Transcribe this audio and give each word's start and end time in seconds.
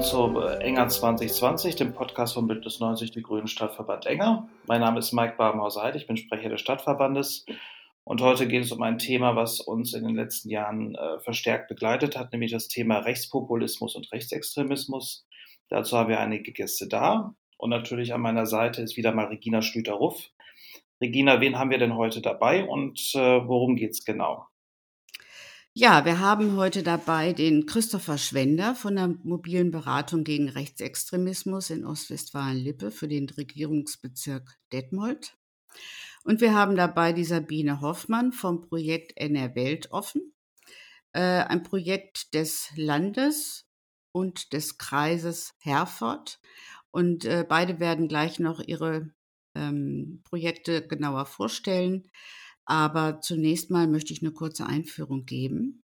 Willkommen 0.00 0.32
zu 0.32 0.64
Enger 0.64 0.88
2020, 0.88 1.76
dem 1.76 1.92
Podcast 1.92 2.32
von 2.32 2.46
Bündnis 2.46 2.80
90, 2.80 3.10
die 3.10 3.20
Grünen 3.20 3.48
Stadtverband 3.48 4.06
Enger. 4.06 4.48
Mein 4.66 4.80
Name 4.80 4.98
ist 4.98 5.12
Mike 5.12 5.34
Barmhauser-Heid, 5.36 5.94
ich 5.94 6.06
bin 6.06 6.16
Sprecher 6.16 6.48
des 6.48 6.62
Stadtverbandes. 6.62 7.44
Und 8.04 8.22
heute 8.22 8.48
geht 8.48 8.64
es 8.64 8.72
um 8.72 8.80
ein 8.80 8.96
Thema, 8.96 9.36
was 9.36 9.60
uns 9.60 9.92
in 9.92 10.06
den 10.06 10.14
letzten 10.14 10.48
Jahren 10.48 10.94
äh, 10.94 11.20
verstärkt 11.20 11.68
begleitet 11.68 12.16
hat, 12.16 12.32
nämlich 12.32 12.50
das 12.50 12.68
Thema 12.68 13.00
Rechtspopulismus 13.00 13.94
und 13.94 14.10
Rechtsextremismus. 14.10 15.26
Dazu 15.68 15.98
haben 15.98 16.08
wir 16.08 16.20
einige 16.20 16.50
Gäste 16.50 16.88
da. 16.88 17.34
Und 17.58 17.68
natürlich 17.68 18.14
an 18.14 18.22
meiner 18.22 18.46
Seite 18.46 18.80
ist 18.80 18.96
wieder 18.96 19.12
mal 19.12 19.26
Regina 19.26 19.60
Schlüter-Ruff. 19.60 20.30
Regina, 21.02 21.42
wen 21.42 21.58
haben 21.58 21.68
wir 21.68 21.78
denn 21.78 21.96
heute 21.96 22.22
dabei 22.22 22.64
und 22.64 23.12
äh, 23.16 23.46
worum 23.46 23.76
geht 23.76 23.90
es 23.90 24.06
genau? 24.06 24.46
Ja, 25.72 26.04
wir 26.04 26.18
haben 26.18 26.56
heute 26.56 26.82
dabei 26.82 27.32
den 27.32 27.64
Christopher 27.64 28.18
Schwender 28.18 28.74
von 28.74 28.96
der 28.96 29.06
mobilen 29.22 29.70
Beratung 29.70 30.24
gegen 30.24 30.48
Rechtsextremismus 30.48 31.70
in 31.70 31.84
Ostwestfalen-Lippe 31.84 32.90
für 32.90 33.06
den 33.06 33.28
Regierungsbezirk 33.28 34.58
Detmold. 34.72 35.36
Und 36.24 36.40
wir 36.40 36.54
haben 36.54 36.74
dabei 36.74 37.12
die 37.12 37.24
Sabine 37.24 37.80
Hoffmann 37.80 38.32
vom 38.32 38.62
Projekt 38.62 39.16
NR 39.16 39.54
Weltoffen, 39.54 40.34
äh, 41.12 41.20
ein 41.20 41.62
Projekt 41.62 42.34
des 42.34 42.72
Landes 42.74 43.64
und 44.10 44.52
des 44.52 44.76
Kreises 44.76 45.54
Herford. 45.60 46.40
Und 46.90 47.24
äh, 47.24 47.46
beide 47.48 47.78
werden 47.78 48.08
gleich 48.08 48.40
noch 48.40 48.58
ihre 48.58 49.12
ähm, 49.54 50.20
Projekte 50.24 50.84
genauer 50.84 51.26
vorstellen. 51.26 52.10
Aber 52.70 53.20
zunächst 53.20 53.72
mal 53.72 53.88
möchte 53.88 54.12
ich 54.12 54.22
eine 54.22 54.30
kurze 54.30 54.64
Einführung 54.64 55.26
geben. 55.26 55.82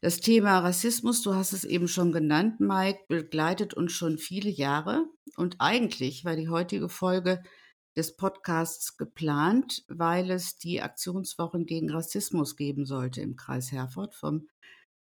Das 0.00 0.20
Thema 0.20 0.60
Rassismus, 0.60 1.20
du 1.22 1.34
hast 1.34 1.52
es 1.52 1.64
eben 1.64 1.88
schon 1.88 2.12
genannt, 2.12 2.60
Mike, 2.60 3.00
begleitet 3.08 3.74
uns 3.74 3.90
schon 3.90 4.16
viele 4.16 4.48
Jahre. 4.48 5.04
Und 5.36 5.56
eigentlich 5.58 6.24
war 6.24 6.36
die 6.36 6.48
heutige 6.48 6.88
Folge 6.88 7.42
des 7.96 8.16
Podcasts 8.16 8.96
geplant, 8.96 9.82
weil 9.88 10.30
es 10.30 10.58
die 10.58 10.80
Aktionswochen 10.80 11.66
gegen 11.66 11.90
Rassismus 11.90 12.54
geben 12.54 12.86
sollte 12.86 13.20
im 13.20 13.34
Kreis 13.34 13.72
Herford 13.72 14.14
vom 14.14 14.46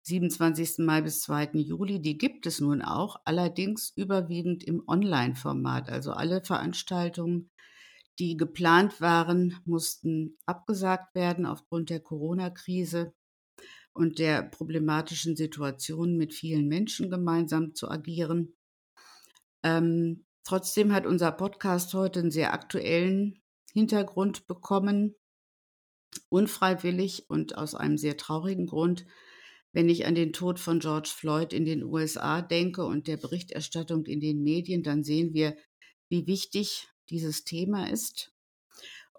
27. 0.02 0.78
Mai 0.78 1.02
bis 1.02 1.20
2. 1.20 1.50
Juli. 1.52 2.02
Die 2.02 2.18
gibt 2.18 2.44
es 2.44 2.58
nun 2.58 2.82
auch, 2.82 3.20
allerdings 3.24 3.92
überwiegend 3.94 4.64
im 4.64 4.82
Online-Format. 4.88 5.90
Also 5.90 6.10
alle 6.10 6.42
Veranstaltungen 6.42 7.50
die 8.18 8.36
geplant 8.36 9.00
waren, 9.00 9.56
mussten 9.64 10.36
abgesagt 10.46 11.14
werden 11.14 11.46
aufgrund 11.46 11.90
der 11.90 12.00
Corona-Krise 12.00 13.14
und 13.92 14.18
der 14.18 14.42
problematischen 14.42 15.36
Situation 15.36 16.16
mit 16.16 16.34
vielen 16.34 16.68
Menschen 16.68 17.10
gemeinsam 17.10 17.74
zu 17.74 17.90
agieren. 17.90 18.56
Ähm, 19.62 20.24
trotzdem 20.44 20.92
hat 20.92 21.06
unser 21.06 21.32
Podcast 21.32 21.94
heute 21.94 22.20
einen 22.20 22.30
sehr 22.30 22.52
aktuellen 22.52 23.42
Hintergrund 23.72 24.46
bekommen, 24.46 25.14
unfreiwillig 26.28 27.28
und 27.28 27.56
aus 27.56 27.74
einem 27.74 27.98
sehr 27.98 28.16
traurigen 28.16 28.66
Grund. 28.66 29.06
Wenn 29.72 29.88
ich 29.88 30.06
an 30.06 30.14
den 30.14 30.32
Tod 30.32 30.58
von 30.58 30.80
George 30.80 31.10
Floyd 31.14 31.52
in 31.52 31.64
den 31.64 31.84
USA 31.84 32.40
denke 32.40 32.84
und 32.84 33.06
der 33.06 33.16
Berichterstattung 33.16 34.06
in 34.06 34.20
den 34.20 34.42
Medien, 34.42 34.82
dann 34.82 35.04
sehen 35.04 35.34
wir, 35.34 35.56
wie 36.08 36.26
wichtig 36.26 36.88
dieses 37.10 37.44
Thema 37.44 37.90
ist. 37.90 38.32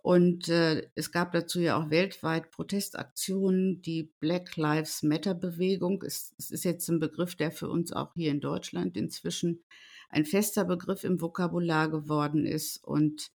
Und 0.02 0.48
äh, 0.48 0.88
es 0.96 1.12
gab 1.12 1.34
dazu 1.34 1.60
ja 1.60 1.78
auch 1.78 1.90
weltweit 1.90 2.52
Protestaktionen. 2.52 3.82
Die 3.82 4.14
Black 4.20 4.56
Lives 4.56 5.04
Matter 5.04 5.36
Bewegung 5.36 6.02
ist, 6.04 6.34
ist 6.38 6.64
jetzt 6.64 6.88
ein 6.90 7.00
Begriff, 7.00 7.36
der 7.36 7.52
für 7.52 7.70
uns 7.70 7.92
auch 7.92 8.14
hier 8.16 8.32
in 8.32 8.40
Deutschland 8.40 8.96
inzwischen 8.96 9.64
ein 10.10 10.26
fester 10.26 10.66
Begriff 10.66 11.04
im 11.04 11.22
Vokabular 11.22 11.90
geworden 11.90 12.46
ist. 12.46 12.84
Und 12.84 13.32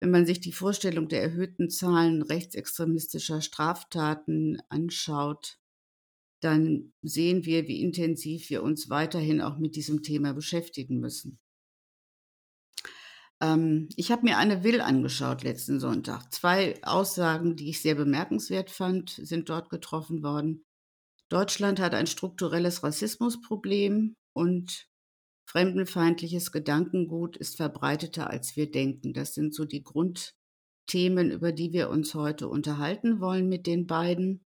wenn 0.00 0.10
man 0.10 0.26
sich 0.26 0.40
die 0.40 0.52
Vorstellung 0.52 1.08
der 1.08 1.22
erhöhten 1.22 1.70
Zahlen 1.70 2.22
rechtsextremistischer 2.22 3.40
Straftaten 3.40 4.60
anschaut, 4.68 5.58
dann 6.40 6.92
sehen 7.02 7.44
wir, 7.44 7.68
wie 7.68 7.82
intensiv 7.82 8.50
wir 8.50 8.62
uns 8.62 8.88
weiterhin 8.88 9.40
auch 9.40 9.58
mit 9.58 9.76
diesem 9.76 10.02
Thema 10.02 10.32
beschäftigen 10.32 10.98
müssen. 10.98 11.38
Ähm, 13.40 13.88
ich 13.96 14.10
habe 14.10 14.22
mir 14.22 14.38
eine 14.38 14.64
Will 14.64 14.80
angeschaut 14.80 15.42
letzten 15.42 15.80
Sonntag. 15.80 16.32
Zwei 16.32 16.80
Aussagen, 16.82 17.56
die 17.56 17.70
ich 17.70 17.80
sehr 17.80 17.94
bemerkenswert 17.94 18.70
fand, 18.70 19.10
sind 19.10 19.48
dort 19.48 19.70
getroffen 19.70 20.22
worden. 20.22 20.64
Deutschland 21.28 21.80
hat 21.80 21.94
ein 21.94 22.06
strukturelles 22.06 22.82
Rassismusproblem 22.82 24.16
und 24.32 24.88
fremdenfeindliches 25.46 26.52
Gedankengut 26.52 27.36
ist 27.36 27.56
verbreiteter, 27.56 28.30
als 28.30 28.56
wir 28.56 28.70
denken. 28.70 29.12
Das 29.12 29.34
sind 29.34 29.54
so 29.54 29.64
die 29.64 29.82
Grundthemen, 29.82 31.30
über 31.30 31.52
die 31.52 31.72
wir 31.72 31.88
uns 31.90 32.14
heute 32.14 32.48
unterhalten 32.48 33.20
wollen 33.20 33.48
mit 33.48 33.66
den 33.66 33.86
beiden. 33.86 34.44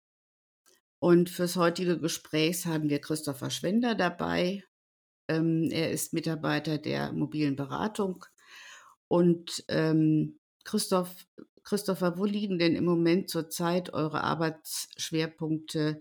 Und 1.00 1.30
fürs 1.30 1.56
heutige 1.56 1.98
Gespräch 1.98 2.66
haben 2.66 2.88
wir 2.88 3.00
Christopher 3.00 3.50
Schwender 3.50 3.94
dabei. 3.94 4.64
Ähm, 5.28 5.69
er 5.72 5.91
ist 5.91 6.12
Mitarbeiter 6.12 6.78
der 6.78 7.12
mobilen 7.12 7.56
Beratung 7.56 8.24
und 9.12 9.62
ähm, 9.68 10.38
Christoph, 10.64 11.14
Christopher, 11.64 12.16
wo 12.16 12.24
liegen 12.24 12.58
denn 12.58 12.74
im 12.74 12.86
Moment 12.86 13.28
zurzeit 13.28 13.92
eure 13.92 14.24
Arbeitsschwerpunkte 14.24 16.00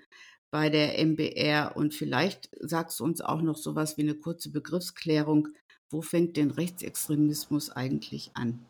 bei 0.50 0.70
der 0.70 0.98
MBR? 0.98 1.76
Und 1.76 1.94
vielleicht 1.94 2.50
sagst 2.62 3.02
du 3.02 3.04
uns 3.04 3.20
auch 3.20 3.42
noch 3.42 3.58
sowas 3.58 3.98
wie 3.98 4.04
eine 4.04 4.16
kurze 4.16 4.50
Begriffsklärung. 4.50 5.50
Wo 5.90 6.02
fängt 6.02 6.38
denn 6.38 6.52
Rechtsextremismus 6.52 7.70
eigentlich 7.70 8.32
an? 8.34 8.66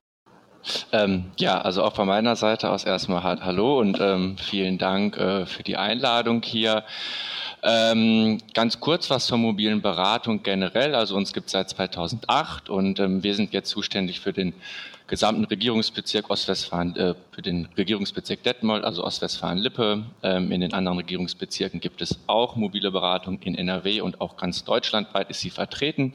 Ähm, 0.91 1.31
ja, 1.38 1.62
also 1.62 1.84
auch 1.84 1.94
von 1.94 2.08
meiner 2.08 2.35
Seite 2.35 2.72
aus 2.72 2.84
erstmal 2.84 3.22
halt 3.22 3.41
Hallo 3.41 3.79
und 3.79 4.00
ähm, 4.02 4.38
vielen 4.40 4.79
Dank 4.79 5.18
äh, 5.18 5.46
für 5.46 5.62
die 5.62 5.78
Einladung 5.78 6.41
hier. 6.41 6.84
Ähm, 7.64 8.40
ganz 8.54 8.80
kurz 8.80 9.10
was 9.10 9.28
zur 9.28 9.38
mobilen 9.38 9.82
Beratung 9.82 10.42
generell. 10.42 10.96
Also 10.96 11.16
uns 11.16 11.32
gibt 11.32 11.48
es 11.48 11.52
seit 11.52 11.70
2008 11.70 12.70
und 12.70 13.00
ähm, 13.00 13.22
wir 13.24 13.36
sind 13.36 13.54
jetzt 13.54 13.70
zuständig 13.70 14.20
für 14.20 14.34
den 14.34 14.54
gesamten 15.06 15.44
Regierungsbezirk 15.44 16.32
Ostwestfalen, 16.32 16.96
äh, 16.96 17.14
für 17.32 17.42
den 17.42 17.68
Regierungsbezirk 17.78 18.42
Detmold, 18.44 18.84
also 18.84 19.04
Ostwestfalen-Lippe. 19.04 20.04
Ähm, 20.24 20.52
in 20.52 20.62
den 20.62 20.74
anderen 20.74 20.98
Regierungsbezirken 20.98 21.80
gibt 21.80 22.02
es 22.02 22.18
auch 22.26 22.56
mobile 22.56 22.92
Beratung 22.92 23.40
in 23.44 23.56
NRW 23.56 24.02
und 24.02 24.22
auch 24.22 24.38
ganz 24.38 24.64
deutschlandweit 24.64 25.30
ist 25.30 25.42
sie 25.42 25.52
vertreten. 25.52 26.14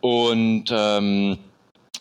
Und 0.00 0.66
ähm, 0.70 1.36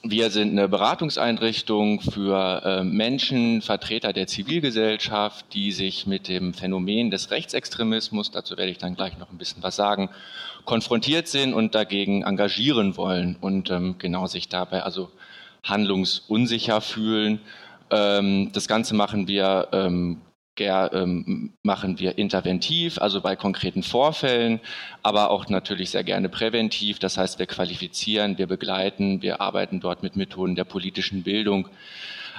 wir 0.02 0.30
sind 0.30 0.52
eine 0.52 0.70
Beratungseinrichtung 0.70 2.00
für 2.00 2.62
äh, 2.64 2.84
Menschen, 2.84 3.62
Vertreter 3.62 4.14
der 4.14 4.28
Zivilgesellschaft, 4.28 5.46
die 5.54 5.74
sich 5.74 6.08
mit 6.08 6.30
dem 6.30 6.54
Phänomen 6.54 7.12
des 7.12 7.32
Rechtsextremismus, 7.32 8.32
dazu 8.32 8.58
werde 8.58 8.72
ich 8.72 8.78
dann 8.78 8.96
gleich 8.96 9.18
noch 9.18 9.30
ein 9.30 9.38
bisschen 9.38 9.62
was 9.62 9.76
sagen, 9.76 10.10
konfrontiert 10.64 11.28
sind 11.28 11.54
und 11.54 11.76
dagegen 11.76 12.24
engagieren 12.24 12.96
wollen 12.96 13.36
und 13.42 13.72
ähm, 13.72 13.96
genau 13.98 14.28
sich 14.28 14.48
dabei 14.48 14.84
also 14.84 15.10
handlungsunsicher 15.64 16.80
fühlen. 16.80 17.42
Ähm, 17.92 18.52
das 18.54 18.70
Ganze 18.70 18.96
machen 18.96 19.28
wir 19.28 19.68
ähm, 19.74 20.22
ähm, 20.60 21.54
machen 21.64 22.00
wir 22.00 22.18
interventiv, 22.18 23.00
also 23.00 23.22
bei 23.22 23.36
konkreten 23.36 23.84
Vorfällen, 23.84 24.60
aber 25.04 25.30
auch 25.32 25.50
natürlich 25.50 25.92
sehr 25.92 26.04
gerne 26.04 26.30
präventiv. 26.30 27.00
Das 27.00 27.18
heißt, 27.18 27.40
wir 27.40 27.46
qualifizieren, 27.46 28.38
wir 28.38 28.48
begleiten, 28.48 29.22
wir 29.22 29.42
arbeiten 29.42 29.80
dort 29.80 30.04
mit 30.04 30.16
Methoden 30.16 30.56
der 30.56 30.66
politischen 30.66 31.24
Bildung. 31.24 31.70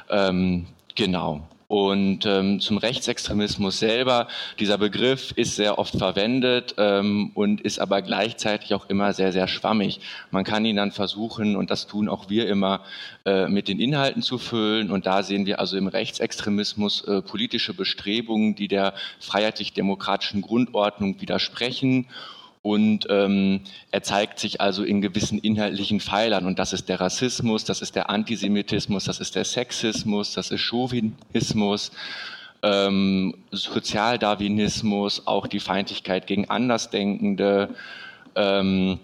Ähm, 0.09 0.67
genau. 0.95 1.49
Und 1.71 2.27
ähm, 2.27 2.59
zum 2.59 2.79
Rechtsextremismus 2.79 3.79
selber, 3.79 4.27
dieser 4.59 4.77
Begriff 4.77 5.33
ist 5.37 5.55
sehr 5.55 5.79
oft 5.79 5.97
verwendet 5.97 6.75
ähm, 6.79 7.31
und 7.35 7.61
ist 7.61 7.79
aber 7.79 8.03
gleichzeitig 8.03 8.75
auch 8.75 8.89
immer 8.89 9.13
sehr, 9.13 9.31
sehr 9.31 9.47
schwammig. 9.47 10.01
Man 10.33 10.43
kann 10.43 10.65
ihn 10.65 10.75
dann 10.75 10.91
versuchen, 10.91 11.55
und 11.55 11.71
das 11.71 11.87
tun 11.87 12.09
auch 12.09 12.29
wir 12.29 12.49
immer, 12.49 12.81
äh, 13.25 13.47
mit 13.47 13.69
den 13.69 13.79
Inhalten 13.79 14.21
zu 14.21 14.37
füllen. 14.37 14.91
Und 14.91 15.07
da 15.07 15.23
sehen 15.23 15.47
wir 15.47 15.61
also 15.61 15.77
im 15.77 15.87
Rechtsextremismus 15.87 17.05
äh, 17.05 17.23
politische 17.23 17.73
Bestrebungen, 17.73 18.57
die 18.57 18.67
der 18.67 18.93
freiheitlich-demokratischen 19.21 20.43
Grundordnung 20.43 21.21
widersprechen 21.21 22.09
und 22.63 23.07
ähm, 23.09 23.61
er 23.91 24.03
zeigt 24.03 24.39
sich 24.39 24.61
also 24.61 24.85
in 24.85 25.01
gewissen 25.01 25.39
inhaltlichen 25.39 26.01
Pfeilern. 26.01 26.45
Und 26.45 26.59
das 26.59 26.73
ist 26.75 26.89
der 26.89 27.01
Rassismus, 27.01 27.65
das 27.65 27.81
ist 27.81 27.97
der 27.97 28.11
Antisemitismus, 28.11 29.05
das 29.05 29.19
ist 29.19 29.35
der 29.35 29.45
Sexismus, 29.45 30.35
das 30.35 30.51
ist 30.51 30.61
Chauvinismus, 30.61 31.91
ähm, 32.63 33.35
Sozialdarwinismus, 33.51 35.27
auch 35.27 35.47
die 35.47 35.61
Feindlichkeit 35.61 36.27
gegen 36.27 36.51
Andersdenkende. 36.51 37.75
Ähm, 38.37 38.99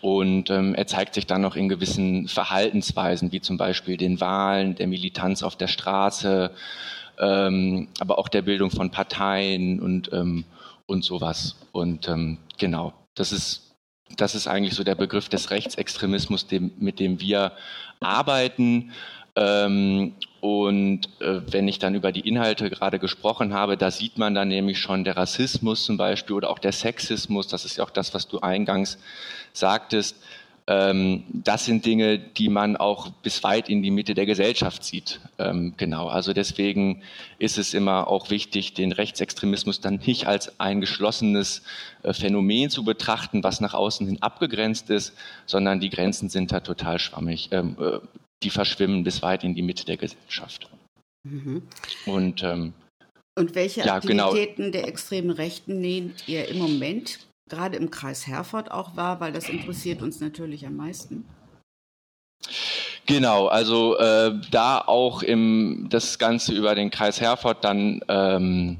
und 0.00 0.48
ähm, 0.50 0.74
er 0.74 0.86
zeigt 0.86 1.14
sich 1.14 1.26
dann 1.26 1.42
noch 1.42 1.56
in 1.56 1.68
gewissen 1.68 2.28
Verhaltensweisen, 2.28 3.32
wie 3.32 3.40
zum 3.40 3.58
Beispiel 3.58 3.98
den 3.98 4.20
Wahlen, 4.20 4.76
der 4.76 4.86
Militanz 4.86 5.42
auf 5.42 5.56
der 5.56 5.66
Straße, 5.66 6.52
ähm, 7.18 7.88
aber 7.98 8.18
auch 8.18 8.28
der 8.28 8.42
Bildung 8.42 8.70
von 8.70 8.90
Parteien 8.90 9.80
und, 9.80 10.10
ähm, 10.12 10.44
und 10.88 11.04
sowas. 11.04 11.54
Und 11.70 12.08
ähm, 12.08 12.38
genau, 12.58 12.92
das 13.14 13.30
ist 13.30 13.68
das 14.16 14.34
ist 14.34 14.46
eigentlich 14.46 14.74
so 14.74 14.84
der 14.84 14.94
Begriff 14.94 15.28
des 15.28 15.50
Rechtsextremismus, 15.50 16.46
dem, 16.46 16.72
mit 16.78 16.98
dem 16.98 17.20
wir 17.20 17.52
arbeiten. 18.00 18.92
Ähm, 19.36 20.14
und 20.40 21.08
äh, 21.20 21.40
wenn 21.50 21.68
ich 21.68 21.78
dann 21.78 21.94
über 21.94 22.10
die 22.10 22.26
Inhalte 22.26 22.70
gerade 22.70 22.98
gesprochen 22.98 23.54
habe, 23.54 23.76
da 23.76 23.90
sieht 23.90 24.18
man 24.18 24.34
dann 24.34 24.48
nämlich 24.48 24.78
schon 24.78 25.04
der 25.04 25.16
Rassismus 25.16 25.84
zum 25.84 25.96
Beispiel 25.96 26.36
oder 26.36 26.50
auch 26.50 26.58
der 26.58 26.72
Sexismus, 26.72 27.48
das 27.48 27.64
ist 27.64 27.76
ja 27.76 27.84
auch 27.84 27.90
das, 27.90 28.14
was 28.14 28.28
du 28.28 28.40
eingangs 28.40 28.98
sagtest, 29.52 30.16
das 30.68 31.64
sind 31.64 31.86
Dinge, 31.86 32.18
die 32.18 32.50
man 32.50 32.76
auch 32.76 33.08
bis 33.08 33.42
weit 33.42 33.70
in 33.70 33.82
die 33.82 33.90
Mitte 33.90 34.12
der 34.12 34.26
Gesellschaft 34.26 34.84
sieht. 34.84 35.18
Ähm, 35.38 35.72
genau, 35.78 36.08
also 36.08 36.34
deswegen 36.34 37.02
ist 37.38 37.56
es 37.56 37.72
immer 37.72 38.08
auch 38.08 38.28
wichtig, 38.28 38.74
den 38.74 38.92
Rechtsextremismus 38.92 39.80
dann 39.80 40.00
nicht 40.04 40.26
als 40.26 40.60
ein 40.60 40.82
geschlossenes 40.82 41.62
äh, 42.02 42.12
Phänomen 42.12 42.68
zu 42.68 42.84
betrachten, 42.84 43.42
was 43.42 43.62
nach 43.62 43.72
außen 43.72 44.06
hin 44.06 44.20
abgegrenzt 44.20 44.90
ist, 44.90 45.14
sondern 45.46 45.80
die 45.80 45.88
Grenzen 45.88 46.28
sind 46.28 46.52
da 46.52 46.60
total 46.60 46.98
schwammig. 46.98 47.48
Ähm, 47.50 47.76
äh, 47.80 47.98
die 48.42 48.50
verschwimmen 48.50 49.04
bis 49.04 49.22
weit 49.22 49.44
in 49.44 49.54
die 49.54 49.62
Mitte 49.62 49.86
der 49.86 49.96
Gesellschaft. 49.96 50.68
Mhm. 51.24 51.62
Und, 52.04 52.42
ähm, 52.42 52.74
Und 53.36 53.54
welche 53.54 53.80
ja, 53.80 54.00
genau. 54.00 54.28
Aktivitäten 54.28 54.70
der 54.72 54.86
extremen 54.86 55.30
Rechten 55.30 55.80
nehmt 55.80 56.28
ihr 56.28 56.46
im 56.48 56.58
Moment 56.58 57.20
gerade 57.48 57.76
im 57.76 57.90
Kreis 57.90 58.26
Herford 58.26 58.70
auch 58.70 58.96
wahr? 58.96 59.20
Weil 59.20 59.32
das 59.32 59.48
interessiert 59.48 60.02
uns 60.02 60.20
natürlich 60.20 60.66
am 60.66 60.76
meisten. 60.76 61.24
Genau, 63.06 63.46
also 63.46 63.96
äh, 63.96 64.34
da 64.50 64.78
auch 64.78 65.22
im, 65.22 65.86
das 65.88 66.18
Ganze 66.18 66.52
über 66.52 66.74
den 66.74 66.90
Kreis 66.90 67.20
Herford 67.20 67.64
dann 67.64 68.00
ähm, 68.08 68.78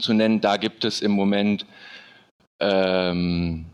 zu 0.00 0.12
nennen, 0.12 0.40
da 0.40 0.56
gibt 0.56 0.84
es 0.84 1.00
im 1.00 1.10
Moment 1.10 1.66
ähm, 2.60 3.66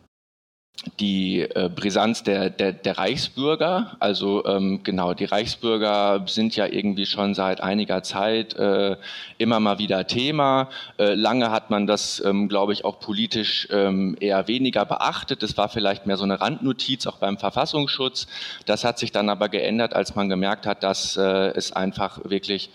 die 1.01 1.41
äh, 1.41 1.69
Brisanz 1.75 2.23
der, 2.23 2.51
der, 2.51 2.73
der 2.73 2.99
Reichsbürger. 2.99 3.97
Also 3.99 4.45
ähm, 4.47 4.83
genau, 4.83 5.15
die 5.15 5.25
Reichsbürger 5.25 6.25
sind 6.27 6.55
ja 6.57 6.67
irgendwie 6.67 7.07
schon 7.07 7.35
seit 7.35 7.61
einiger 7.61 8.03
Zeit 8.03 8.55
äh, 8.55 8.97
immer 9.39 9.61
mal 9.61 9.79
wieder 9.79 10.07
Thema. 10.07 10.69
Äh, 10.99 11.15
lange 11.15 11.51
hat 11.51 11.71
man 11.71 11.87
das, 11.87 12.23
ähm, 12.25 12.49
glaube 12.49 12.73
ich, 12.73 12.85
auch 12.85 13.01
politisch 13.01 13.69
ähm, 13.71 14.17
eher 14.21 14.49
weniger 14.49 14.85
beachtet. 14.85 15.43
Das 15.43 15.57
war 15.57 15.69
vielleicht 15.69 16.07
mehr 16.07 16.17
so 16.17 16.25
eine 16.25 16.41
Randnotiz 16.41 17.07
auch 17.07 17.19
beim 17.19 17.39
Verfassungsschutz. 17.39 18.27
Das 18.67 18.85
hat 18.85 18.99
sich 18.99 19.13
dann 19.13 19.29
aber 19.29 19.49
geändert, 19.49 19.95
als 19.95 20.15
man 20.15 20.29
gemerkt 20.29 20.67
hat, 20.67 20.83
dass 20.83 21.17
äh, 21.17 21.23
es 21.23 21.73
einfach 21.73 22.21
wirklich 22.25 22.71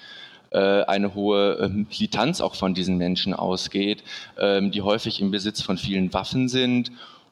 äh, 0.51 0.83
eine 0.83 1.15
hohe 1.15 1.59
ähm, 1.61 1.87
Militanz 1.89 2.41
auch 2.41 2.55
von 2.55 2.73
diesen 2.73 2.97
Menschen 2.97 3.33
ausgeht, 3.33 4.03
ähm, 4.37 4.71
die 4.71 4.81
häufig 4.81 5.21
im 5.21 5.31
Besitz 5.31 5.61
von 5.61 5.77
vielen 5.77 6.13
Waffen 6.13 6.49
sind 6.49 6.91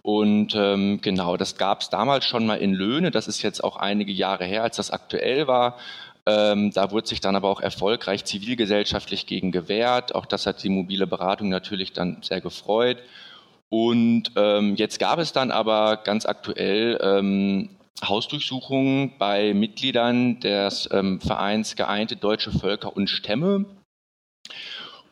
und 0.10 0.56
ähm, 0.56 1.02
genau, 1.04 1.38
das 1.38 1.56
gab 1.56 1.82
es 1.82 1.92
damals 1.92 2.26
schon 2.26 2.48
mal 2.48 2.56
in 2.56 2.74
Löhne. 2.74 3.12
Das 3.12 3.28
ist 3.28 3.44
jetzt 3.44 3.64
auch 3.64 3.76
einige 3.76 4.12
Jahre 4.12 4.44
her, 4.44 4.64
als 4.64 4.78
das 4.78 4.90
aktuell 4.90 5.46
war. 5.46 5.78
Ähm, 6.26 6.72
da 6.74 6.90
wurde 6.90 7.08
sich 7.08 7.22
dann 7.22 7.36
aber 7.36 7.48
auch 7.48 7.62
erfolgreich 7.62 8.26
zivilgesellschaftlich 8.26 9.28
gegen 9.28 9.52
gewehrt. 9.52 10.16
Auch 10.16 10.26
das 10.26 10.48
hat 10.48 10.64
die 10.64 10.70
mobile 10.70 11.06
Beratung 11.06 11.50
natürlich 11.50 11.94
dann 11.94 12.24
sehr 12.24 12.42
gefreut. 12.42 12.98
Und 13.70 14.32
ähm, 14.36 14.76
jetzt 14.78 14.98
gab 14.98 15.20
es 15.20 15.32
dann 15.32 15.52
aber 15.52 15.98
ganz 15.98 16.26
aktuell 16.26 17.00
ähm, 17.04 17.70
Hausdurchsuchungen 18.04 19.14
bei 19.20 19.54
Mitgliedern 19.54 20.40
des 20.40 20.90
ähm, 20.92 21.22
Vereins 21.22 21.76
Geeinte 21.76 22.16
Deutsche 22.16 22.52
Völker 22.52 22.98
und 22.98 23.12
Stämme. 23.12 23.66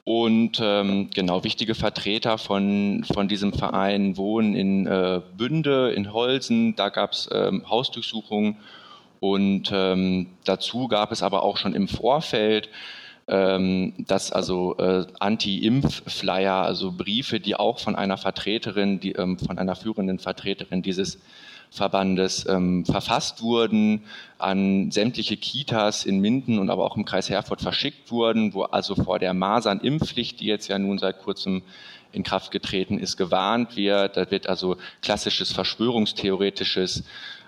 Und 0.08 0.62
ähm, 0.64 1.10
genau, 1.14 1.44
wichtige 1.44 1.76
Vertreter 1.76 2.38
von, 2.38 3.04
von 3.04 3.28
diesem 3.28 3.52
Verein 3.52 4.16
wohnen 4.16 4.56
in 4.56 4.88
äh, 4.88 5.20
Bünde, 5.36 5.92
in 5.92 6.14
Holsen. 6.14 6.78
Da 6.78 6.88
gab 6.88 7.12
es 7.12 7.28
ähm, 7.30 7.70
Hausdurchsuchungen. 7.70 8.56
Und 9.20 9.70
ähm, 9.74 10.28
dazu 10.46 10.88
gab 10.88 11.12
es 11.12 11.24
aber 11.24 11.44
auch 11.44 11.58
schon 11.58 11.76
im 11.76 11.90
Vorfeld, 11.90 12.70
ähm, 13.28 13.96
dass 13.98 14.32
also 14.32 14.78
äh, 14.78 15.08
Anti-Impf-Flyer, 15.20 16.54
also 16.54 16.94
Briefe, 16.94 17.42
die 17.42 17.58
auch 17.58 17.80
von 17.80 17.98
einer 17.98 18.16
Vertreterin, 18.16 19.02
die, 19.02 19.12
ähm, 19.12 19.38
von 19.38 19.58
einer 19.58 19.76
führenden 19.76 20.20
Vertreterin 20.20 20.84
dieses 20.84 21.20
Verbandes 21.72 22.46
ähm, 22.48 22.86
verfasst 22.86 23.42
wurden, 23.42 24.04
an 24.38 24.92
sämtliche 24.92 25.38
Kitas 25.38 26.06
in 26.06 26.20
Minden 26.20 26.60
und 26.60 26.70
aber 26.70 26.86
auch 26.86 26.98
im 26.98 27.06
Kreis 27.06 27.30
Herford 27.30 27.62
verschickt 27.62 28.12
wurden, 28.12 28.54
wo 28.54 28.64
also 28.64 28.96
vor 28.96 29.20
der 29.20 29.34
Masernimpfpflicht, 29.34 30.40
die 30.40 30.46
jetzt 30.46 30.68
ja 30.68 30.80
nun 30.80 30.98
seit 30.98 31.20
kurzem 31.20 31.62
in 32.12 32.24
Kraft 32.24 32.52
getreten 32.52 33.00
ist, 33.00 33.18
gewarnt 33.18 33.76
wird. 33.76 34.18
Da 34.18 34.32
wird 34.32 34.48
also 34.48 34.78
klassisches 35.02 35.52
verschwörungstheoretisches 35.52 37.04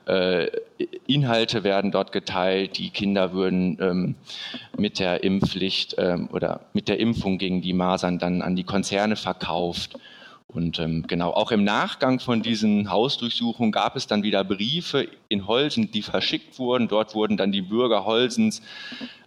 äh, 0.05 0.47
Inhalte 1.05 1.63
werden 1.63 1.91
dort 1.91 2.11
geteilt. 2.11 2.77
Die 2.77 2.89
Kinder 2.89 3.33
würden 3.33 3.77
ähm, 3.79 4.15
mit 4.77 4.99
der 4.99 5.23
Impfpflicht 5.23 5.95
ähm, 5.97 6.29
oder 6.31 6.61
mit 6.73 6.87
der 6.87 6.99
Impfung 6.99 7.37
gegen 7.37 7.61
die 7.61 7.73
Masern 7.73 8.17
dann 8.17 8.41
an 8.41 8.55
die 8.55 8.63
Konzerne 8.63 9.15
verkauft. 9.15 9.97
Und 10.51 10.79
ähm, 10.79 11.05
genau, 11.07 11.29
auch 11.29 11.51
im 11.51 11.63
Nachgang 11.63 12.19
von 12.19 12.41
diesen 12.41 12.89
Hausdurchsuchungen 12.89 13.71
gab 13.71 13.95
es 13.95 14.07
dann 14.07 14.23
wieder 14.23 14.43
Briefe 14.43 15.07
in 15.27 15.45
Holsen, 15.45 15.91
die 15.91 16.01
verschickt 16.01 16.57
wurden. 16.57 16.87
Dort 16.87 17.13
wurden 17.13 17.37
dann 17.37 17.51
die 17.51 17.61
Bürger 17.61 18.03
Holsens 18.03 18.63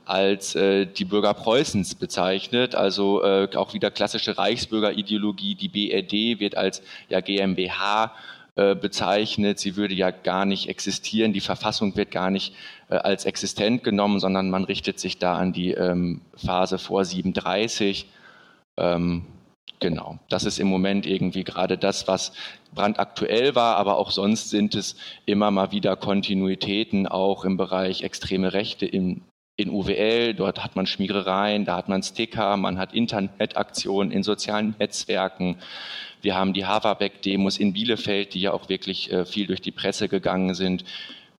als 0.04 0.56
äh, 0.56 0.84
die 0.84 1.04
Bürger 1.04 1.32
Preußens 1.32 1.94
bezeichnet, 1.94 2.74
also 2.74 3.22
äh, 3.22 3.48
auch 3.54 3.72
wieder 3.72 3.92
klassische 3.92 4.36
Reichsbürgerideologie. 4.36 5.54
Die 5.54 5.68
BRD 5.68 6.40
wird 6.40 6.56
als 6.56 6.82
ja, 7.08 7.20
GmbH 7.20 8.12
äh, 8.56 8.74
bezeichnet. 8.74 9.60
Sie 9.60 9.76
würde 9.76 9.94
ja 9.94 10.10
gar 10.10 10.44
nicht 10.44 10.68
existieren. 10.68 11.32
Die 11.32 11.40
Verfassung 11.40 11.96
wird 11.96 12.10
gar 12.10 12.30
nicht 12.30 12.52
äh, 12.90 12.96
als 12.96 13.26
existent 13.26 13.84
genommen, 13.84 14.18
sondern 14.18 14.50
man 14.50 14.64
richtet 14.64 14.98
sich 14.98 15.18
da 15.18 15.36
an 15.36 15.52
die 15.52 15.70
ähm, 15.70 16.20
Phase 16.34 16.78
vor 16.78 17.04
37. 17.04 18.06
Ähm, 18.76 19.24
Genau, 19.82 20.20
das 20.28 20.44
ist 20.44 20.60
im 20.60 20.68
Moment 20.68 21.06
irgendwie 21.06 21.42
gerade 21.42 21.76
das, 21.76 22.06
was 22.06 22.32
brandaktuell 22.72 23.56
war, 23.56 23.76
aber 23.78 23.98
auch 23.98 24.12
sonst 24.12 24.48
sind 24.48 24.76
es 24.76 24.94
immer 25.26 25.50
mal 25.50 25.72
wieder 25.72 25.96
Kontinuitäten, 25.96 27.08
auch 27.08 27.44
im 27.44 27.56
Bereich 27.56 28.04
extreme 28.04 28.52
Rechte 28.52 28.86
in, 28.86 29.22
in 29.56 29.70
UWL. 29.70 30.34
Dort 30.34 30.62
hat 30.62 30.76
man 30.76 30.86
Schmierereien, 30.86 31.64
da 31.64 31.76
hat 31.76 31.88
man 31.88 32.04
Sticker, 32.04 32.56
man 32.56 32.78
hat 32.78 32.94
Internetaktionen 32.94 34.12
in 34.12 34.22
sozialen 34.22 34.76
Netzwerken. 34.78 35.56
Wir 36.20 36.36
haben 36.36 36.52
die 36.52 36.64
Haverbeck-Demos 36.64 37.58
in 37.58 37.72
Bielefeld, 37.72 38.34
die 38.34 38.40
ja 38.42 38.52
auch 38.52 38.68
wirklich 38.68 39.10
äh, 39.10 39.24
viel 39.24 39.48
durch 39.48 39.62
die 39.62 39.72
Presse 39.72 40.08
gegangen 40.08 40.54
sind. 40.54 40.84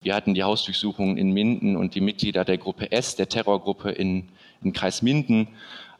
Wir 0.02 0.16
hatten 0.16 0.34
die 0.34 0.44
Hausdurchsuchungen 0.44 1.16
in 1.16 1.32
Minden 1.32 1.78
und 1.78 1.96
die 1.96 2.02
Mitglieder 2.02 2.44
der 2.44 2.58
Gruppe 2.58 2.92
S, 2.92 3.16
der 3.16 3.30
Terrorgruppe 3.30 3.92
in, 3.92 4.28
in 4.62 4.74
Kreis 4.74 5.02
Minden. 5.02 5.48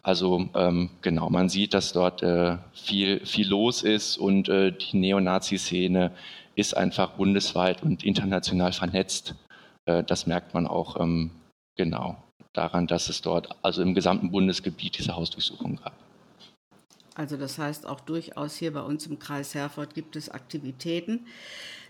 Also 0.04 0.50
ähm, 0.54 0.90
genau, 1.02 1.30
man 1.30 1.48
sieht, 1.48 1.74
dass 1.74 1.94
dort 1.94 2.22
äh, 2.24 2.58
viel, 2.74 3.26
viel 3.26 3.48
los 3.48 3.84
ist 3.84 4.18
und 4.18 4.50
äh, 4.50 4.74
die 4.74 4.98
Neonazi-Szene 4.98 6.12
ist 6.56 6.76
einfach 6.76 7.12
bundesweit 7.12 7.82
und 7.84 8.04
international 8.04 8.74
vernetzt. 8.74 9.34
Äh, 9.86 10.04
das 10.04 10.28
merkt 10.28 10.54
man 10.54 10.68
auch 10.68 11.00
ähm, 11.00 11.32
genau 11.78 12.22
daran, 12.52 12.86
dass 12.86 13.08
es 13.08 13.22
dort 13.22 13.56
also 13.62 13.82
im 13.82 13.96
gesamten 13.96 14.30
Bundesgebiet 14.30 14.98
diese 14.98 15.16
Hausdurchsuchungen 15.16 15.78
gab. 15.78 15.94
Also 17.16 17.38
das 17.38 17.58
heißt 17.58 17.88
auch 17.88 18.02
durchaus 18.02 18.58
hier 18.58 18.74
bei 18.74 18.82
uns 18.82 19.08
im 19.08 19.20
Kreis 19.20 19.56
Herford 19.56 19.94
gibt 19.94 20.18
es 20.18 20.30
Aktivitäten. 20.30 21.28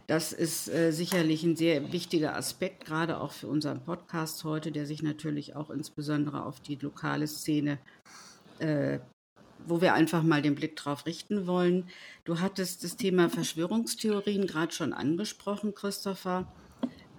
Das 0.05 0.33
ist 0.33 0.67
äh, 0.67 0.91
sicherlich 0.91 1.43
ein 1.43 1.55
sehr 1.55 1.93
wichtiger 1.93 2.35
Aspekt, 2.35 2.85
gerade 2.85 3.21
auch 3.21 3.31
für 3.31 3.47
unseren 3.47 3.81
Podcast 3.81 4.43
heute, 4.43 4.71
der 4.71 4.85
sich 4.85 5.01
natürlich 5.01 5.55
auch 5.55 5.69
insbesondere 5.69 6.45
auf 6.45 6.59
die 6.59 6.75
lokale 6.75 7.25
Szene, 7.25 7.77
äh, 8.63 8.99
wo 9.65 9.81
wir 9.81 9.93
einfach 9.93 10.23
mal 10.23 10.41
den 10.41 10.55
Blick 10.55 10.75
drauf 10.75 11.05
richten 11.05 11.47
wollen. 11.47 11.85
Du 12.25 12.39
hattest 12.39 12.83
das 12.83 12.97
Thema 12.97 13.29
Verschwörungstheorien 13.29 14.47
gerade 14.47 14.73
schon 14.73 14.93
angesprochen, 14.93 15.73
Christopher. 15.73 16.51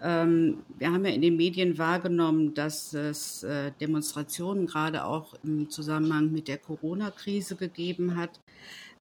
Ähm, 0.02 0.62
wir 0.78 0.92
haben 0.92 1.04
ja 1.04 1.12
in 1.12 1.22
den 1.22 1.36
Medien 1.36 1.78
wahrgenommen, 1.78 2.54
dass 2.54 2.92
es 2.92 3.42
äh, 3.42 3.72
Demonstrationen 3.80 4.66
gerade 4.66 5.04
auch 5.04 5.34
im 5.42 5.70
Zusammenhang 5.70 6.32
mit 6.32 6.48
der 6.48 6.58
Corona-Krise 6.58 7.56
gegeben 7.56 8.16
hat. 8.16 8.40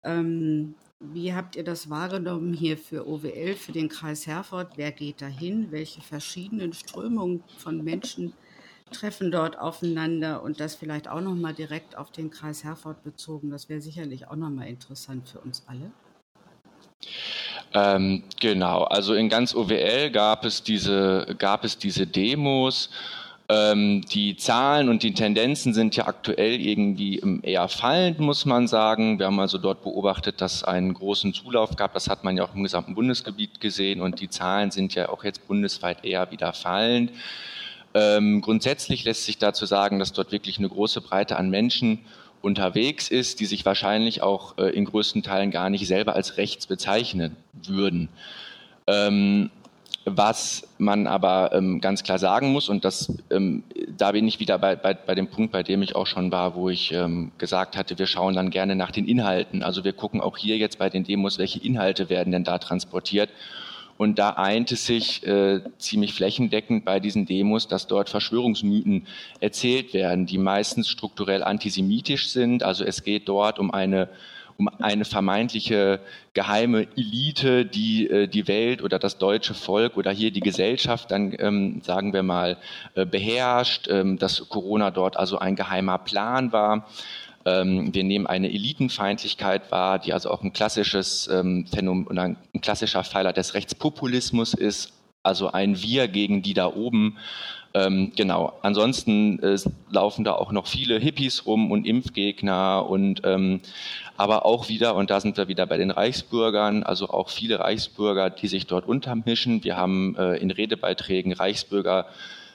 Ähm, 0.04 0.76
wie 1.00 1.34
habt 1.34 1.58
ihr 1.58 1.66
das 1.66 1.90
wahrgenommen 1.90 2.54
hier 2.54 2.78
für 2.78 3.06
OWL, 3.06 3.56
für 3.56 3.74
den 3.74 3.90
Kreis 3.90 4.26
Herford? 4.26 4.78
Wer 4.78 4.94
geht 4.94 5.22
dahin? 5.22 5.72
Welche 5.72 6.02
verschiedenen 6.02 6.72
Strömungen 6.72 7.44
von 7.58 7.84
Menschen 7.84 8.34
treffen 8.94 9.32
dort 9.32 9.60
aufeinander? 9.60 10.42
Und 10.42 10.60
das 10.60 10.76
vielleicht 10.76 11.10
auch 11.10 11.22
nochmal 11.22 11.54
direkt 11.54 11.98
auf 11.98 12.12
den 12.12 12.32
Kreis 12.32 12.64
Herford 12.64 13.04
bezogen. 13.04 13.52
Das 13.52 13.68
wäre 13.68 13.82
sicherlich 13.82 14.28
auch 14.30 14.38
nochmal 14.38 14.68
interessant 14.68 15.28
für 15.28 15.40
uns 15.40 15.64
alle. 15.68 15.92
Ähm, 17.74 18.24
genau, 18.40 18.84
also 18.84 19.14
in 19.14 19.28
ganz 19.30 19.54
OWL 19.54 20.12
gab 20.12 20.46
es 20.46 20.64
diese, 20.64 21.36
gab 21.38 21.66
es 21.66 21.78
diese 21.78 22.08
Demos 22.08 22.90
Ähm, 23.50 24.02
die 24.10 24.38
Zahlen 24.38 24.88
und 24.88 25.04
die 25.04 25.14
Tendenzen 25.14 25.74
sind 25.74 25.98
ja 25.98 26.08
aktuell 26.08 26.62
irgendwie 26.62 27.22
eher 27.44 27.68
fallend, 27.68 28.20
muss 28.20 28.46
man 28.46 28.70
sagen. 28.70 29.20
Wir 29.20 29.26
haben 29.26 29.40
also 29.40 29.58
dort 29.58 29.84
beobachtet, 29.84 30.40
dass 30.40 30.64
einen 30.64 30.94
großen 30.94 31.34
Zulauf 31.34 31.76
gab. 31.76 31.94
Das 31.94 32.08
hat 32.10 32.24
man 32.24 32.38
ja 32.38 32.46
auch 32.46 32.56
im 32.56 32.64
gesamten 32.64 32.96
Bundesgebiet 32.96 33.60
gesehen 33.60 34.00
und 34.00 34.22
die 34.22 34.30
Zahlen 34.30 34.72
sind 34.72 34.96
ja 34.96 35.10
auch 35.10 35.26
jetzt 35.26 35.46
bundesweit 35.46 36.06
eher 36.06 36.32
wieder 36.32 36.54
fallend. 36.54 37.12
Ähm, 37.94 38.42
grundsätzlich 38.42 39.04
lässt 39.04 39.26
sich 39.26 39.38
dazu 39.38 39.66
sagen, 39.66 40.00
dass 40.00 40.14
dort 40.14 40.32
wirklich 40.32 40.58
eine 40.58 40.70
große 40.70 41.02
Breite 41.02 41.38
an 41.38 41.50
Menschen 41.50 42.00
unterwegs 42.42 43.10
ist, 43.10 43.40
die 43.40 43.46
sich 43.46 43.66
wahrscheinlich 43.66 44.22
auch 44.22 44.58
äh, 44.58 44.70
in 44.70 44.86
größten 44.86 45.24
Teilen 45.24 45.52
gar 45.52 45.70
nicht 45.70 45.88
selber 45.88 46.16
als 46.16 46.38
rechts 46.38 46.68
bezeichnen 46.68 47.36
würden. 47.54 48.10
Ähm, 48.88 49.50
was 50.06 50.68
man 50.78 51.08
aber 51.08 51.52
ähm, 51.54 51.80
ganz 51.80 52.04
klar 52.04 52.20
sagen 52.20 52.52
muss, 52.52 52.68
und 52.68 52.84
das, 52.84 53.14
ähm, 53.32 53.64
da 53.98 54.12
bin 54.12 54.28
ich 54.28 54.42
wieder 54.42 54.60
bei, 54.60 54.76
bei, 54.76 54.94
bei 54.94 55.16
dem 55.16 55.28
Punkt, 55.28 55.54
bei 55.54 55.64
dem 55.64 55.82
ich 55.82 55.96
auch 55.96 56.08
schon 56.08 56.30
war, 56.30 56.56
wo 56.56 56.70
ich 56.70 56.92
ähm, 56.92 57.32
gesagt 57.38 57.78
hatte, 57.78 57.98
wir 57.98 58.08
schauen 58.08 58.36
dann 58.36 58.50
gerne 58.50 58.76
nach 58.76 58.92
den 58.92 59.08
Inhalten. 59.08 59.64
Also 59.64 59.86
wir 59.86 59.94
gucken 59.94 60.20
auch 60.20 60.38
hier 60.38 60.58
jetzt 60.58 60.78
bei 60.78 60.90
den 60.90 61.06
Demos, 61.06 61.38
welche 61.38 61.60
Inhalte 61.60 62.10
werden 62.10 62.32
denn 62.32 62.44
da 62.44 62.58
transportiert. 62.58 63.30
Und 63.98 64.20
da 64.20 64.32
eint 64.32 64.72
es 64.72 64.86
sich 64.86 65.26
äh, 65.26 65.62
ziemlich 65.78 66.14
flächendeckend 66.14 66.84
bei 66.84 67.00
diesen 67.00 67.26
Demos, 67.26 67.68
dass 67.68 67.88
dort 67.88 68.10
Verschwörungsmythen 68.10 69.08
erzählt 69.40 69.94
werden, 69.94 70.26
die 70.26 70.38
meistens 70.38 70.90
strukturell 70.90 71.44
antisemitisch 71.44 72.30
sind. 72.30 72.64
Also 72.64 72.84
es 72.84 73.04
geht 73.04 73.28
dort 73.30 73.60
um 73.60 73.72
eine 73.72 74.10
um 74.58 74.70
eine 74.80 75.06
vermeintliche 75.06 76.00
geheime 76.34 76.88
Elite, 76.96 77.66
die 77.66 78.08
äh, 78.10 78.28
die 78.28 78.48
Welt 78.48 78.84
oder 78.84 79.00
das 79.00 79.18
deutsche 79.18 79.54
Volk 79.54 79.98
oder 79.98 80.12
hier 80.12 80.32
die 80.32 80.42
Gesellschaft 80.42 81.12
dann, 81.12 81.36
ähm, 81.40 81.82
sagen 81.84 82.14
wir 82.14 82.24
mal, 82.24 82.58
äh, 82.96 83.06
beherrscht, 83.06 83.88
ähm, 83.90 84.18
dass 84.20 84.48
Corona 84.50 84.92
dort 84.92 85.18
also 85.18 85.40
ein 85.40 85.56
geheimer 85.56 85.98
Plan 85.98 86.52
war. 86.52 86.88
Ähm, 87.46 87.94
wir 87.94 88.04
nehmen 88.04 88.28
eine 88.28 88.50
Elitenfeindlichkeit 88.50 89.72
wahr, 89.72 90.00
die 90.00 90.14
also 90.14 90.32
auch 90.32 90.44
ein 90.44 90.54
klassisches 90.54 91.28
ähm, 91.28 91.66
Phänomen 91.68 92.18
ein 92.18 92.38
klassischer 92.62 93.04
Pfeiler 93.04 93.34
des 93.34 93.54
Rechtspopulismus 93.54 94.54
ist, 94.54 94.94
also 95.24 95.52
ein 95.52 95.82
Wir 95.82 96.08
gegen 96.08 96.42
die 96.42 96.54
da 96.54 96.68
oben. 96.68 97.18
Ähm, 97.76 98.12
genau. 98.16 98.54
Ansonsten 98.62 99.40
äh, 99.42 99.58
laufen 99.90 100.24
da 100.24 100.34
auch 100.34 100.52
noch 100.52 100.68
viele 100.68 101.00
Hippies 101.00 101.46
rum 101.46 101.72
und 101.72 101.88
Impfgegner 101.88 102.86
und 102.88 103.22
ähm, 103.26 103.62
aber 104.16 104.46
auch 104.46 104.70
wieder, 104.70 104.96
und 104.96 105.10
da 105.10 105.20
sind 105.20 105.38
wir 105.38 105.48
wieder 105.48 105.66
bei 105.66 105.78
den 105.78 105.90
Reichsbürgern, 105.90 106.84
also 106.84 107.10
auch 107.10 107.30
viele 107.30 107.60
Reichsbürger, 107.60 108.30
die 108.30 108.48
sich 108.48 108.68
dort 108.68 108.88
untermischen. 108.88 109.64
Wir 109.64 109.76
haben 109.76 110.16
äh, 110.18 110.36
in 110.36 110.52
Redebeiträgen 110.52 111.34
Reichsbürger 111.34 112.06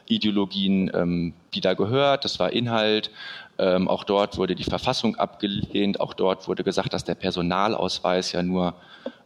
Ideologien 0.06 0.90
ähm, 0.94 1.34
wieder 1.50 1.74
gehört, 1.74 2.24
das 2.24 2.38
war 2.38 2.52
Inhalt. 2.52 3.10
Ähm, 3.58 3.88
auch 3.88 4.04
dort 4.04 4.38
wurde 4.38 4.54
die 4.54 4.64
Verfassung 4.64 5.16
abgelehnt, 5.16 6.00
auch 6.00 6.14
dort 6.14 6.46
wurde 6.46 6.62
gesagt, 6.62 6.92
dass 6.92 7.04
der 7.04 7.16
Personalausweis 7.16 8.32
ja 8.32 8.42
nur 8.42 8.74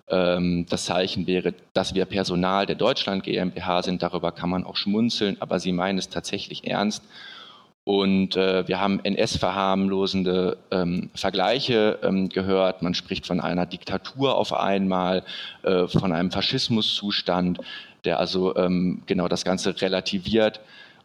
ähm, 0.09 0.67
das 0.69 0.87
Zeichen 0.87 1.27
wäre, 1.27 1.55
dass 1.75 1.95
wir 1.95 2.05
Personal 2.07 2.67
der 2.67 2.77
Deutschland 2.77 3.25
GmbH 3.25 3.83
sind. 3.83 4.03
Darüber 4.03 4.33
kann 4.33 4.51
man 4.51 4.65
auch 4.65 4.77
schmunzeln, 4.77 5.37
aber 5.41 5.61
sie 5.61 5.73
meinen 5.73 5.99
es 5.99 6.09
tatsächlich 6.09 6.67
ernst. 6.67 7.05
Und 7.85 8.37
äh, 8.37 8.67
wir 8.69 8.81
haben 8.81 9.01
NS-verharmlosende 9.03 10.57
ähm, 10.71 11.11
Vergleiche 11.15 11.99
ähm, 12.03 12.29
gehört. 12.29 12.81
Man 12.83 12.95
spricht 12.95 13.27
von 13.27 13.41
einer 13.41 13.67
Diktatur 13.67 14.37
auf 14.37 14.53
einmal, 14.53 15.25
äh, 15.63 15.89
von 15.89 16.13
einem 16.13 16.31
Faschismuszustand, 16.31 17.59
der 18.05 18.21
also 18.21 18.55
ähm, 18.57 19.03
genau 19.07 19.27
das 19.27 19.45
Ganze 19.45 19.81
relativiert 19.81 20.61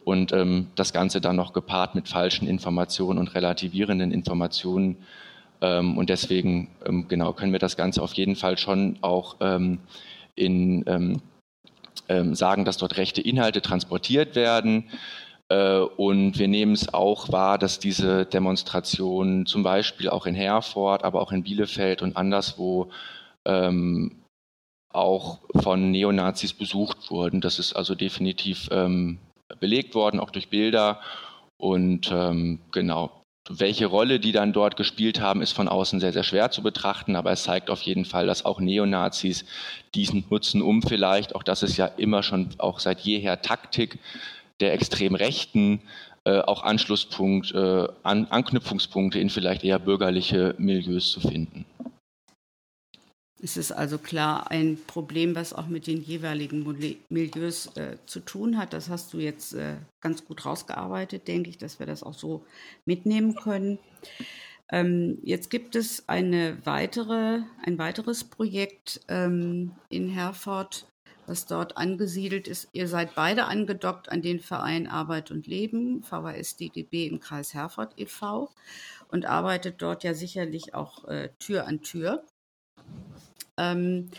und 0.08 0.32
ähm, 0.32 0.68
das 0.76 0.94
Ganze 0.94 1.20
dann 1.20 1.36
noch 1.36 1.52
gepaart 1.52 1.94
mit 1.94 2.08
falschen 2.08 2.48
Informationen 2.48 3.20
und 3.20 3.36
relativierenden 3.36 4.14
Informationen. 4.14 4.96
Ähm, 5.60 5.98
und 5.98 6.10
deswegen 6.10 6.70
ähm, 6.86 7.10
genau 7.10 7.34
können 7.34 7.52
wir 7.52 7.60
das 7.60 7.76
Ganze 7.76 8.02
auf 8.02 8.14
jeden 8.14 8.38
Fall 8.38 8.58
schon 8.58 9.00
auch 9.02 9.36
ähm, 9.42 9.80
in 10.36 10.86
ähm, 10.88 11.22
ähm, 12.08 12.36
sagen, 12.36 12.64
dass 12.64 12.78
dort 12.78 12.96
rechte 12.96 13.20
Inhalte 13.20 13.62
transportiert 13.62 14.38
werden. 14.38 14.86
Äh, 15.50 15.80
und 15.80 16.40
wir 16.40 16.48
nehmen 16.48 16.72
es 16.72 16.94
auch 16.94 17.30
wahr, 17.34 17.58
dass 17.58 17.78
diese 17.78 18.26
Demonstrationen 18.26 19.46
zum 19.46 19.62
Beispiel 19.62 20.08
auch 20.08 20.26
in 20.26 20.36
Herford, 20.36 21.04
aber 21.04 21.22
auch 21.22 21.34
in 21.34 21.44
Bielefeld 21.44 22.02
und 22.02 22.16
anderswo 22.16 22.90
auch 24.90 25.40
von 25.62 25.92
Neonazis 25.92 26.52
besucht 26.52 27.12
wurden. 27.12 27.40
Das 27.40 27.60
ist 27.60 27.72
also 27.72 27.96
definitiv 27.96 28.68
ähm, 28.72 29.20
belegt 29.60 29.96
worden, 29.96 30.20
auch 30.20 30.32
durch 30.32 30.50
Bilder. 30.50 31.00
Und 31.58 32.12
ähm, 32.12 32.60
genau, 32.72 33.12
welche 33.50 33.86
Rolle 33.86 34.20
die 34.20 34.32
dann 34.32 34.54
dort 34.54 34.76
gespielt 34.76 35.22
haben, 35.22 35.42
ist 35.42 35.54
von 35.54 35.68
außen 35.68 36.00
sehr, 36.00 36.14
sehr 36.14 36.24
schwer 36.24 36.52
zu 36.52 36.62
betrachten, 36.62 37.16
aber 37.16 37.32
es 37.32 37.44
zeigt 37.44 37.70
auf 37.70 37.82
jeden 37.82 38.06
Fall, 38.06 38.28
dass 38.28 38.46
auch 38.46 38.60
Neonazis 38.60 39.46
diesen 39.96 40.26
nutzen, 40.30 40.62
um 40.62 40.82
vielleicht, 40.82 41.36
auch 41.36 41.44
das 41.44 41.64
ist 41.64 41.78
ja 41.78 41.86
immer 41.86 42.24
schon 42.24 42.50
auch 42.58 42.80
seit 42.80 43.00
jeher 43.00 43.42
Taktik, 43.42 44.00
der 44.60 44.74
extrem 44.74 45.16
Rechten 45.16 45.82
äh, 46.26 46.42
auch 46.42 46.64
Anschlusspunkt, 46.64 47.54
äh, 47.54 47.88
An 48.04 48.28
Anknüpfungspunkte 48.30 49.20
in 49.20 49.30
vielleicht 49.30 49.64
eher 49.64 49.80
bürgerliche 49.80 50.56
Milieus 50.58 51.12
zu 51.12 51.22
finden. 51.22 51.66
Es 53.42 53.56
ist 53.56 53.72
also 53.72 54.00
klar 54.00 54.50
ein 54.50 54.80
Problem, 54.88 55.36
was 55.36 55.54
auch 55.54 55.68
mit 55.68 55.86
den 55.86 56.02
jeweiligen 56.02 56.66
Milieus 57.10 57.68
äh, 57.78 57.98
zu 58.08 58.20
tun 58.20 58.58
hat. 58.58 58.74
Das 58.74 58.90
hast 58.90 59.14
du 59.14 59.20
jetzt 59.20 59.54
äh, 59.54 59.76
ganz 60.02 60.26
gut 60.26 60.46
rausgearbeitet, 60.46 61.28
denke 61.28 61.50
ich, 61.50 61.60
dass 61.60 61.78
wir 61.78 61.86
das 61.86 62.02
auch 62.02 62.16
so 62.16 62.44
mitnehmen 62.86 63.36
können. 63.36 63.78
Ähm, 64.72 65.20
jetzt 65.22 65.50
gibt 65.52 65.76
es 65.76 66.10
eine 66.10 66.58
weitere, 66.66 67.42
ein 67.64 67.78
weiteres 67.78 68.24
Projekt 68.24 69.02
ähm, 69.08 69.72
in 69.90 70.10
Herford, 70.10 70.88
was 71.28 71.46
dort 71.46 71.78
angesiedelt 71.78 72.48
ist. 72.48 72.70
Ihr 72.74 72.88
seid 72.88 73.14
beide 73.14 73.46
angedockt 73.46 74.10
an 74.10 74.24
den 74.24 74.40
Verein 74.40 74.88
Arbeit 74.88 75.30
und 75.30 75.46
Leben, 75.46 76.02
VHS 76.02 76.58
DGB 76.58 77.06
im 77.06 77.20
Kreis 77.20 77.54
Herford 77.54 77.94
e.V. 77.98 78.50
und 79.10 79.28
arbeitet 79.28 79.82
dort 79.82 80.04
ja 80.04 80.16
sicherlich 80.16 80.74
auch 80.74 81.06
äh, 81.06 81.30
Tür 81.38 81.68
an 81.68 81.82
Tür. 81.82 82.26
Ähm, 83.58 84.10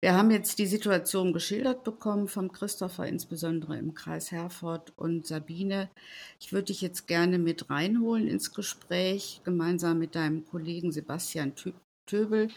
wir 0.00 0.14
haben 0.14 0.30
jetzt 0.30 0.60
die 0.60 0.66
Situation 0.66 1.32
geschildert 1.32 1.82
bekommen 1.82 2.28
vom 2.28 2.52
Christopher, 2.52 3.06
insbesondere 3.06 3.76
im 3.76 3.94
Kreis 3.94 4.30
Herford 4.30 4.92
und 4.96 5.26
Sabine. 5.26 5.90
Ich 6.38 6.52
würde 6.52 6.66
dich 6.66 6.82
jetzt 6.82 7.08
gerne 7.08 7.38
mit 7.38 7.68
reinholen 7.68 8.28
ins 8.28 8.54
Gespräch, 8.54 9.40
gemeinsam 9.44 9.98
mit 9.98 10.14
deinem 10.14 10.46
Kollegen 10.46 10.92
Sebastian 10.92 11.52
Töbel 12.06 12.48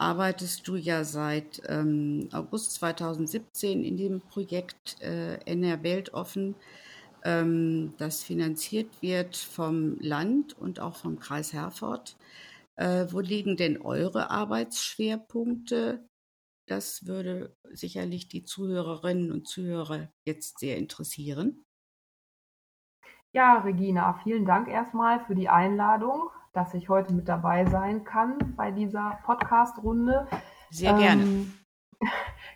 arbeitest 0.00 0.66
du 0.66 0.76
ja 0.76 1.04
seit 1.04 1.60
ähm, 1.68 2.28
August 2.32 2.72
2017 2.72 3.84
in 3.84 3.98
dem 3.98 4.20
Projekt 4.22 4.96
äh, 5.02 5.34
NR 5.44 5.82
Weltoffen, 5.82 6.54
ähm, 7.22 7.92
das 7.98 8.22
finanziert 8.22 8.88
wird 9.02 9.36
vom 9.36 9.98
Land 10.00 10.56
und 10.58 10.80
auch 10.80 10.96
vom 10.96 11.18
Kreis 11.18 11.52
Herford. 11.52 12.16
Äh, 12.80 13.12
wo 13.12 13.20
liegen 13.20 13.56
denn 13.56 13.80
eure 13.80 14.30
Arbeitsschwerpunkte? 14.30 16.08
Das 16.66 17.06
würde 17.06 17.56
sicherlich 17.70 18.28
die 18.28 18.44
Zuhörerinnen 18.44 19.32
und 19.32 19.48
Zuhörer 19.48 20.08
jetzt 20.24 20.58
sehr 20.60 20.78
interessieren. 20.78 21.64
Ja, 23.32 23.58
Regina, 23.58 24.20
vielen 24.22 24.44
Dank 24.44 24.68
erstmal 24.68 25.24
für 25.26 25.34
die 25.34 25.48
Einladung 25.48 26.30
dass 26.52 26.74
ich 26.74 26.88
heute 26.88 27.12
mit 27.12 27.28
dabei 27.28 27.64
sein 27.66 28.04
kann 28.04 28.54
bei 28.56 28.70
dieser 28.70 29.18
Podcast-Runde. 29.24 30.26
Sehr 30.70 30.94
gerne. 30.94 31.22
Ähm, 31.22 31.52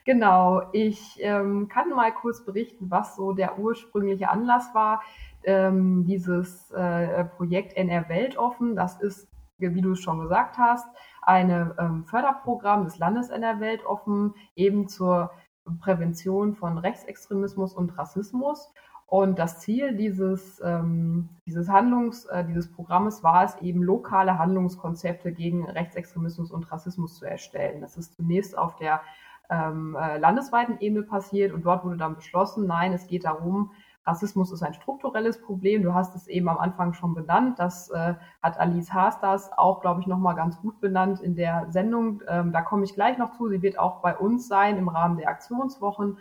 genau, 0.05 0.63
ich 0.73 1.19
ähm, 1.21 1.69
kann 1.69 1.91
mal 1.91 2.13
kurz 2.13 2.45
berichten, 2.45 2.91
was 2.91 3.17
so 3.17 3.33
der 3.33 3.59
ursprüngliche 3.59 4.29
Anlass 4.29 4.75
war. 4.75 5.03
Ähm, 5.45 6.05
dieses 6.07 6.71
äh, 6.71 7.25
Projekt 7.25 7.77
NR 7.77 8.09
Weltoffen, 8.09 8.75
das 8.75 9.01
ist, 9.01 9.29
wie 9.59 9.81
du 9.81 9.93
es 9.93 10.01
schon 10.01 10.21
gesagt 10.21 10.59
hast, 10.59 10.87
ein 11.23 11.51
ähm, 11.79 12.05
Förderprogramm 12.05 12.85
des 12.85 12.99
Landes 12.99 13.31
NR 13.31 13.61
Weltoffen 13.61 14.35
eben 14.57 14.89
zur 14.89 15.31
Prävention 15.81 16.55
von 16.55 16.79
Rechtsextremismus 16.79 17.75
und 17.75 17.97
Rassismus. 17.97 18.73
Und 19.07 19.39
das 19.39 19.61
Ziel 19.61 19.95
dieses, 19.97 20.61
ähm, 20.65 21.29
dieses 21.47 21.69
Handlungs, 21.69 22.25
äh, 22.27 22.45
dieses 22.45 22.73
Programmes 22.73 23.23
war 23.23 23.45
es 23.45 23.57
eben, 23.61 23.83
lokale 23.83 24.39
Handlungskonzepte 24.39 25.33
gegen 25.33 25.69
Rechtsextremismus 25.69 26.51
und 26.51 26.71
Rassismus 26.73 27.19
zu 27.19 27.27
erstellen. 27.27 27.81
Das 27.81 27.97
ist 27.97 28.15
zunächst 28.15 28.57
auf 28.57 28.77
der 28.77 29.03
ähm, 29.51 29.97
äh, 30.01 30.19
landesweiten 30.19 30.79
Ebene 30.81 31.03
passiert 31.03 31.53
und 31.53 31.65
dort 31.65 31.85
wurde 31.85 31.99
dann 31.99 32.17
beschlossen, 32.17 32.67
nein, 32.67 32.93
es 32.93 33.07
geht 33.07 33.25
darum, 33.25 33.73
Rassismus 34.07 34.53
ist 34.53 34.63
ein 34.63 34.75
strukturelles 34.75 35.41
Problem. 35.41 35.83
Du 35.83 35.95
hast 35.95 36.15
es 36.15 36.29
eben 36.29 36.49
am 36.49 36.59
Anfang 36.59 36.93
schon 36.93 37.15
benannt. 37.15 37.59
Das 37.59 37.91
äh, 37.91 38.15
hat 38.43 38.59
Alice 38.61 38.93
Haasters 38.93 39.51
auch, 39.57 39.81
glaube 39.81 40.01
ich, 40.01 40.07
nochmal 40.07 40.35
ganz 40.35 40.61
gut 40.61 40.81
benannt 40.81 41.21
in 41.21 41.37
der 41.37 41.67
Sendung. 41.71 42.23
Ähm, 42.29 42.53
da 42.53 42.61
komme 42.61 42.85
ich 42.85 42.95
gleich 42.95 43.17
noch 43.17 43.33
zu. 43.33 43.49
Sie 43.49 43.63
wird 43.63 43.79
auch 43.79 44.01
bei 44.01 44.17
uns 44.17 44.47
sein 44.47 44.77
im 44.77 44.89
Rahmen 44.89 45.17
der 45.17 45.29
Aktionswochen. 45.29 46.19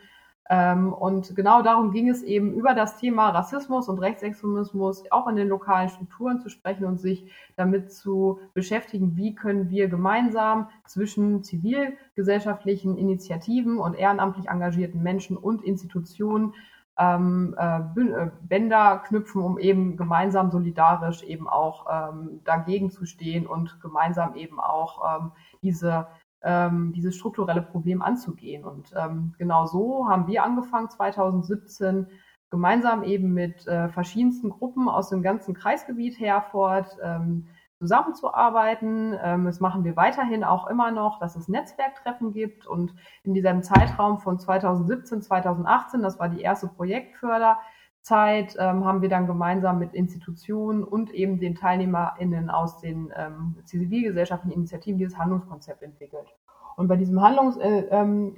Ähm, 0.49 0.91
und 0.91 1.35
genau 1.35 1.61
darum 1.61 1.91
ging 1.91 2.09
es 2.09 2.21
eben, 2.21 2.53
über 2.53 2.73
das 2.73 2.97
Thema 2.97 3.29
Rassismus 3.29 3.87
und 3.87 3.99
Rechtsextremismus 3.99 5.03
auch 5.09 5.27
in 5.27 5.37
den 5.37 5.47
lokalen 5.47 5.89
Strukturen 5.89 6.41
zu 6.41 6.49
sprechen 6.49 6.85
und 6.85 6.99
sich 6.99 7.31
damit 7.55 7.93
zu 7.93 8.39
beschäftigen, 8.53 9.15
wie 9.15 9.35
können 9.35 9.69
wir 9.69 9.87
gemeinsam 9.87 10.67
zwischen 10.85 11.43
zivilgesellschaftlichen 11.43 12.97
Initiativen 12.97 13.77
und 13.79 13.93
ehrenamtlich 13.93 14.49
engagierten 14.49 15.01
Menschen 15.01 15.37
und 15.37 15.63
Institutionen 15.63 16.53
ähm, 16.97 17.55
äh, 17.57 17.79
äh, 17.79 18.31
Bänder 18.41 18.99
knüpfen, 18.99 19.41
um 19.41 19.57
eben 19.57 19.97
gemeinsam 19.97 20.51
solidarisch 20.51 21.23
eben 21.23 21.47
auch 21.49 21.87
ähm, 21.91 22.41
dagegen 22.43 22.91
zu 22.91 23.05
stehen 23.05 23.47
und 23.47 23.79
gemeinsam 23.81 24.35
eben 24.35 24.59
auch 24.59 25.21
ähm, 25.21 25.31
diese 25.61 26.07
ähm, 26.43 26.91
dieses 26.93 27.15
strukturelle 27.15 27.61
Problem 27.61 28.01
anzugehen. 28.01 28.65
Und 28.65 28.93
ähm, 28.95 29.33
genau 29.37 29.65
so 29.65 30.07
haben 30.09 30.27
wir 30.27 30.43
angefangen 30.43 30.89
2017 30.89 32.07
gemeinsam 32.51 33.03
eben 33.03 33.33
mit 33.33 33.65
äh, 33.65 33.89
verschiedensten 33.89 34.49
Gruppen 34.49 34.87
aus 34.89 35.09
dem 35.09 35.23
ganzen 35.23 35.53
Kreisgebiet 35.55 36.19
Herford 36.19 36.97
ähm, 37.01 37.47
zusammenzuarbeiten. 37.83 39.17
Ähm, 39.21 39.45
das 39.45 39.59
machen 39.59 39.83
wir 39.83 39.97
weiterhin 39.97 40.43
auch 40.43 40.67
immer 40.67 40.91
noch, 40.91 41.19
dass 41.19 41.35
es 41.35 41.49
Netzwerktreffen 41.49 42.31
gibt. 42.31 42.65
Und 42.65 42.95
in 43.23 43.33
diesem 43.33 43.61
Zeitraum 43.61 44.19
von 44.19 44.39
2017, 44.39 45.21
2018, 45.21 46.01
das 46.01 46.17
war 46.17 46.29
die 46.29 46.41
erste 46.41 46.67
Projektförderzeit, 46.67 48.55
ähm, 48.57 48.85
haben 48.85 49.01
wir 49.01 49.09
dann 49.09 49.27
gemeinsam 49.27 49.79
mit 49.79 49.93
Institutionen 49.93 50.83
und 50.83 51.11
eben 51.11 51.39
den 51.39 51.55
TeilnehmerInnen 51.55 52.49
aus 52.49 52.79
den 52.79 53.13
ähm, 53.17 53.57
zivilgesellschaftlichen 53.65 54.57
Initiativen 54.57 54.97
dieses 54.97 55.17
Handlungskonzept 55.17 55.83
entwickelt. 55.83 56.33
Und 56.77 56.87
bei 56.87 56.95
diesem 56.95 57.21
Handlungskonzept, 57.21 57.91
äh, 57.91 57.95
ähm, 57.95 58.37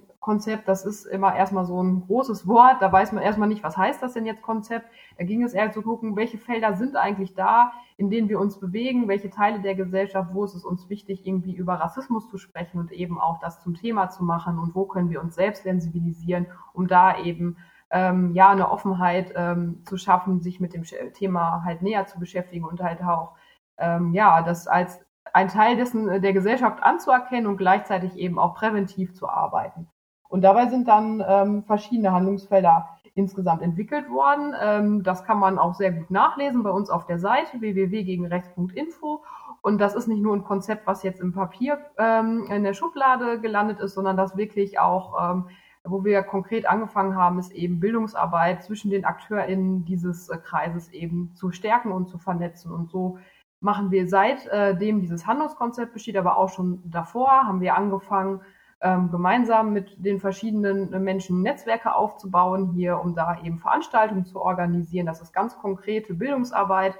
das 0.66 0.86
ist 0.86 1.06
immer 1.06 1.36
erstmal 1.36 1.66
so 1.66 1.82
ein 1.82 2.02
großes 2.08 2.48
Wort, 2.48 2.82
da 2.82 2.92
weiß 2.92 3.12
man 3.12 3.24
erstmal 3.24 3.48
nicht, 3.48 3.64
was 3.64 3.78
heißt 3.78 4.02
das 4.02 4.14
denn 4.14 4.26
jetzt 4.26 4.42
Konzept. 4.42 4.88
Da 5.18 5.24
ging 5.24 5.44
es 5.44 5.54
eher 5.54 5.72
zu 5.72 5.82
gucken, 5.82 6.16
welche 6.16 6.38
Felder 6.38 6.74
sind 6.76 6.96
eigentlich 6.96 7.36
da, 7.36 7.72
in 7.98 8.10
denen 8.10 8.28
wir 8.28 8.40
uns 8.40 8.60
bewegen, 8.60 9.08
welche 9.08 9.30
Teile 9.30 9.62
der 9.62 9.76
Gesellschaft, 9.76 10.34
wo 10.34 10.44
ist 10.44 10.56
es 10.56 10.66
uns 10.66 10.90
wichtig, 10.90 11.26
irgendwie 11.26 11.56
über 11.56 11.76
Rassismus 11.76 12.30
zu 12.30 12.38
sprechen 12.38 12.80
und 12.80 12.92
eben 12.92 13.20
auch 13.20 13.40
das 13.40 13.62
zum 13.62 13.76
Thema 13.76 14.10
zu 14.10 14.24
machen 14.24 14.60
und 14.60 14.76
wo 14.76 14.86
können 14.86 15.10
wir 15.10 15.22
uns 15.22 15.36
selbst 15.36 15.64
sensibilisieren, 15.64 16.48
um 16.74 16.88
da 16.88 17.20
eben 17.20 17.58
ähm, 17.92 18.34
ja 18.34 18.50
eine 18.50 18.72
Offenheit 18.72 19.32
ähm, 19.36 19.84
zu 19.86 19.98
schaffen, 19.98 20.42
sich 20.42 20.60
mit 20.60 20.74
dem 20.74 20.84
Thema 21.14 21.64
halt 21.64 21.82
näher 21.82 22.06
zu 22.08 22.20
beschäftigen 22.20 22.66
und 22.66 22.82
halt 22.82 23.02
auch 23.02 23.34
ähm, 23.78 24.14
ja 24.14 24.42
das 24.42 24.68
als 24.68 25.06
ein 25.34 25.48
Teil 25.50 25.76
dessen 25.76 26.10
äh, 26.10 26.22
der 26.22 26.34
Gesellschaft 26.34 26.82
anzuerkennen 26.82 27.48
und 27.48 27.58
gleichzeitig 27.58 28.16
eben 28.18 28.40
auch 28.40 28.56
präventiv 28.56 29.14
zu 29.14 29.30
arbeiten. 29.30 29.88
Und 30.36 30.42
dabei 30.42 30.68
sind 30.68 30.90
dann 30.90 31.24
ähm, 31.26 31.64
verschiedene 31.64 32.12
Handlungsfelder 32.12 32.90
insgesamt 33.14 33.62
entwickelt 33.62 34.10
worden. 34.10 34.54
Ähm, 34.62 35.02
das 35.02 35.24
kann 35.24 35.40
man 35.40 35.58
auch 35.58 35.76
sehr 35.76 35.94
gut 35.94 36.12
nachlesen 36.12 36.62
bei 36.62 36.72
uns 36.72 36.90
auf 36.90 37.06
der 37.06 37.20
Seite 37.20 37.62
www.gegenrechts.info. 37.62 39.24
Und 39.62 39.78
das 39.80 39.96
ist 39.96 40.10
nicht 40.10 40.22
nur 40.22 40.36
ein 40.36 40.44
Konzept, 40.44 40.88
was 40.88 41.04
jetzt 41.04 41.22
im 41.22 41.32
Papier 41.32 41.78
ähm, 41.98 42.48
in 42.50 42.66
der 42.66 42.74
Schublade 42.74 43.40
gelandet 43.40 43.80
ist, 43.80 43.94
sondern 43.94 44.18
das 44.18 44.36
wirklich 44.36 44.78
auch, 44.78 45.14
ähm, 45.24 45.46
wo 45.86 46.04
wir 46.04 46.22
konkret 46.22 46.68
angefangen 46.68 47.16
haben, 47.16 47.40
ist 47.40 47.54
eben 47.54 47.80
Bildungsarbeit 47.80 48.62
zwischen 48.62 48.92
den 48.92 49.06
AkteurInnen 49.06 49.86
dieses 49.86 50.28
äh, 50.28 50.38
Kreises 50.38 50.90
eben 50.90 51.32
zu 51.36 51.54
stärken 51.54 51.94
und 51.94 52.10
zu 52.10 52.18
vernetzen. 52.18 52.74
Und 52.74 52.90
so 52.90 53.20
machen 53.62 53.90
wir 53.90 54.10
seitdem 54.10 54.98
äh, 54.98 55.00
dieses 55.00 55.26
Handlungskonzept 55.26 55.94
besteht, 55.94 56.18
aber 56.18 56.36
auch 56.36 56.50
schon 56.50 56.82
davor 56.84 57.30
haben 57.30 57.62
wir 57.62 57.78
angefangen, 57.78 58.42
ähm, 58.82 59.10
gemeinsam 59.12 59.74
mit 59.74 59.96
den 59.98 60.20
verschiedenen 60.20 60.90
Menschen 61.04 61.42
Netzwerke 61.42 61.96
aufzubauen, 61.96 62.72
hier, 62.74 63.00
um 63.00 63.16
da 63.16 63.40
eben 63.44 63.60
Veranstaltungen 63.60 64.26
zu 64.26 64.42
organisieren. 64.42 65.06
Das 65.06 65.22
ist 65.22 65.34
ganz 65.34 65.58
konkrete 65.58 66.14
Bildungsarbeit. 66.14 66.96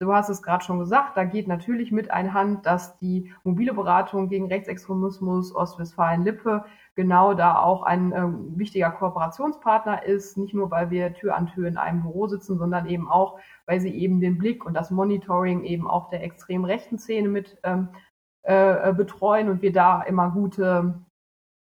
Du 0.00 0.12
hast 0.12 0.28
es 0.28 0.42
gerade 0.42 0.64
schon 0.64 0.80
gesagt, 0.80 1.16
da 1.16 1.24
geht 1.24 1.46
natürlich 1.46 1.92
mit 1.92 2.10
einhand, 2.10 2.66
dass 2.66 2.98
die 2.98 3.32
mobile 3.44 3.72
Beratung 3.72 4.28
gegen 4.28 4.48
Rechtsextremismus 4.48 5.54
Ostwestfalen-Lippe 5.54 6.64
genau 6.96 7.34
da 7.34 7.58
auch 7.58 7.82
ein 7.84 8.12
äh, 8.12 8.22
wichtiger 8.58 8.90
Kooperationspartner 8.90 10.04
ist, 10.04 10.36
nicht 10.36 10.52
nur 10.52 10.70
weil 10.70 10.90
wir 10.90 11.14
Tür 11.14 11.36
an 11.36 11.46
Tür 11.46 11.68
in 11.68 11.76
einem 11.76 12.02
Büro 12.02 12.26
sitzen, 12.26 12.58
sondern 12.58 12.86
eben 12.86 13.08
auch, 13.08 13.38
weil 13.66 13.80
sie 13.80 13.94
eben 13.94 14.20
den 14.20 14.36
Blick 14.36 14.64
und 14.66 14.74
das 14.74 14.90
Monitoring 14.90 15.62
eben 15.64 15.88
auch 15.88 16.10
der 16.10 16.22
extrem 16.24 16.64
rechten 16.64 16.98
Szene 16.98 17.28
mit 17.28 17.58
ähm, 17.62 17.88
äh, 18.44 18.92
betreuen 18.92 19.48
und 19.48 19.62
wir 19.62 19.72
da 19.72 20.02
immer 20.02 20.30
gute 20.30 20.94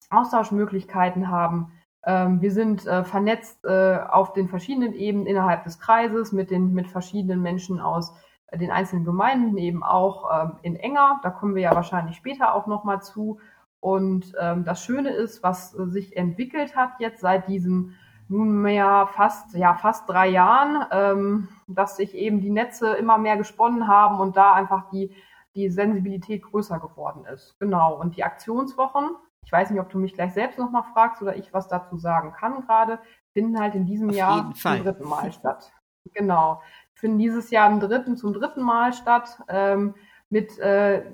Austauschmöglichkeiten 0.10 1.30
haben. 1.30 1.72
Ähm, 2.06 2.42
wir 2.42 2.52
sind 2.52 2.86
äh, 2.86 3.04
vernetzt 3.04 3.64
äh, 3.66 3.98
auf 4.10 4.34
den 4.34 4.50
verschiedenen 4.50 4.94
Ebenen 4.94 5.26
innerhalb 5.26 5.64
des 5.64 5.80
Kreises 5.80 6.32
mit 6.32 6.52
den 6.52 6.74
mit 6.74 6.88
verschiedenen 6.88 7.42
Menschen 7.42 7.80
aus 7.80 8.14
äh, 8.48 8.58
den 8.58 8.72
einzelnen 8.72 9.06
Gemeinden 9.06 9.58
eben 9.58 9.84
auch 9.84 10.30
ähm, 10.34 10.58
in 10.62 10.76
enger. 10.76 11.20
Da 11.24 11.30
kommen 11.30 11.56
wir 11.56 11.62
ja 11.62 11.76
wahrscheinlich 11.76 12.18
später 12.18 12.54
auch 12.54 12.68
noch 12.68 12.84
mal 12.84 13.02
zu. 13.02 13.40
Und 13.80 14.34
ähm, 14.40 14.66
das 14.66 14.84
Schöne 14.84 15.10
ist, 15.10 15.44
was 15.44 15.72
sich 15.72 16.16
entwickelt 16.16 16.76
hat 16.76 16.92
jetzt 17.00 17.22
seit 17.22 17.48
diesen 17.48 17.96
nunmehr 18.30 19.08
fast 19.14 19.54
ja 19.56 19.74
fast 19.74 20.10
drei 20.10 20.30
Jahren, 20.30 20.86
ähm, 20.92 21.48
dass 21.68 21.98
sich 21.98 22.16
eben 22.16 22.42
die 22.42 22.50
Netze 22.50 22.94
immer 22.94 23.18
mehr 23.18 23.38
gesponnen 23.38 23.88
haben 23.88 24.20
und 24.20 24.38
da 24.38 24.54
einfach 24.54 24.90
die 24.90 25.14
die 25.56 25.70
Sensibilität 25.70 26.44
größer 26.44 26.80
geworden 26.80 27.26
ist. 27.26 27.58
Genau. 27.60 28.00
Und 28.00 28.16
die 28.18 28.24
Aktionswochen 28.24 29.16
ich 29.46 29.52
weiß 29.52 29.70
nicht, 29.70 29.80
ob 29.80 29.90
du 29.90 30.00
mich 30.00 30.14
gleich 30.14 30.34
selbst 30.34 30.58
nochmal 30.58 30.84
fragst 30.94 31.22
oder 31.22 31.36
ich 31.36 31.54
was 31.54 31.68
dazu 31.68 31.98
sagen 31.98 32.34
kann 32.34 32.62
gerade, 32.62 33.00
finden 33.34 33.60
halt 33.60 33.76
in 33.76 33.86
diesem 33.86 34.10
Auf 34.10 34.16
Jahr 34.16 34.54
zum 34.54 34.84
dritten 34.84 35.08
Mal 35.08 35.32
statt. 35.32 35.72
Genau. 36.14 36.62
Finden 36.96 37.18
dieses 37.18 37.50
Jahr 37.50 37.72
im 37.72 37.80
dritten, 37.80 38.18
zum 38.18 38.34
dritten 38.34 38.62
Mal 38.62 38.92
statt. 38.92 39.42
Ähm, 39.48 39.96
mit 40.30 40.60
äh, 40.60 41.06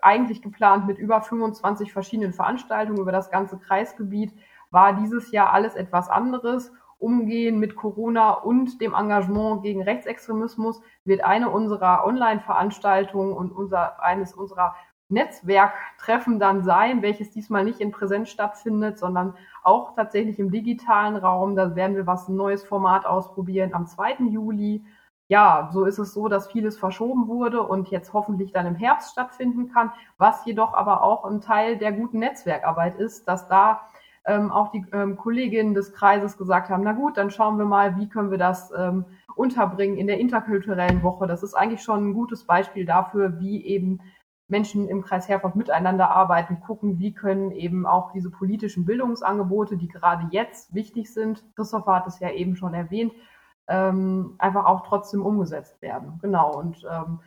eigentlich 0.00 0.40
geplant 0.40 0.86
mit 0.86 0.96
über 0.96 1.20
25 1.20 1.92
verschiedenen 1.92 2.32
Veranstaltungen 2.32 2.98
über 2.98 3.12
das 3.12 3.30
ganze 3.30 3.58
Kreisgebiet, 3.58 4.32
war 4.70 4.94
dieses 4.94 5.30
Jahr 5.30 5.52
alles 5.52 5.74
etwas 5.74 6.08
anderes. 6.08 6.72
Umgehen 7.02 7.58
mit 7.58 7.76
Corona 7.76 8.30
und 8.30 8.80
dem 8.80 8.94
Engagement 8.94 9.62
gegen 9.62 9.82
Rechtsextremismus 9.82 10.80
wird 11.04 11.24
eine 11.24 11.50
unserer 11.50 12.06
Online-Veranstaltungen 12.06 13.32
und 13.32 13.50
unser, 13.52 14.02
eines 14.02 14.32
unserer 14.34 14.74
Netzwerktreffen 15.12 16.40
dann 16.40 16.64
sein, 16.64 17.02
welches 17.02 17.30
diesmal 17.30 17.64
nicht 17.64 17.80
in 17.80 17.92
Präsenz 17.92 18.30
stattfindet, 18.30 18.98
sondern 18.98 19.34
auch 19.62 19.94
tatsächlich 19.94 20.38
im 20.38 20.50
digitalen 20.50 21.16
Raum. 21.16 21.54
Da 21.54 21.76
werden 21.76 21.96
wir 21.96 22.06
was 22.06 22.28
ein 22.28 22.36
neues 22.36 22.64
Format 22.64 23.06
ausprobieren 23.06 23.74
am 23.74 23.86
2. 23.86 24.16
Juli. 24.30 24.84
Ja, 25.28 25.70
so 25.72 25.84
ist 25.84 25.98
es 25.98 26.12
so, 26.12 26.28
dass 26.28 26.50
vieles 26.50 26.78
verschoben 26.78 27.28
wurde 27.28 27.62
und 27.62 27.88
jetzt 27.88 28.12
hoffentlich 28.12 28.52
dann 28.52 28.66
im 28.66 28.74
Herbst 28.74 29.12
stattfinden 29.12 29.72
kann, 29.72 29.92
was 30.18 30.44
jedoch 30.44 30.74
aber 30.74 31.02
auch 31.02 31.24
ein 31.24 31.40
Teil 31.40 31.78
der 31.78 31.92
guten 31.92 32.18
Netzwerkarbeit 32.18 32.96
ist, 32.96 33.28
dass 33.28 33.48
da 33.48 33.82
ähm, 34.24 34.50
auch 34.50 34.70
die 34.70 34.84
ähm, 34.92 35.16
Kolleginnen 35.16 35.74
des 35.74 35.92
Kreises 35.92 36.36
gesagt 36.36 36.70
haben, 36.70 36.84
na 36.84 36.92
gut, 36.92 37.16
dann 37.16 37.30
schauen 37.30 37.58
wir 37.58 37.64
mal, 37.64 37.96
wie 37.96 38.08
können 38.08 38.30
wir 38.30 38.38
das 38.38 38.72
ähm, 38.76 39.04
unterbringen 39.34 39.96
in 39.96 40.06
der 40.06 40.20
interkulturellen 40.20 41.02
Woche. 41.02 41.26
Das 41.26 41.42
ist 41.42 41.54
eigentlich 41.54 41.82
schon 41.82 42.10
ein 42.10 42.14
gutes 42.14 42.44
Beispiel 42.44 42.84
dafür, 42.84 43.40
wie 43.40 43.64
eben 43.64 44.00
Menschen 44.48 44.88
im 44.88 45.02
Kreis 45.02 45.28
Herford 45.28 45.56
miteinander 45.56 46.10
arbeiten, 46.10 46.60
gucken, 46.60 46.98
wie 46.98 47.14
können 47.14 47.50
eben 47.52 47.86
auch 47.86 48.12
diese 48.12 48.30
politischen 48.30 48.84
Bildungsangebote, 48.84 49.76
die 49.76 49.88
gerade 49.88 50.28
jetzt 50.30 50.74
wichtig 50.74 51.12
sind, 51.12 51.44
Christopher 51.56 51.96
hat 51.96 52.06
es 52.06 52.20
ja 52.20 52.30
eben 52.30 52.54
schon 52.54 52.74
erwähnt, 52.74 53.12
ähm, 53.66 54.34
einfach 54.38 54.66
auch 54.66 54.86
trotzdem 54.86 55.24
umgesetzt 55.24 55.80
werden. 55.80 56.18
Genau. 56.20 56.54
Und 56.54 56.86
ähm, 56.90 57.20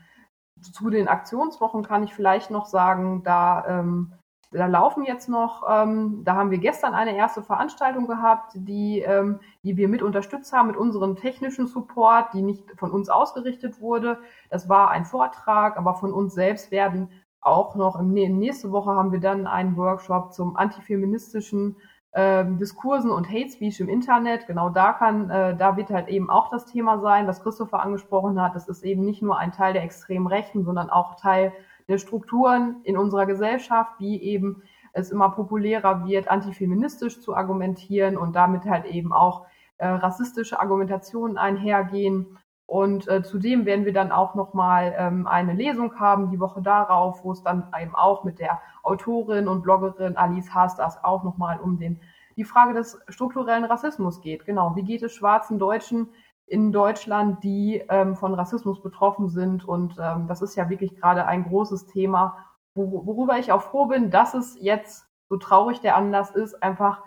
zu 0.62 0.90
den 0.90 1.08
Aktionswochen 1.08 1.84
kann 1.84 2.04
ich 2.04 2.14
vielleicht 2.14 2.52
noch 2.52 2.66
sagen, 2.66 3.24
da 3.24 3.66
ähm, 3.68 4.14
da 4.56 4.68
laufen 4.68 5.04
jetzt 5.04 5.28
noch, 5.30 5.64
ähm, 5.70 6.22
da 6.24 6.36
haben 6.36 6.52
wir 6.52 6.58
gestern 6.58 6.94
eine 6.94 7.16
erste 7.16 7.42
Veranstaltung 7.42 8.08
gehabt, 8.08 8.54
die, 8.56 9.00
ähm, 9.00 9.40
die 9.64 9.78
wir 9.78 9.88
mit 9.88 10.02
unterstützt 10.02 10.54
haben 10.54 10.68
mit 10.68 10.78
unserem 10.78 11.16
technischen 11.16 11.68
Support, 11.68 12.34
die 12.34 12.42
nicht 12.42 12.64
von 12.78 12.92
uns 12.92 13.10
ausgerichtet 13.10 13.82
wurde. 13.82 14.20
Das 14.50 14.70
war 14.70 14.90
ein 14.90 15.06
Vortrag, 15.06 15.78
aber 15.78 15.96
von 15.96 16.14
uns 16.14 16.34
selbst 16.34 16.72
werden 16.72 17.10
auch 17.42 17.76
noch 17.76 18.00
im, 18.00 18.12
nächste 18.14 18.72
Woche 18.72 18.92
haben 18.92 19.12
wir 19.12 19.20
dann 19.20 19.46
einen 19.46 19.78
Workshop 19.78 20.34
zum 20.34 20.56
antifeministischen 20.58 21.76
äh, 22.12 22.44
Diskursen 22.46 23.12
und 23.12 23.30
Hate 23.30 23.50
Speech 23.50 23.80
im 23.82 23.90
Internet. 23.90 24.48
Genau 24.48 24.70
da 24.70 24.94
kann, 24.94 25.30
äh, 25.30 25.56
da 25.56 25.78
wird 25.78 25.92
halt 25.92 26.08
eben 26.08 26.30
auch 26.30 26.50
das 26.50 26.66
Thema 26.66 27.00
sein, 27.00 27.28
was 27.28 27.44
Christopher 27.44 27.82
angesprochen 27.82 28.42
hat. 28.42 28.56
Das 28.56 28.68
ist 28.68 28.84
eben 28.84 29.06
nicht 29.06 29.22
nur 29.22 29.38
ein 29.38 29.52
Teil 29.52 29.74
der 29.74 29.84
extremen 29.84 30.26
Rechten, 30.26 30.64
sondern 30.64 30.90
auch 30.90 31.16
Teil 31.16 31.54
Strukturen 31.98 32.78
in 32.84 32.98
unserer 32.98 33.26
Gesellschaft, 33.26 34.00
wie 34.00 34.22
eben 34.22 34.64
es 34.94 35.12
immer 35.12 35.30
populärer 35.30 36.06
wird, 36.06 36.30
antifeministisch 36.30 37.22
zu 37.22 37.36
argumentieren 37.36 38.18
und 38.18 38.36
damit 38.36 38.66
halt 38.66 38.86
eben 38.86 39.14
auch 39.14 39.46
äh, 39.78 39.88
rassistische 39.88 40.60
Argumentationen 40.60 41.38
einhergehen. 41.38 42.38
Und 42.66 43.08
äh, 43.08 43.22
zudem 43.22 43.66
werden 43.66 43.86
wir 43.86 43.94
dann 43.94 44.12
auch 44.12 44.34
nochmal 44.34 44.96
ähm, 44.98 45.28
eine 45.28 45.54
Lesung 45.54 46.00
haben, 46.00 46.32
die 46.32 46.40
Woche 46.40 46.62
darauf, 46.62 47.24
wo 47.24 47.32
es 47.32 47.44
dann 47.44 47.72
eben 47.80 47.94
auch 47.94 48.24
mit 48.24 48.40
der 48.40 48.60
Autorin 48.82 49.48
und 49.48 49.62
Bloggerin 49.62 50.18
Alice 50.18 50.54
Haas 50.54 50.76
das 50.76 51.04
auch 51.04 51.24
nochmal 51.24 51.60
um 51.60 51.78
den 51.78 52.00
die 52.38 52.44
Frage 52.44 52.74
des 52.74 53.00
strukturellen 53.08 53.64
Rassismus 53.64 54.22
geht. 54.22 54.46
Genau, 54.46 54.76
wie 54.76 54.84
geht 54.84 55.04
es 55.04 55.14
schwarzen 55.14 55.58
Deutschen 55.58 56.10
in 56.48 56.72
Deutschland, 56.72 57.44
die 57.44 57.84
ähm, 57.90 58.16
von 58.16 58.34
Rassismus 58.34 58.82
betroffen 58.82 59.30
sind? 59.30 59.66
Und 59.66 59.96
ähm, 60.00 60.28
das 60.28 60.42
ist 60.42 60.56
ja 60.56 60.70
wirklich 60.70 60.96
gerade 60.96 61.26
ein 61.26 61.44
großes 61.44 61.88
Thema, 61.88 62.38
wo, 62.76 63.06
worüber 63.06 63.40
ich 63.40 63.52
auch 63.52 63.62
froh 63.62 63.86
bin, 63.86 64.12
dass 64.12 64.34
es 64.34 64.58
jetzt, 64.60 65.08
so 65.28 65.38
traurig 65.38 65.82
der 65.82 65.96
Anlass 65.96 66.30
ist, 66.32 66.62
einfach 66.62 67.02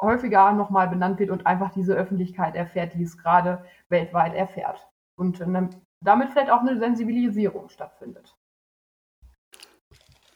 häufiger 0.00 0.52
nochmal 0.52 0.88
benannt 0.88 1.18
wird 1.18 1.30
und 1.30 1.46
einfach 1.46 1.72
diese 1.72 1.94
Öffentlichkeit 1.94 2.54
erfährt, 2.54 2.94
die 2.94 3.02
es 3.02 3.18
gerade 3.18 3.64
weltweit 3.88 4.34
erfährt. 4.34 4.86
Und 5.16 5.40
ähm, 5.40 5.70
damit 6.00 6.30
vielleicht 6.30 6.50
auch 6.50 6.60
eine 6.60 6.78
Sensibilisierung 6.78 7.68
stattfindet. 7.70 8.36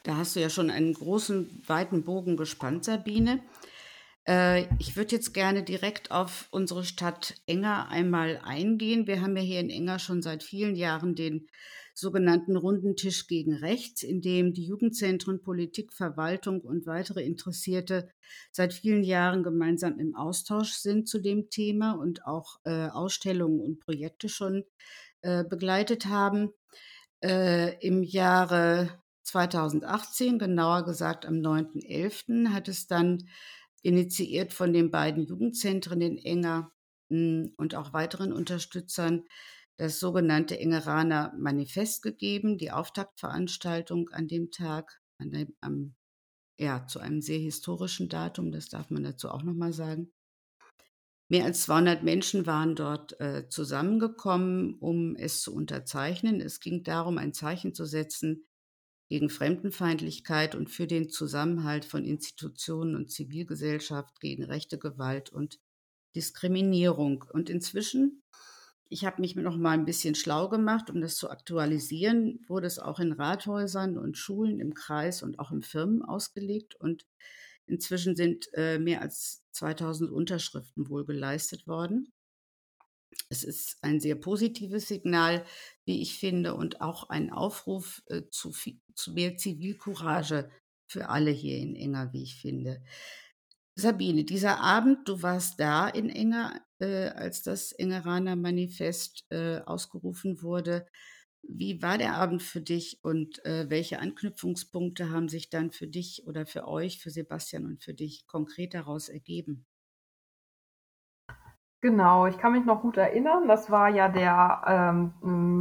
Da 0.03 0.17
hast 0.17 0.35
du 0.35 0.39
ja 0.39 0.49
schon 0.49 0.69
einen 0.71 0.93
großen, 0.93 1.63
weiten 1.67 2.03
Bogen 2.03 2.35
gespannt, 2.35 2.85
Sabine. 2.85 3.39
Äh, 4.27 4.65
ich 4.79 4.95
würde 4.95 5.15
jetzt 5.15 5.33
gerne 5.33 5.63
direkt 5.63 6.11
auf 6.11 6.47
unsere 6.51 6.83
Stadt 6.83 7.35
Enger 7.45 7.89
einmal 7.89 8.39
eingehen. 8.43 9.07
Wir 9.07 9.21
haben 9.21 9.35
ja 9.35 9.43
hier 9.43 9.59
in 9.59 9.69
Enger 9.69 9.99
schon 9.99 10.21
seit 10.21 10.43
vielen 10.43 10.75
Jahren 10.75 11.15
den 11.15 11.47
sogenannten 11.99 12.55
Runden 12.55 12.95
Tisch 12.95 13.27
gegen 13.27 13.53
Rechts, 13.53 14.03
in 14.03 14.21
dem 14.21 14.53
die 14.53 14.65
Jugendzentren, 14.65 15.41
Politik, 15.41 15.93
Verwaltung 15.93 16.61
und 16.61 16.85
weitere 16.85 17.23
Interessierte 17.23 18.09
seit 18.51 18.73
vielen 18.73 19.03
Jahren 19.03 19.43
gemeinsam 19.43 19.99
im 19.99 20.15
Austausch 20.15 20.73
sind 20.73 21.09
zu 21.09 21.19
dem 21.19 21.49
Thema 21.49 21.91
und 21.91 22.25
auch 22.25 22.59
äh, 22.63 22.87
Ausstellungen 22.87 23.59
und 23.59 23.79
Projekte 23.79 24.29
schon 24.29 24.63
äh, 25.21 25.43
begleitet 25.43 26.05
haben. 26.05 26.51
Äh, 27.21 27.75
Im 27.85 28.03
Jahre 28.03 28.89
2018, 29.23 30.39
genauer 30.39 30.85
gesagt 30.85 31.25
am 31.25 31.35
9.11., 31.35 32.49
hat 32.49 32.69
es 32.69 32.87
dann 32.87 33.27
initiiert 33.81 34.53
von 34.53 34.73
den 34.73 34.91
beiden 34.91 35.25
Jugendzentren 35.25 36.01
in 36.01 36.17
Enger 36.17 36.71
hm, 37.09 37.53
und 37.57 37.75
auch 37.75 37.93
weiteren 37.93 38.33
Unterstützern 38.33 39.25
das 39.77 39.99
sogenannte 39.99 40.59
Engeraner 40.59 41.33
Manifest 41.37 42.03
gegeben, 42.03 42.57
die 42.57 42.71
Auftaktveranstaltung 42.71 44.09
an 44.09 44.27
dem 44.27 44.51
Tag, 44.51 45.01
an 45.17 45.31
dem, 45.31 45.55
am, 45.61 45.95
ja, 46.59 46.85
zu 46.85 46.99
einem 46.99 47.21
sehr 47.21 47.39
historischen 47.39 48.09
Datum, 48.09 48.51
das 48.51 48.67
darf 48.67 48.89
man 48.89 49.03
dazu 49.03 49.29
auch 49.29 49.43
nochmal 49.43 49.71
sagen. 49.71 50.11
Mehr 51.29 51.45
als 51.45 51.61
200 51.61 52.03
Menschen 52.03 52.45
waren 52.45 52.75
dort 52.75 53.19
äh, 53.21 53.47
zusammengekommen, 53.47 54.75
um 54.79 55.15
es 55.15 55.41
zu 55.41 55.53
unterzeichnen. 55.53 56.41
Es 56.41 56.59
ging 56.59 56.83
darum, 56.83 57.17
ein 57.17 57.33
Zeichen 57.33 57.73
zu 57.73 57.85
setzen 57.85 58.48
gegen 59.09 59.29
Fremdenfeindlichkeit 59.29 60.53
und 60.55 60.69
für 60.69 60.85
den 60.87 61.09
Zusammenhalt 61.09 61.83
von 61.83 62.05
Institutionen 62.05 62.95
und 62.95 63.11
Zivilgesellschaft 63.11 64.19
gegen 64.21 64.43
rechte 64.43 64.77
Gewalt 64.77 65.31
und 65.31 65.59
Diskriminierung. 66.15 67.25
Und 67.33 67.49
inzwischen, 67.49 68.21
ich 68.87 69.05
habe 69.05 69.21
mich 69.21 69.35
noch 69.35 69.57
mal 69.57 69.71
ein 69.71 69.85
bisschen 69.85 70.13
schlau 70.13 70.47
gemacht, 70.47 70.91
um 70.91 71.01
das 71.01 71.15
zu 71.15 71.31
aktualisieren, 71.31 72.45
wurde 72.47 72.67
es 72.67 72.77
auch 72.77 72.99
in 72.99 73.11
Rathäusern 73.11 73.97
und 73.97 74.15
Schulen 74.15 74.59
im 74.59 74.75
Kreis 74.75 75.23
und 75.23 75.39
auch 75.39 75.51
in 75.51 75.63
Firmen 75.63 76.03
ausgelegt. 76.03 76.75
Und 76.75 77.07
inzwischen 77.65 78.15
sind 78.15 78.47
äh, 78.53 78.77
mehr 78.77 79.01
als 79.01 79.43
2000 79.53 80.11
Unterschriften 80.11 80.87
wohl 80.87 81.03
geleistet 81.03 81.65
worden. 81.65 82.13
Es 83.29 83.43
ist 83.43 83.77
ein 83.81 83.99
sehr 83.99 84.15
positives 84.15 84.87
Signal, 84.87 85.45
wie 85.89 86.03
ich 86.03 86.19
finde, 86.19 86.55
und 86.55 86.81
auch 86.81 87.09
ein 87.09 87.31
Aufruf 87.33 88.03
äh, 88.07 88.21
zu, 88.31 88.51
zu 88.95 89.13
mehr 89.13 89.37
Zivilcourage 89.37 90.51
für 90.87 91.09
alle 91.09 91.31
hier 91.31 91.57
in 91.57 91.75
Enger, 91.75 92.13
wie 92.13 92.23
ich 92.23 92.35
finde. 92.37 92.83
Sabine, 93.75 94.25
dieser 94.25 94.59
Abend, 94.59 95.07
du 95.09 95.23
warst 95.23 95.59
da 95.59 95.87
in 95.87 96.09
Enger, 96.09 96.61
äh, 96.79 97.07
als 97.09 97.41
das 97.43 97.71
Engeraner 97.71 98.35
Manifest 98.35 99.25
äh, 99.31 99.59
ausgerufen 99.61 100.41
wurde. 100.43 100.85
Wie 101.43 101.81
war 101.81 101.97
der 101.97 102.15
Abend 102.15 102.43
für 102.43 102.61
dich 102.61 102.99
und 103.03 103.43
äh, 103.45 103.69
welche 103.69 103.99
Anknüpfungspunkte 103.99 105.09
haben 105.11 105.29
sich 105.29 105.49
dann 105.49 105.71
für 105.71 105.87
dich 105.87 106.27
oder 106.27 106.45
für 106.45 106.67
euch, 106.67 106.99
für 106.99 107.11
Sebastian 107.11 107.65
und 107.65 107.83
für 107.83 107.93
dich 107.95 108.27
konkret 108.27 108.73
daraus 108.75 109.09
ergeben? 109.09 109.65
Genau, 111.81 112.25
ich 112.25 112.37
kann 112.37 112.51
mich 112.51 112.65
noch 112.65 112.81
gut 112.81 112.97
erinnern. 112.97 113.47
Das 113.47 113.71
war 113.71 113.87
ja 113.87 114.09
der 114.09 114.61
ähm, 114.67 115.13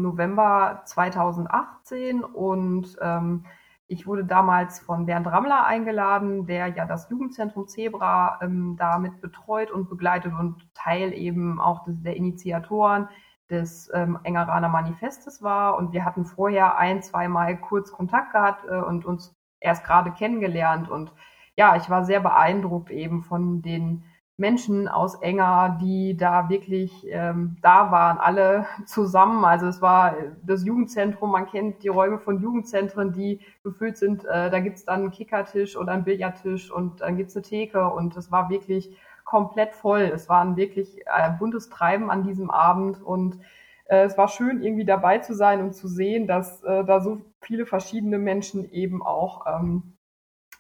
November 0.02 0.82
2018 0.84 2.24
und 2.24 2.96
ähm, 3.00 3.44
ich 3.86 4.06
wurde 4.06 4.24
damals 4.24 4.80
von 4.80 5.06
Bernd 5.06 5.28
Rammler 5.28 5.64
eingeladen, 5.64 6.44
der 6.46 6.66
ja 6.68 6.86
das 6.86 7.08
Jugendzentrum 7.08 7.68
Zebra 7.68 8.40
ähm, 8.42 8.76
damit 8.76 9.20
betreut 9.20 9.70
und 9.70 9.88
begleitet 9.88 10.32
und 10.36 10.68
Teil 10.74 11.12
eben 11.12 11.60
auch 11.60 11.84
des, 11.84 12.02
der 12.02 12.16
Initiatoren 12.16 13.08
des 13.48 13.88
ähm, 13.94 14.18
Engeraner 14.24 14.68
Manifestes 14.68 15.40
war. 15.40 15.76
Und 15.78 15.92
wir 15.92 16.04
hatten 16.04 16.24
vorher 16.24 16.78
ein, 16.78 17.00
zweimal 17.00 17.56
kurz 17.60 17.92
Kontakt 17.92 18.32
gehabt 18.32 18.64
äh, 18.68 18.74
und 18.74 19.06
uns 19.06 19.36
erst 19.60 19.84
gerade 19.84 20.10
kennengelernt. 20.10 20.90
Und 20.90 21.12
ja, 21.56 21.76
ich 21.76 21.88
war 21.88 22.04
sehr 22.04 22.20
beeindruckt 22.20 22.90
eben 22.90 23.22
von 23.22 23.62
den 23.62 24.02
Menschen 24.38 24.86
aus 24.86 25.16
Enger, 25.16 25.78
die 25.82 26.16
da 26.16 26.48
wirklich 26.48 27.04
ähm, 27.10 27.56
da 27.60 27.90
waren, 27.90 28.18
alle 28.18 28.66
zusammen. 28.86 29.44
Also 29.44 29.66
es 29.66 29.82
war 29.82 30.14
das 30.46 30.64
Jugendzentrum, 30.64 31.32
man 31.32 31.46
kennt 31.46 31.82
die 31.82 31.88
Räume 31.88 32.18
von 32.18 32.40
Jugendzentren, 32.40 33.12
die 33.12 33.40
gefüllt 33.64 33.98
sind. 33.98 34.24
Äh, 34.24 34.48
da 34.48 34.60
gibt's 34.60 34.84
dann 34.84 35.00
einen 35.00 35.10
Kickertisch 35.10 35.76
oder 35.76 35.92
einen 35.92 36.04
Billardtisch 36.04 36.70
und 36.70 37.00
dann 37.00 37.16
gibt's 37.16 37.34
eine 37.34 37.42
Theke 37.42 37.90
und 37.90 38.16
es 38.16 38.30
war 38.30 38.48
wirklich 38.48 38.96
komplett 39.24 39.74
voll. 39.74 40.02
Es 40.02 40.28
war 40.28 40.40
ein 40.40 40.56
wirklich 40.56 41.00
äh, 41.06 41.30
buntes 41.36 41.68
Treiben 41.68 42.08
an 42.08 42.22
diesem 42.22 42.48
Abend 42.48 43.02
und 43.02 43.40
äh, 43.86 44.04
es 44.04 44.16
war 44.16 44.28
schön, 44.28 44.62
irgendwie 44.62 44.84
dabei 44.84 45.18
zu 45.18 45.34
sein 45.34 45.60
und 45.60 45.74
zu 45.74 45.88
sehen, 45.88 46.28
dass 46.28 46.62
äh, 46.62 46.84
da 46.84 47.00
so 47.00 47.22
viele 47.40 47.66
verschiedene 47.66 48.18
Menschen 48.18 48.70
eben 48.70 49.02
auch 49.02 49.46
ähm, 49.46 49.82
äh, 49.82 49.97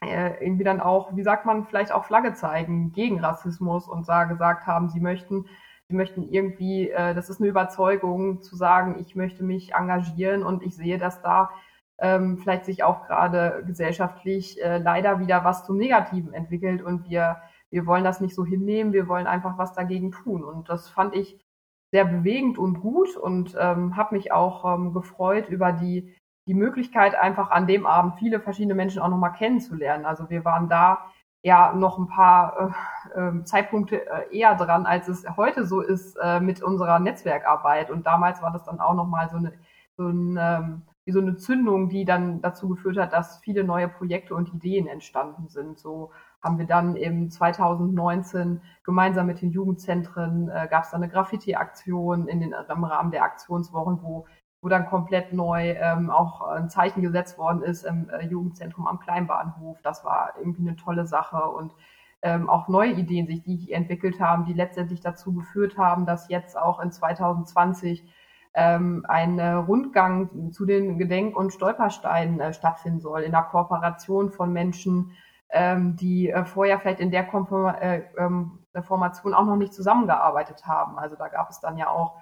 irgendwie 0.00 0.64
dann 0.64 0.80
auch, 0.80 1.16
wie 1.16 1.22
sagt 1.22 1.44
man, 1.44 1.64
vielleicht 1.64 1.92
auch 1.92 2.04
Flagge 2.04 2.34
zeigen 2.34 2.92
gegen 2.92 3.20
Rassismus 3.20 3.88
und 3.88 4.06
sah, 4.06 4.24
gesagt 4.24 4.66
haben, 4.66 4.88
sie 4.88 5.00
möchten, 5.00 5.46
sie 5.88 5.96
möchten 5.96 6.22
irgendwie, 6.22 6.90
äh, 6.90 7.14
das 7.14 7.28
ist 7.30 7.40
eine 7.40 7.48
Überzeugung 7.48 8.40
zu 8.40 8.56
sagen, 8.56 8.96
ich 9.00 9.16
möchte 9.16 9.42
mich 9.42 9.74
engagieren 9.74 10.44
und 10.44 10.62
ich 10.62 10.76
sehe, 10.76 10.98
dass 10.98 11.20
da 11.22 11.50
ähm, 11.98 12.38
vielleicht 12.38 12.64
sich 12.64 12.84
auch 12.84 13.06
gerade 13.06 13.64
gesellschaftlich 13.66 14.62
äh, 14.62 14.78
leider 14.78 15.20
wieder 15.20 15.44
was 15.44 15.66
zum 15.66 15.76
Negativen 15.76 16.32
entwickelt 16.32 16.82
und 16.82 17.08
wir, 17.08 17.42
wir 17.70 17.86
wollen 17.86 18.04
das 18.04 18.20
nicht 18.20 18.34
so 18.34 18.44
hinnehmen, 18.44 18.92
wir 18.92 19.08
wollen 19.08 19.26
einfach 19.26 19.58
was 19.58 19.72
dagegen 19.74 20.12
tun. 20.12 20.44
Und 20.44 20.68
das 20.68 20.88
fand 20.88 21.14
ich 21.16 21.40
sehr 21.90 22.04
bewegend 22.04 22.58
und 22.58 22.80
gut 22.80 23.16
und 23.16 23.56
ähm, 23.58 23.96
habe 23.96 24.14
mich 24.14 24.30
auch 24.30 24.64
ähm, 24.64 24.92
gefreut 24.92 25.48
über 25.48 25.72
die 25.72 26.14
die 26.48 26.54
Möglichkeit, 26.54 27.14
einfach 27.14 27.50
an 27.50 27.66
dem 27.66 27.86
Abend 27.86 28.14
viele 28.18 28.40
verschiedene 28.40 28.74
Menschen 28.74 29.02
auch 29.02 29.08
nochmal 29.08 29.34
kennenzulernen. 29.34 30.06
Also 30.06 30.30
wir 30.30 30.46
waren 30.46 30.68
da 30.68 31.04
ja 31.42 31.74
noch 31.74 31.98
ein 31.98 32.08
paar 32.08 32.74
äh, 33.14 33.20
äh, 33.20 33.44
Zeitpunkte 33.44 34.06
äh, 34.06 34.36
eher 34.36 34.54
dran, 34.56 34.86
als 34.86 35.08
es 35.08 35.26
heute 35.36 35.66
so 35.66 35.82
ist 35.82 36.16
äh, 36.16 36.40
mit 36.40 36.62
unserer 36.62 36.98
Netzwerkarbeit. 36.98 37.90
Und 37.90 38.06
damals 38.06 38.40
war 38.42 38.50
das 38.50 38.64
dann 38.64 38.80
auch 38.80 38.94
nochmal 38.94 39.28
so 39.28 39.36
eine, 39.36 39.52
so, 39.96 40.08
ein, 40.08 40.38
ähm, 40.40 40.82
wie 41.04 41.12
so 41.12 41.20
eine 41.20 41.36
Zündung, 41.36 41.90
die 41.90 42.06
dann 42.06 42.40
dazu 42.40 42.70
geführt 42.70 42.96
hat, 42.96 43.12
dass 43.12 43.38
viele 43.38 43.62
neue 43.62 43.88
Projekte 43.88 44.34
und 44.34 44.52
Ideen 44.54 44.86
entstanden 44.86 45.48
sind. 45.48 45.78
So 45.78 46.12
haben 46.42 46.58
wir 46.58 46.66
dann 46.66 46.96
im 46.96 47.30
2019 47.30 48.62
gemeinsam 48.84 49.26
mit 49.26 49.42
den 49.42 49.50
Jugendzentren, 49.50 50.48
äh, 50.48 50.66
gab 50.70 50.84
es 50.84 50.90
dann 50.90 51.02
eine 51.02 51.12
Graffiti-Aktion 51.12 52.26
in 52.26 52.40
den, 52.40 52.54
im 52.54 52.84
Rahmen 52.84 53.10
der 53.10 53.22
Aktionswochen, 53.22 53.98
wo 54.02 54.26
wo 54.60 54.68
dann 54.68 54.86
komplett 54.86 55.32
neu 55.32 55.70
ähm, 55.70 56.10
auch 56.10 56.42
ein 56.42 56.68
Zeichen 56.68 57.02
gesetzt 57.02 57.38
worden 57.38 57.62
ist 57.62 57.84
im 57.84 58.08
äh, 58.10 58.26
Jugendzentrum 58.26 58.86
am 58.86 58.98
Kleinbahnhof. 58.98 59.80
Das 59.82 60.04
war 60.04 60.34
irgendwie 60.38 60.66
eine 60.66 60.76
tolle 60.76 61.06
Sache 61.06 61.42
und 61.42 61.74
ähm, 62.22 62.50
auch 62.50 62.68
neue 62.68 62.92
Ideen 62.92 63.26
sich, 63.26 63.42
die 63.44 63.72
entwickelt 63.72 64.20
haben, 64.20 64.44
die 64.44 64.52
letztendlich 64.52 65.00
dazu 65.00 65.32
geführt 65.32 65.78
haben, 65.78 66.04
dass 66.04 66.28
jetzt 66.28 66.58
auch 66.58 66.80
in 66.80 66.90
2020 66.90 68.04
ähm, 68.54 69.04
ein 69.08 69.38
äh, 69.38 69.52
Rundgang 69.52 70.50
zu 70.50 70.66
den 70.66 70.98
Gedenk- 70.98 71.36
und 71.36 71.52
Stolpersteinen 71.52 72.40
äh, 72.40 72.52
stattfinden 72.52 73.00
soll, 73.00 73.22
in 73.22 73.30
der 73.30 73.42
Kooperation 73.42 74.30
von 74.30 74.52
Menschen, 74.52 75.12
ähm, 75.50 75.94
die 75.96 76.30
äh, 76.30 76.44
vorher 76.44 76.80
vielleicht 76.80 76.98
in 76.98 77.12
der 77.12 77.24
Konform 77.24 77.74
äh, 77.80 78.02
ähm, 78.18 78.58
Formation 78.82 79.34
auch 79.34 79.44
noch 79.44 79.56
nicht 79.56 79.74
zusammengearbeitet 79.74 80.66
haben. 80.66 80.98
Also 80.98 81.16
da 81.16 81.28
gab 81.28 81.50
es 81.50 81.60
dann 81.60 81.78
ja 81.78 81.88
auch 81.88 82.16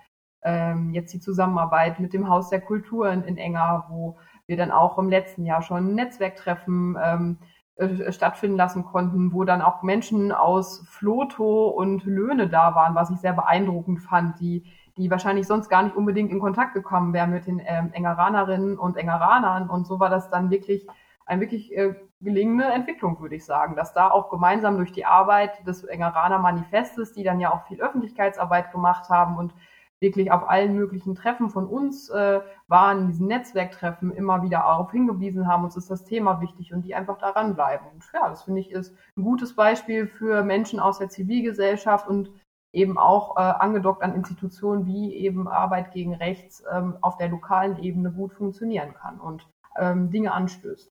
ähm, 0.47 0.95
jetzt 0.95 1.13
die 1.13 1.21
Zusammenarbeit 1.21 1.99
mit 1.99 2.13
dem 2.13 2.29
Haus 2.29 2.49
der 2.49 2.61
Kulturen 2.61 3.25
in 3.25 3.37
Enger, 3.37 3.87
wo 3.91 4.17
wir 4.47 4.57
dann 4.57 4.71
auch 4.71 4.97
im 4.97 5.11
letzten 5.11 5.45
Jahr 5.45 5.61
schon 5.61 5.95
Netzwerktreffen 5.95 6.97
ähm, 7.03 7.39
äh, 7.75 8.13
stattfinden 8.13 8.57
lassen 8.57 8.85
konnten, 8.85 9.33
wo 9.33 9.43
dann 9.43 9.61
auch 9.61 9.83
Menschen 9.83 10.31
aus 10.31 10.87
Floto 10.89 11.69
und 11.69 12.05
Löhne 12.05 12.49
da 12.49 12.75
waren, 12.77 12.95
was 12.95 13.11
ich 13.11 13.19
sehr 13.19 13.33
beeindruckend 13.33 14.01
fand, 14.01 14.39
die, 14.41 14.65
die 14.97 15.11
wahrscheinlich 15.11 15.49
sonst 15.49 15.69
gar 15.69 15.83
nicht 15.83 15.97
unbedingt 15.97 16.31
in 16.31 16.39
Kontakt 16.39 16.75
gekommen 16.75 17.13
wären 17.13 17.33
mit 17.33 17.47
den 17.47 17.61
ähm, 17.67 17.91
Engeranerinnen 17.93 18.79
und 18.79 18.97
Engeranern. 18.97 19.69
Und 19.69 19.87
so 19.87 19.99
war 19.99 20.11
das 20.11 20.31
dann 20.31 20.51
wirklich 20.51 20.87
eine 21.27 21.41
wirklich 21.41 21.77
äh, 21.77 21.97
gelingende 22.21 22.67
Entwicklung, 22.67 23.21
würde 23.21 23.35
ich 23.35 23.45
sagen, 23.45 23.75
dass 23.75 23.93
da 23.93 24.11
auch 24.11 24.31
gemeinsam 24.31 24.77
durch 24.77 24.93
die 24.93 25.05
Arbeit 25.05 25.67
des 25.67 25.83
Engeraner 25.83 26.39
Manifestes, 26.39 27.13
die 27.13 27.25
dann 27.25 27.41
ja 27.41 27.53
auch 27.53 27.67
viel 27.67 27.81
Öffentlichkeitsarbeit 27.81 28.71
gemacht 28.71 29.11
haben 29.11 29.37
und 29.37 29.53
wirklich 30.01 30.31
auf 30.31 30.49
allen 30.49 30.75
möglichen 30.75 31.15
Treffen 31.15 31.49
von 31.51 31.67
uns 31.67 32.11
äh, 32.11 32.41
waren, 32.69 33.07
diesen 33.07 33.27
Netzwerktreffen 33.27 34.13
immer 34.13 34.43
wieder 34.43 34.59
darauf 34.59 34.91
hingewiesen 34.91 35.47
haben, 35.47 35.65
uns 35.65 35.77
ist 35.77 35.91
das 35.91 36.05
Thema 36.05 36.41
wichtig 36.41 36.73
und 36.73 36.83
die 36.83 36.95
einfach 36.95 37.19
daran 37.19 37.55
bleiben. 37.55 37.87
Und 37.93 38.05
ja, 38.13 38.29
das 38.29 38.43
finde 38.43 38.61
ich 38.61 38.71
ist 38.71 38.95
ein 39.17 39.23
gutes 39.23 39.55
Beispiel 39.57 40.07
für 40.07 40.45
Menschen 40.45 40.81
aus 40.81 40.99
der 40.99 41.09
Zivilgesellschaft 41.09 42.09
und 42.09 42.31
eben 42.73 42.99
auch 42.99 43.37
äh, 43.37 43.41
angedockt 43.41 44.03
an 44.03 44.15
Institutionen 44.15 44.87
wie 44.87 45.15
eben 45.15 45.49
Arbeit 45.49 45.93
gegen 45.93 46.15
Rechts 46.15 46.63
ähm, 46.71 46.99
auf 47.01 47.17
der 47.17 47.29
lokalen 47.29 47.79
Ebene 47.79 48.13
gut 48.13 48.35
funktionieren 48.35 48.93
kann 48.93 49.19
und 49.19 49.49
ähm, 49.79 50.11
Dinge 50.11 50.33
anstößt. 50.33 50.91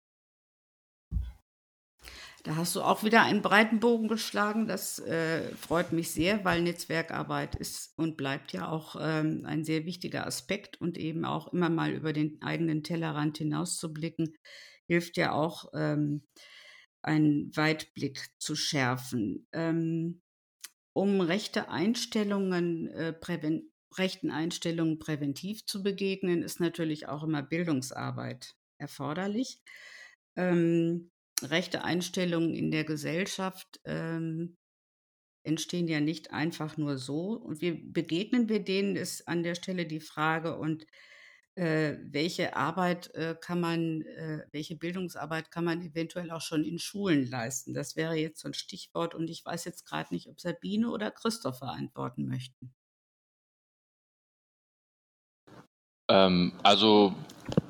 Da 2.45 2.57
hast 2.57 2.75
du 2.75 2.83
auch 2.83 3.03
wieder 3.03 3.23
einen 3.23 3.41
breiten 3.41 3.79
Bogen 3.79 4.07
geschlagen. 4.07 4.67
Das 4.67 4.99
äh, 4.99 5.49
freut 5.55 5.91
mich 5.91 6.11
sehr, 6.11 6.45
weil 6.45 6.61
Netzwerkarbeit 6.61 7.55
ist 7.55 7.97
und 7.97 8.17
bleibt 8.17 8.53
ja 8.53 8.69
auch 8.69 8.95
ähm, 8.99 9.41
ein 9.45 9.63
sehr 9.63 9.85
wichtiger 9.85 10.27
Aspekt 10.27 10.79
und 10.79 10.95
eben 10.99 11.25
auch 11.25 11.51
immer 11.53 11.69
mal 11.69 11.91
über 11.91 12.13
den 12.13 12.39
eigenen 12.43 12.83
Tellerrand 12.83 13.39
hinauszublicken, 13.39 14.35
hilft 14.87 15.17
ja 15.17 15.31
auch, 15.31 15.71
ähm, 15.73 16.27
einen 17.01 17.55
Weitblick 17.57 18.29
zu 18.37 18.55
schärfen. 18.55 19.47
Ähm, 19.51 20.21
um 20.93 21.21
rechte 21.21 21.69
Einstellungen, 21.69 22.87
äh, 22.89 23.11
präven 23.11 23.71
rechten 23.97 24.29
Einstellungen 24.29 24.99
präventiv 24.99 25.65
zu 25.65 25.81
begegnen, 25.81 26.43
ist 26.43 26.59
natürlich 26.59 27.07
auch 27.07 27.23
immer 27.23 27.41
Bildungsarbeit 27.41 28.55
erforderlich. 28.77 29.61
Ähm, 30.35 31.11
rechte 31.43 31.83
Einstellungen 31.83 32.53
in 32.53 32.71
der 32.71 32.83
Gesellschaft 32.83 33.79
ähm, 33.85 34.57
entstehen 35.43 35.87
ja 35.87 35.99
nicht 35.99 36.31
einfach 36.33 36.77
nur 36.77 36.97
so. 36.97 37.33
Und 37.33 37.61
wie 37.61 37.71
begegnen 37.71 38.49
wir 38.49 38.63
denen, 38.63 38.95
ist 38.95 39.27
an 39.27 39.43
der 39.43 39.55
Stelle 39.55 39.85
die 39.85 39.99
Frage. 39.99 40.57
Und 40.57 40.85
äh, 41.55 41.97
welche 42.01 42.55
Arbeit 42.55 43.13
äh, 43.15 43.35
kann 43.39 43.61
man, 43.61 44.01
äh, 44.01 44.45
welche 44.51 44.75
Bildungsarbeit 44.75 45.51
kann 45.51 45.65
man 45.65 45.81
eventuell 45.81 46.31
auch 46.31 46.41
schon 46.41 46.63
in 46.63 46.79
Schulen 46.79 47.29
leisten? 47.29 47.73
Das 47.73 47.95
wäre 47.95 48.15
jetzt 48.15 48.41
so 48.41 48.49
ein 48.49 48.53
Stichwort. 48.53 49.15
Und 49.15 49.29
ich 49.29 49.45
weiß 49.45 49.65
jetzt 49.65 49.85
gerade 49.85 50.13
nicht, 50.13 50.29
ob 50.29 50.41
Sabine 50.41 50.89
oder 50.89 51.11
Christopher 51.11 51.69
antworten 51.69 52.27
möchten. 52.27 52.73
Ähm, 56.09 56.53
also 56.63 57.15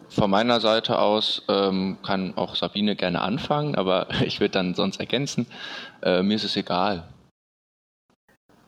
von 0.09 0.29
meiner 0.29 0.59
Seite 0.59 0.99
aus 0.99 1.43
ähm, 1.47 1.97
kann 2.05 2.33
auch 2.35 2.55
Sabine 2.55 2.95
gerne 2.95 3.21
anfangen, 3.21 3.75
aber 3.75 4.07
ich 4.25 4.39
würde 4.39 4.51
dann 4.51 4.73
sonst 4.73 4.99
ergänzen. 4.99 5.47
Äh, 6.01 6.23
mir 6.23 6.35
ist 6.35 6.43
es 6.43 6.55
egal. 6.55 7.03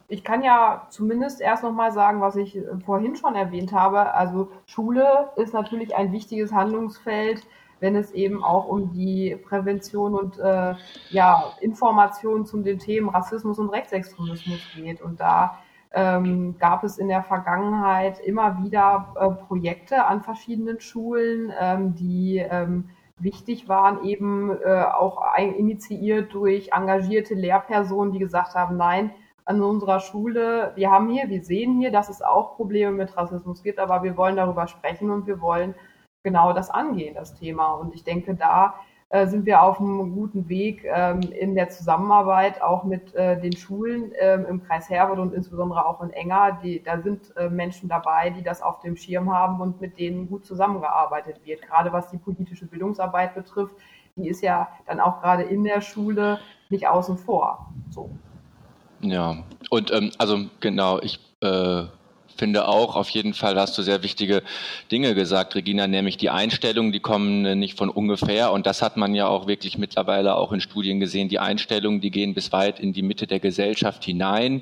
Ich 0.10 0.24
kann 0.24 0.42
ja 0.42 0.88
zumindest 0.90 1.42
erst 1.42 1.64
nochmal 1.64 1.92
sagen, 1.92 2.22
was 2.22 2.38
ich 2.38 2.58
vorhin 2.86 3.18
schon 3.18 3.36
erwähnt 3.36 3.74
habe. 3.74 4.14
Also 4.14 4.50
Schule 4.66 5.32
ist 5.36 5.54
natürlich 5.54 5.96
ein 5.96 6.14
wichtiges 6.14 6.54
Handlungsfeld, 6.54 7.46
wenn 7.82 7.96
es 7.96 8.12
eben 8.12 8.42
auch 8.42 8.68
um 8.68 8.94
die 8.94 9.36
Prävention 9.36 10.16
und 10.16 10.40
äh, 10.40 10.76
ja, 11.10 11.44
Information 11.60 12.46
zu 12.46 12.62
den 12.62 12.80
Themen 12.80 13.10
Rassismus 13.10 13.60
und 13.60 13.70
Rechtsextremismus 13.70 14.60
geht. 14.76 15.02
Und 15.02 15.20
da 15.20 15.60
ähm, 15.94 16.58
gab 16.60 16.84
es 16.84 16.98
in 16.98 17.08
der 17.08 17.24
Vergangenheit 17.24 18.20
immer 18.20 18.64
wieder 18.64 19.14
äh, 19.20 19.46
Projekte 19.46 20.06
an 20.06 20.22
verschiedenen 20.22 20.80
Schulen, 20.80 21.52
ähm, 21.60 21.96
die 21.96 22.38
ähm, 22.38 22.90
wichtig 23.20 23.68
waren, 23.68 24.04
eben 24.04 24.52
äh, 24.64 24.84
auch 24.84 25.22
ein, 25.34 25.56
initiiert 25.56 26.34
durch 26.34 26.70
engagierte 26.72 27.34
Lehrpersonen, 27.34 28.14
die 28.14 28.20
gesagt 28.20 28.56
haben, 28.56 28.78
nein, 28.78 29.12
an 29.46 29.62
unserer 29.62 30.02
Schule, 30.02 30.74
wir 30.76 30.92
haben 30.92 31.10
hier, 31.10 31.30
wir 31.30 31.42
sehen 31.42 31.80
hier, 31.80 31.92
dass 31.92 32.10
es 32.10 32.22
auch 32.22 32.58
Probleme 32.58 32.92
mit 32.92 33.16
Rassismus 33.16 33.64
gibt, 33.64 33.80
aber 33.80 34.04
wir 34.04 34.18
wollen 34.18 34.36
darüber 34.36 34.68
sprechen 34.68 35.10
und 35.10 35.26
wir 35.26 35.40
wollen 35.40 35.74
genau 36.24 36.52
das 36.52 36.70
angehen, 36.70 37.16
das 37.16 37.34
Thema. 37.34 37.72
Und 37.76 37.96
ich 37.96 38.04
denke, 38.04 38.36
da 38.36 38.76
äh, 39.10 39.26
sind 39.28 39.46
wir 39.46 39.62
auf 39.62 39.80
einem 39.80 40.14
guten 40.14 40.50
Weg 40.50 40.84
ähm, 40.86 41.22
in 41.22 41.56
der 41.56 41.70
Zusammenarbeit 41.70 42.62
auch 42.62 42.84
mit 42.84 43.16
äh, 43.16 43.40
den 43.40 43.56
Schulen 43.56 44.12
ähm, 44.20 44.46
im 44.46 44.62
Kreis 44.62 44.90
Herbert 44.90 45.20
und 45.20 45.34
insbesondere 45.34 45.86
auch 45.86 46.02
in 46.02 46.10
Enger. 46.10 46.60
Die, 46.62 46.84
da 46.84 47.00
sind 47.02 47.36
äh, 47.38 47.50
Menschen 47.50 47.88
dabei, 47.88 48.32
die 48.32 48.44
das 48.44 48.62
auf 48.62 48.82
dem 48.82 48.98
Schirm 48.98 49.34
haben 49.34 49.62
und 49.62 49.80
mit 49.80 49.98
denen 49.98 50.28
gut 50.28 50.46
zusammengearbeitet 50.46 51.40
wird. 51.46 51.62
Gerade 51.62 51.94
was 51.94 52.10
die 52.10 52.18
politische 52.18 52.66
Bildungsarbeit 52.66 53.34
betrifft, 53.34 53.76
die 54.18 54.28
ist 54.28 54.42
ja 54.42 54.68
dann 54.88 55.00
auch 55.00 55.22
gerade 55.22 55.44
in 55.44 55.64
der 55.64 55.80
Schule 55.80 56.40
nicht 56.70 56.88
außen 56.88 57.18
vor. 57.18 57.72
So. 57.90 58.10
Ja, 59.00 59.38
und 59.70 59.90
ähm, 59.94 60.12
also 60.18 60.40
genau, 60.60 61.00
ich 61.00 61.20
finde 62.38 62.68
auch 62.68 62.96
auf 62.96 63.10
jeden 63.10 63.34
Fall, 63.34 63.60
hast 63.60 63.78
du 63.78 63.82
sehr 63.82 64.04
wichtige 64.04 64.44
Dinge 64.92 65.16
gesagt, 65.16 65.56
Regina, 65.56 65.88
nämlich 65.88 66.18
die 66.18 66.30
Einstellungen, 66.30 66.92
die 66.92 67.00
kommen 67.00 67.60
nicht 67.60 67.78
von 67.78 67.90
ungefähr 67.90 68.52
und 68.52 68.66
das 68.66 68.82
hat 68.82 68.98
man 68.98 69.16
ja 69.16 69.28
auch 69.28 69.48
wirklich 69.48 69.78
mittlerweile 69.78 70.36
auch 70.36 70.52
in 70.52 70.62
Studien 70.62 71.00
gesehen. 71.00 71.30
Die 71.30 71.40
Einstellungen, 71.40 72.02
die 72.02 72.12
gehen 72.12 72.34
bis 72.34 72.52
weit 72.52 72.80
in 72.80 72.94
die 72.94 73.02
Mitte 73.02 73.28
der 73.28 73.40
Gesellschaft 73.40 74.04
hinein 74.04 74.62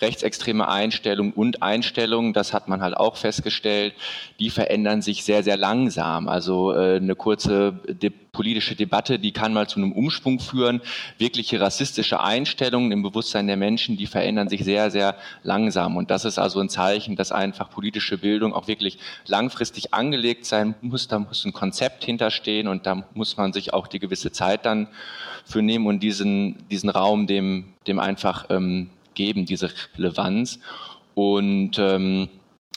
rechtsextreme 0.00 0.68
Einstellungen 0.68 1.32
und 1.32 1.62
Einstellungen, 1.62 2.32
das 2.32 2.52
hat 2.52 2.68
man 2.68 2.82
halt 2.82 2.96
auch 2.96 3.16
festgestellt, 3.16 3.94
die 4.38 4.50
verändern 4.50 5.02
sich 5.02 5.24
sehr, 5.24 5.42
sehr 5.42 5.56
langsam. 5.56 6.28
Also 6.28 6.72
äh, 6.72 6.96
eine 6.96 7.14
kurze 7.14 7.72
de 7.88 8.12
politische 8.38 8.76
Debatte, 8.76 9.18
die 9.18 9.32
kann 9.32 9.52
mal 9.52 9.68
zu 9.68 9.80
einem 9.80 9.90
Umschwung 9.90 10.38
führen. 10.38 10.80
Wirkliche 11.18 11.60
rassistische 11.60 12.20
Einstellungen 12.20 12.92
im 12.92 13.02
Bewusstsein 13.02 13.48
der 13.48 13.56
Menschen, 13.56 13.96
die 13.96 14.06
verändern 14.06 14.48
sich 14.48 14.64
sehr, 14.64 14.92
sehr 14.92 15.16
langsam. 15.42 15.96
Und 15.96 16.12
das 16.12 16.24
ist 16.24 16.38
also 16.38 16.60
ein 16.60 16.68
Zeichen, 16.68 17.16
dass 17.16 17.32
einfach 17.32 17.68
politische 17.68 18.16
Bildung 18.16 18.54
auch 18.54 18.68
wirklich 18.68 18.98
langfristig 19.26 19.92
angelegt 19.92 20.44
sein 20.44 20.76
muss. 20.82 21.08
Da 21.08 21.18
muss 21.18 21.44
ein 21.44 21.52
Konzept 21.52 22.04
hinterstehen 22.04 22.68
und 22.68 22.86
da 22.86 23.02
muss 23.12 23.36
man 23.36 23.52
sich 23.52 23.74
auch 23.74 23.88
die 23.88 23.98
gewisse 23.98 24.30
Zeit 24.30 24.66
dann 24.66 24.86
für 25.44 25.60
nehmen 25.60 25.86
und 25.86 26.00
diesen, 26.00 26.68
diesen 26.68 26.90
Raum 26.90 27.26
dem, 27.26 27.72
dem 27.88 27.98
einfach 27.98 28.46
ähm, 28.50 28.90
geben, 29.18 29.44
diese 29.44 29.70
Relevanz. 29.96 30.60
Und 31.14 31.78
ähm, 31.78 32.28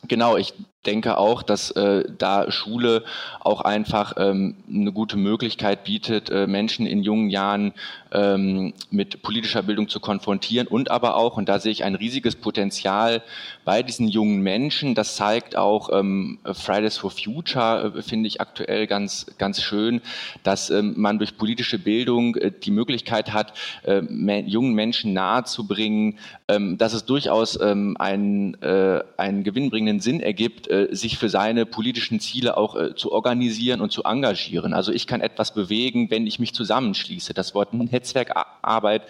genau, 0.08 0.36
ich 0.36 0.54
denke 0.86 1.18
auch, 1.18 1.44
dass 1.44 1.72
äh, 1.72 2.04
da 2.18 2.52
Schule 2.52 3.04
auch 3.40 3.62
einfach 3.62 4.14
ähm, 4.18 4.56
eine 4.68 4.92
gute 4.92 5.16
Möglichkeit 5.18 5.84
bietet, 5.84 6.30
äh, 6.30 6.48
Menschen 6.48 6.88
in 6.88 7.04
jungen 7.04 7.30
Jahren 7.30 7.74
ähm, 8.12 8.74
mit 8.90 9.22
politischer 9.22 9.62
Bildung 9.62 9.90
zu 9.90 10.00
konfrontieren 10.00 10.68
und 10.68 10.90
aber 10.90 11.16
auch, 11.16 11.38
und 11.38 11.48
da 11.50 11.60
sehe 11.60 11.72
ich 11.72 11.84
ein 11.84 11.96
riesiges 11.96 12.36
Potenzial 12.36 13.22
bei 13.64 13.84
diesen 13.84 14.08
jungen 14.08 14.42
Menschen, 14.42 14.96
das 14.96 15.16
zeigt 15.16 15.56
auch 15.56 15.90
ähm, 15.92 16.40
Fridays 16.52 16.98
for 16.98 17.12
Future, 17.12 17.94
äh, 17.96 18.02
finde 18.02 18.28
ich 18.28 18.42
aktuell 18.42 18.88
ganz, 18.88 19.28
ganz 19.38 19.62
schön, 19.62 20.02
dass 20.42 20.72
ähm, 20.72 20.96
man 20.98 21.20
durch 21.20 21.38
politische 21.38 21.78
Bildung 21.78 22.36
äh, 22.38 22.52
die 22.52 22.72
Möglichkeit 22.72 23.34
hat, 23.34 23.54
äh, 23.84 24.02
jungen 24.42 24.74
Menschen 24.74 25.14
nahezubringen, 25.14 26.18
ähm, 26.48 26.80
dass 26.80 26.94
es 26.94 27.06
durchaus 27.06 27.60
ähm, 27.62 27.96
einen, 28.00 28.56
äh, 28.64 29.04
einen 29.18 29.44
gewinnbringenden 29.44 30.00
Sinn 30.00 30.22
ergibt, 30.22 30.71
äh, 30.72 30.96
sich 30.96 31.18
für 31.18 31.30
seine 31.30 31.66
politischen 31.66 32.20
Ziele 32.20 32.58
auch 32.58 32.76
äh, 32.76 32.96
zu 32.96 33.12
organisieren 33.12 33.82
und 33.82 33.92
zu 33.92 34.04
engagieren. 34.04 34.74
Also 34.74 34.92
ich 34.92 35.06
kann 35.06 35.22
etwas 35.22 35.54
bewegen, 35.54 36.10
wenn 36.10 36.26
ich 36.26 36.40
mich 36.40 36.54
zusammenschließe. 36.54 37.34
Das 37.34 37.54
Wort 37.54 37.74
Netzwerkarbeit 37.74 39.04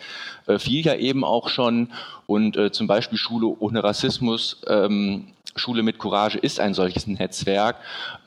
äh, 0.47 0.59
fiel 0.59 0.85
ja 0.85 0.95
eben 0.95 1.23
auch 1.23 1.49
schon 1.49 1.89
und 2.25 2.57
äh, 2.57 2.71
zum 2.71 2.87
Beispiel 2.87 3.17
Schule 3.17 3.47
ohne 3.59 3.83
Rassismus. 3.83 4.61
Ähm, 4.67 5.27
Schule 5.55 5.83
mit 5.83 5.99
Courage 5.99 6.37
ist 6.37 6.59
ein 6.59 6.73
solches 6.73 7.07
Netzwerk. 7.07 7.77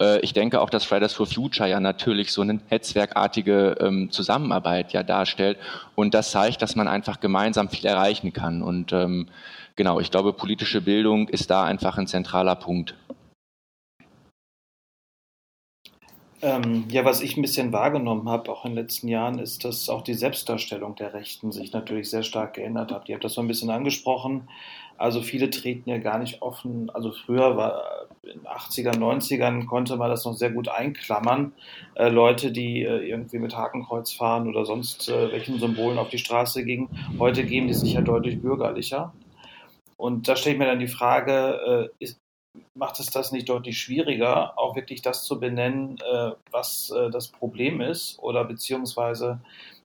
Äh, 0.01 0.21
ich 0.21 0.33
denke 0.33 0.61
auch, 0.61 0.71
dass 0.71 0.85
Fridays 0.85 1.15
for 1.15 1.27
Future 1.27 1.69
ja 1.69 1.81
natürlich 1.81 2.33
so 2.33 2.43
eine 2.43 2.61
netzwerkartige 2.71 3.77
ähm, 3.81 4.11
Zusammenarbeit 4.11 4.93
ja 4.93 5.03
darstellt. 5.03 5.59
Und 5.95 6.15
das 6.15 6.31
zeigt, 6.31 6.63
dass 6.63 6.77
man 6.77 6.89
einfach 6.89 7.21
gemeinsam 7.21 7.69
viel 7.69 7.87
erreichen 7.87 8.33
kann. 8.33 8.63
Und 8.63 8.93
ähm, 8.93 9.29
genau, 9.77 10.01
ich 10.01 10.11
glaube, 10.11 10.33
politische 10.33 10.83
Bildung 10.83 11.29
ist 11.29 11.51
da 11.51 11.65
einfach 11.65 11.97
ein 11.99 12.07
zentraler 12.07 12.57
Punkt. 12.57 12.95
Ähm, 16.45 16.85
ja, 16.91 17.07
was 17.07 17.23
ich 17.23 17.39
ein 17.39 17.43
bisschen 17.43 17.73
wahrgenommen 17.73 18.29
habe, 18.29 18.53
auch 18.53 18.67
in 18.67 18.73
den 18.73 18.85
letzten 18.85 19.09
Jahren, 19.09 19.39
ist, 19.39 19.65
dass 19.65 19.89
auch 19.89 20.03
die 20.03 20.13
Selbstdarstellung 20.13 20.95
der 20.95 21.15
Rechten 21.15 21.53
sich 21.53 21.73
natürlich 21.73 22.11
sehr 22.11 22.23
stark 22.23 22.53
geändert 22.53 22.93
hat. 22.93 23.09
Ihr 23.09 23.15
habt 23.15 23.25
das 23.25 23.33
so 23.33 23.41
ein 23.41 23.49
bisschen 23.49 23.71
angesprochen. 23.71 24.47
Also 24.99 25.23
viele 25.23 25.49
treten 25.49 25.89
ja 25.89 25.97
gar 25.97 26.19
nicht 26.19 26.43
offen. 26.43 26.91
Also 26.91 27.13
früher 27.13 27.57
war 27.57 28.09
in 28.25 28.41
den 28.41 28.47
80ern, 28.47 28.99
90ern 28.99 29.65
konnte 29.65 29.97
man 29.97 30.11
das 30.11 30.27
noch 30.27 30.35
sehr 30.35 30.51
gut 30.51 30.69
einklammern. 30.69 31.55
Äh, 31.95 32.11
Leute, 32.11 32.53
die 32.53 32.83
äh, 32.83 33.09
irgendwie 33.09 33.39
mit 33.39 33.57
Hakenkreuz 33.57 34.13
fahren 34.13 34.47
oder 34.47 34.67
sonst 34.67 35.09
äh, 35.09 35.33
welchen 35.33 35.59
Symbolen 35.59 35.97
auf 35.97 36.11
die 36.11 36.19
Straße 36.19 36.63
gingen. 36.63 36.91
Heute 37.19 37.45
geben 37.47 37.69
die 37.69 37.75
sich 37.75 37.95
ja 37.95 38.03
deutlich 38.03 38.43
bürgerlicher. 38.43 39.15
Und 39.97 40.29
da 40.29 40.37
stelle 40.37 40.57
ich 40.57 40.59
mir 40.59 40.67
dann 40.67 40.79
die 40.79 40.89
Frage, 40.89 41.91
äh, 41.99 42.05
ist, 42.05 42.21
macht 42.75 43.01
es 43.01 43.11
das 43.11 43.33
nicht 43.33 43.49
deutlich 43.49 43.79
schwieriger, 43.79 44.59
auch 44.59 44.77
wirklich 44.77 45.03
das 45.03 45.25
zu 45.25 45.41
benennen, 45.41 45.99
äh, 45.99 46.33
was 46.51 46.91
äh, 46.91 47.11
das 47.11 47.29
Problem 47.29 47.81
ist 47.81 48.19
oder 48.21 48.45
beziehungsweise 48.45 49.41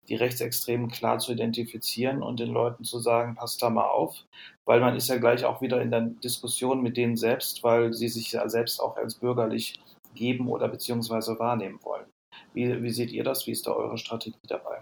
die 0.08 0.16
Rechtsextremen 0.16 0.90
klar 0.90 1.20
zu 1.20 1.32
identifizieren 1.34 2.24
und 2.24 2.40
den 2.40 2.52
Leuten 2.52 2.84
zu 2.84 3.00
sagen, 3.00 3.36
passt 3.36 3.62
da 3.62 3.70
mal 3.70 3.88
auf, 3.88 4.26
weil 4.66 4.80
man 4.80 4.96
ist 4.96 5.08
ja 5.08 5.18
gleich 5.18 5.46
auch 5.46 5.62
wieder 5.62 5.82
in 5.82 5.92
der 5.92 6.02
Diskussion 6.02 6.82
mit 6.82 6.98
denen 6.98 7.16
selbst, 7.16 7.64
weil 7.64 7.94
sie 7.94 8.08
sich 8.08 8.32
ja 8.32 8.50
selbst 8.50 8.80
auch 8.80 8.98
als 8.98 9.16
bürgerlich 9.16 9.80
geben 10.16 10.50
oder 10.50 10.68
beziehungsweise 10.68 11.38
wahrnehmen 11.38 11.80
wollen. 11.84 12.08
Wie, 12.54 12.82
wie 12.82 12.90
seht 12.90 13.12
ihr 13.12 13.24
das? 13.24 13.46
Wie 13.46 13.52
ist 13.52 13.68
da 13.68 13.72
eure 13.72 13.98
Strategie 13.98 14.40
dabei? 14.48 14.82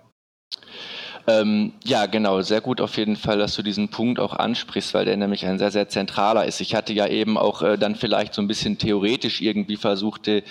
Ähm, 1.29 1.73
ja, 1.83 2.05
genau, 2.05 2.39
sehr 2.39 2.61
gut 2.61 2.79
auf 2.79 2.95
jeden 2.95 3.17
Fall, 3.17 3.37
dass 3.37 3.53
du 3.53 3.61
diesen 3.61 3.89
Punkt 3.89 4.17
auch 4.17 4.33
ansprichst, 4.33 4.93
weil 4.93 5.03
der 5.03 5.17
nämlich 5.17 5.45
ein 5.45 5.59
sehr, 5.59 5.71
sehr 5.71 5.89
zentraler 5.89 6.45
ist. 6.45 6.61
Ich 6.61 6.73
hatte 6.73 6.93
ja 6.93 7.05
eben 7.05 7.37
auch 7.37 7.61
äh, 7.61 7.77
dann 7.77 7.95
vielleicht 7.95 8.33
so 8.33 8.41
ein 8.41 8.47
bisschen 8.47 8.77
theoretisch 8.77 9.41
irgendwie 9.41 9.75
versucht, 9.75 10.27
die, 10.27 10.43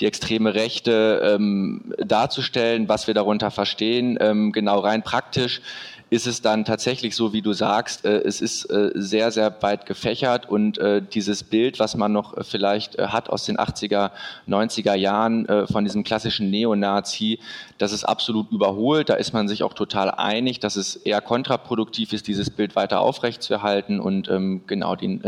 die 0.00 0.04
extreme 0.04 0.52
Rechte 0.52 1.22
ähm, 1.24 1.94
darzustellen, 1.96 2.90
was 2.90 3.06
wir 3.06 3.14
darunter 3.14 3.50
verstehen. 3.50 4.18
Ähm, 4.20 4.52
genau 4.52 4.80
rein 4.80 5.02
praktisch 5.02 5.62
ist 6.10 6.26
es 6.26 6.40
dann 6.40 6.64
tatsächlich 6.64 7.14
so, 7.14 7.32
wie 7.32 7.42
du 7.42 7.52
sagst, 7.52 8.04
äh, 8.04 8.20
es 8.20 8.40
ist 8.40 8.64
äh, 8.70 8.90
sehr, 8.94 9.30
sehr 9.30 9.54
weit 9.62 9.86
gefächert 9.86 10.48
und 10.48 10.78
äh, 10.78 11.02
dieses 11.02 11.44
Bild, 11.44 11.78
was 11.78 11.96
man 11.96 12.12
noch 12.12 12.34
vielleicht 12.46 12.98
hat 12.98 13.28
aus 13.28 13.44
den 13.44 13.58
80er, 13.58 14.10
90er 14.48 14.94
Jahren 14.94 15.46
von 15.70 15.84
diesem 15.84 16.04
klassischen 16.04 16.50
Neonazi, 16.50 17.38
das 17.78 17.92
ist 17.92 18.04
absolut 18.04 18.50
überholt. 18.50 19.08
Da 19.08 19.14
ist 19.14 19.32
man 19.32 19.48
sich 19.48 19.62
auch 19.62 19.74
total 19.74 20.10
einig, 20.10 20.60
dass 20.60 20.76
es 20.76 20.96
eher 20.96 21.20
kontraproduktiv 21.20 22.12
ist, 22.12 22.26
dieses 22.26 22.50
Bild 22.50 22.76
weiter 22.76 23.00
aufrechtzuerhalten 23.00 24.00
und 24.00 24.28
ähm, 24.28 24.62
genau 24.66 24.96
den 24.96 25.22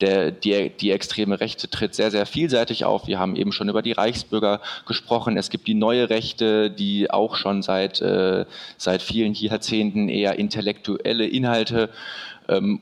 der, 0.00 0.30
die, 0.30 0.70
die 0.70 0.90
extreme 0.90 1.40
Rechte 1.40 1.68
tritt 1.68 1.94
sehr, 1.94 2.10
sehr 2.10 2.26
vielseitig 2.26 2.84
auf. 2.84 3.06
Wir 3.06 3.18
haben 3.18 3.36
eben 3.36 3.52
schon 3.52 3.68
über 3.68 3.82
die 3.82 3.92
Reichsbürger 3.92 4.60
gesprochen. 4.86 5.36
Es 5.36 5.50
gibt 5.50 5.66
die 5.66 5.74
neue 5.74 6.10
Rechte, 6.10 6.70
die 6.70 7.10
auch 7.10 7.36
schon 7.36 7.62
seit, 7.62 8.00
äh, 8.00 8.44
seit 8.76 9.02
vielen 9.02 9.34
Jahrzehnten 9.34 10.08
eher 10.08 10.38
intellektuelle 10.38 11.26
Inhalte 11.26 11.90
ähm, 12.48 12.80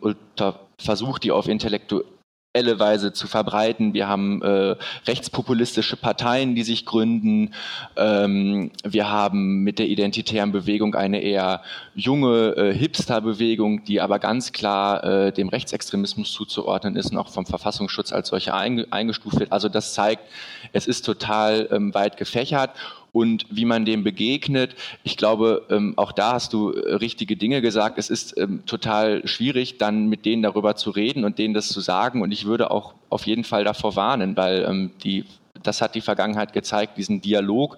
versucht, 0.78 1.24
die 1.24 1.32
auf 1.32 1.48
intellektuelle 1.48 2.11
Weise 2.54 3.14
zu 3.14 3.28
verbreiten. 3.28 3.94
Wir 3.94 4.08
haben 4.08 4.42
äh, 4.42 4.76
rechtspopulistische 5.06 5.96
Parteien, 5.96 6.54
die 6.54 6.64
sich 6.64 6.84
gründen. 6.84 7.54
Ähm, 7.96 8.70
wir 8.84 9.10
haben 9.10 9.62
mit 9.62 9.78
der 9.78 9.88
identitären 9.88 10.52
Bewegung 10.52 10.94
eine 10.94 11.22
eher 11.22 11.62
junge 11.94 12.54
äh, 12.56 12.74
Hipster-Bewegung, 12.74 13.84
die 13.84 14.02
aber 14.02 14.18
ganz 14.18 14.52
klar 14.52 15.02
äh, 15.02 15.32
dem 15.32 15.48
Rechtsextremismus 15.48 16.30
zuzuordnen 16.30 16.94
ist 16.94 17.12
und 17.12 17.16
auch 17.16 17.28
vom 17.28 17.46
Verfassungsschutz 17.46 18.12
als 18.12 18.28
solche 18.28 18.52
eingestuft 18.52 19.40
wird. 19.40 19.50
Also 19.50 19.70
das 19.70 19.94
zeigt, 19.94 20.22
es 20.74 20.86
ist 20.86 21.06
total 21.06 21.68
ähm, 21.72 21.94
weit 21.94 22.18
gefächert 22.18 22.72
und 23.12 23.46
wie 23.50 23.66
man 23.66 23.84
dem 23.84 24.04
begegnet. 24.04 24.74
Ich 25.04 25.16
glaube, 25.16 25.66
ähm, 25.70 25.94
auch 25.96 26.12
da 26.12 26.32
hast 26.32 26.52
du 26.52 26.70
äh, 26.70 26.94
richtige 26.94 27.36
Dinge 27.36 27.60
gesagt. 27.60 27.98
Es 27.98 28.10
ist 28.10 28.36
ähm, 28.38 28.64
total 28.66 29.26
schwierig, 29.26 29.78
dann 29.78 30.08
mit 30.08 30.24
denen 30.24 30.42
darüber 30.42 30.76
zu 30.76 30.90
reden 30.90 31.24
und 31.24 31.38
denen 31.38 31.54
das 31.54 31.68
zu 31.68 31.80
sagen. 31.80 32.22
Und 32.22 32.32
ich 32.32 32.46
würde 32.46 32.70
auch 32.70 32.94
auf 33.10 33.26
jeden 33.26 33.44
Fall 33.44 33.64
davor 33.64 33.96
warnen, 33.96 34.36
weil 34.36 34.64
ähm, 34.64 34.90
die, 35.04 35.24
das 35.62 35.82
hat 35.82 35.94
die 35.94 36.00
Vergangenheit 36.00 36.54
gezeigt, 36.54 36.96
diesen 36.96 37.20
Dialog 37.20 37.76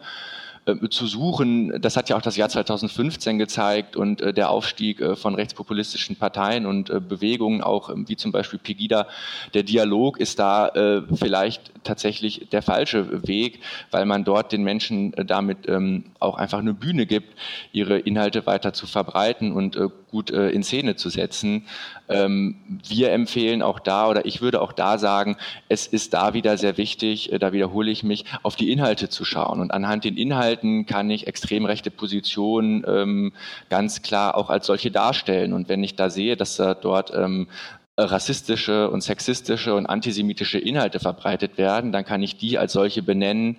äh, 0.67 0.89
zu 0.89 1.07
suchen. 1.07 1.81
Das 1.81 1.97
hat 1.97 2.09
ja 2.09 2.17
auch 2.17 2.23
das 2.23 2.37
Jahr 2.37 2.49
2015 2.49 3.39
gezeigt 3.39 3.97
und 3.97 4.21
äh, 4.21 4.33
der 4.33 4.51
Aufstieg 4.51 5.01
äh, 5.01 5.15
von 5.17 5.35
rechtspopulistischen 5.35 6.17
Parteien 6.17 6.65
und 6.65 6.91
äh, 6.91 7.01
Bewegungen, 7.01 7.63
auch 7.63 7.91
ähm, 7.91 8.09
wie 8.09 8.17
zum 8.17 8.33
Beispiel 8.33 8.59
Pegida. 8.59 9.07
Der 9.53 9.63
Dialog 9.63 10.19
ist 10.19 10.39
da 10.39 10.69
äh, 10.69 11.03
vielleicht 11.15 11.73
tatsächlich 11.85 12.49
der 12.51 12.63
falsche 12.63 13.27
Weg, 13.27 13.61
weil 13.91 14.07
man 14.07 14.25
dort 14.25 14.53
den 14.53 14.63
Menschen 14.63 15.13
damit 15.13 15.69
ähm, 15.69 16.05
auch 16.19 16.37
einfach 16.37 16.61
eine 16.61 16.73
Bühne 16.73 17.05
gibt, 17.05 17.39
ihre 17.73 17.99
Inhalte 17.99 18.47
weiter 18.47 18.73
zu 18.73 18.87
verbreiten 18.87 19.53
und 19.53 19.79
gut 20.15 20.31
in 20.31 20.63
Szene 20.63 20.95
zu 20.95 21.09
setzen. 21.09 21.67
Ähm, 22.09 22.57
wir 22.87 23.13
empfehlen 23.13 23.63
auch 23.63 23.81
da 23.81 24.09
oder 24.09 24.27
ich 24.27 24.41
würde 24.41 24.61
auch 24.61 24.73
da 24.73 24.99
sagen, 24.99 25.37
es 25.69 25.87
ist 25.87 26.15
da 26.15 26.35
wieder 26.35 26.57
sehr 26.57 26.77
wichtig, 26.77 27.33
da 27.41 27.53
wiederhole 27.53 27.91
ich 27.91 28.03
mich, 28.03 28.25
auf 28.43 28.57
die 28.57 28.71
Inhalte 28.71 29.09
zu 29.09 29.25
schauen 29.25 29.61
und 29.61 29.71
anhand 29.73 30.05
den 30.05 30.17
Inhalten 30.17 30.45
Inhalten 30.45 30.87
kann 30.87 31.11
ich 31.11 31.27
extrem 31.27 31.65
rechte 31.65 31.91
Positionen 31.91 32.85
ähm, 32.87 33.33
ganz 33.71 34.03
klar 34.03 34.37
auch 34.37 34.51
als 34.51 34.67
solche 34.67 34.91
darstellen. 34.91 35.53
Und 35.53 35.69
wenn 35.69 35.83
ich 35.83 35.97
da 35.97 36.11
sehe, 36.11 36.37
dass 36.37 36.57
da 36.57 36.75
dort 36.75 37.13
ähm, 37.15 37.49
rassistische 37.97 38.91
und 38.91 39.03
sexistische 39.03 39.75
und 39.75 39.87
antisemitische 39.87 40.59
Inhalte 40.59 41.01
verbreitet 41.01 41.57
werden, 41.59 41.93
dann 41.93 42.05
kann 42.05 42.23
ich 42.23 42.37
die 42.37 42.59
als 42.59 42.73
solche 42.73 43.03
benennen 43.03 43.57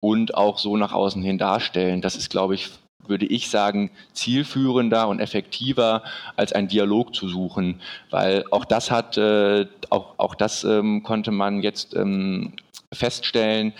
und 0.00 0.34
auch 0.34 0.58
so 0.58 0.76
nach 0.76 0.92
außen 0.92 1.22
hin 1.22 1.38
darstellen. 1.38 2.00
Das 2.00 2.16
ist, 2.16 2.30
glaube 2.30 2.54
ich, 2.54 2.70
würde 3.08 3.26
ich 3.26 3.48
sagen, 3.48 3.90
zielführender 4.12 5.08
und 5.08 5.20
effektiver 5.20 6.02
als 6.36 6.52
ein 6.52 6.68
Dialog 6.68 7.14
zu 7.14 7.28
suchen, 7.28 7.80
weil 8.10 8.44
auch 8.50 8.64
das 8.64 8.90
hat, 8.90 9.16
äh, 9.16 9.66
auch, 9.90 10.14
auch 10.18 10.34
das 10.34 10.64
ähm, 10.64 11.02
konnte 11.02 11.30
man 11.30 11.62
jetzt 11.62 11.94
ähm, 11.94 12.52
feststellen. 12.92 13.72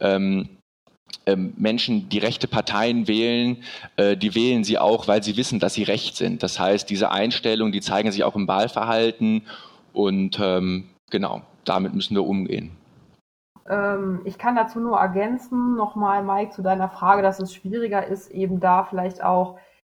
Ähm, 0.00 0.48
ähm, 1.26 1.52
Menschen, 1.56 2.08
die 2.08 2.18
rechte 2.18 2.48
Parteien 2.48 3.06
wählen, 3.06 3.58
äh, 3.96 4.16
die 4.16 4.34
wählen 4.34 4.64
sie 4.64 4.78
auch, 4.78 5.06
weil 5.06 5.22
sie 5.22 5.36
wissen, 5.36 5.60
dass 5.60 5.74
sie 5.74 5.82
recht 5.82 6.16
sind. 6.16 6.42
Das 6.42 6.58
heißt, 6.58 6.88
diese 6.88 7.10
Einstellungen, 7.10 7.72
die 7.72 7.80
zeigen 7.80 8.10
sich 8.10 8.24
auch 8.24 8.36
im 8.36 8.48
Wahlverhalten 8.48 9.42
und 9.92 10.38
ähm, 10.40 10.88
genau, 11.10 11.42
damit 11.64 11.94
müssen 11.94 12.14
wir 12.14 12.24
umgehen. 12.24 12.79
Ähm, 13.70 14.22
ich 14.24 14.38
kann 14.38 14.56
dazu 14.56 14.80
nur 14.80 14.98
ergänzen, 14.98 15.76
nochmal, 15.76 16.24
Mike, 16.24 16.50
zu 16.50 16.62
deiner 16.62 16.88
Frage, 16.88 17.22
dass 17.22 17.40
es 17.40 17.54
schwieriger 17.54 18.06
ist, 18.06 18.30
eben 18.30 18.60
da 18.60 18.84
vielleicht 18.84 19.22
auch 19.22 19.58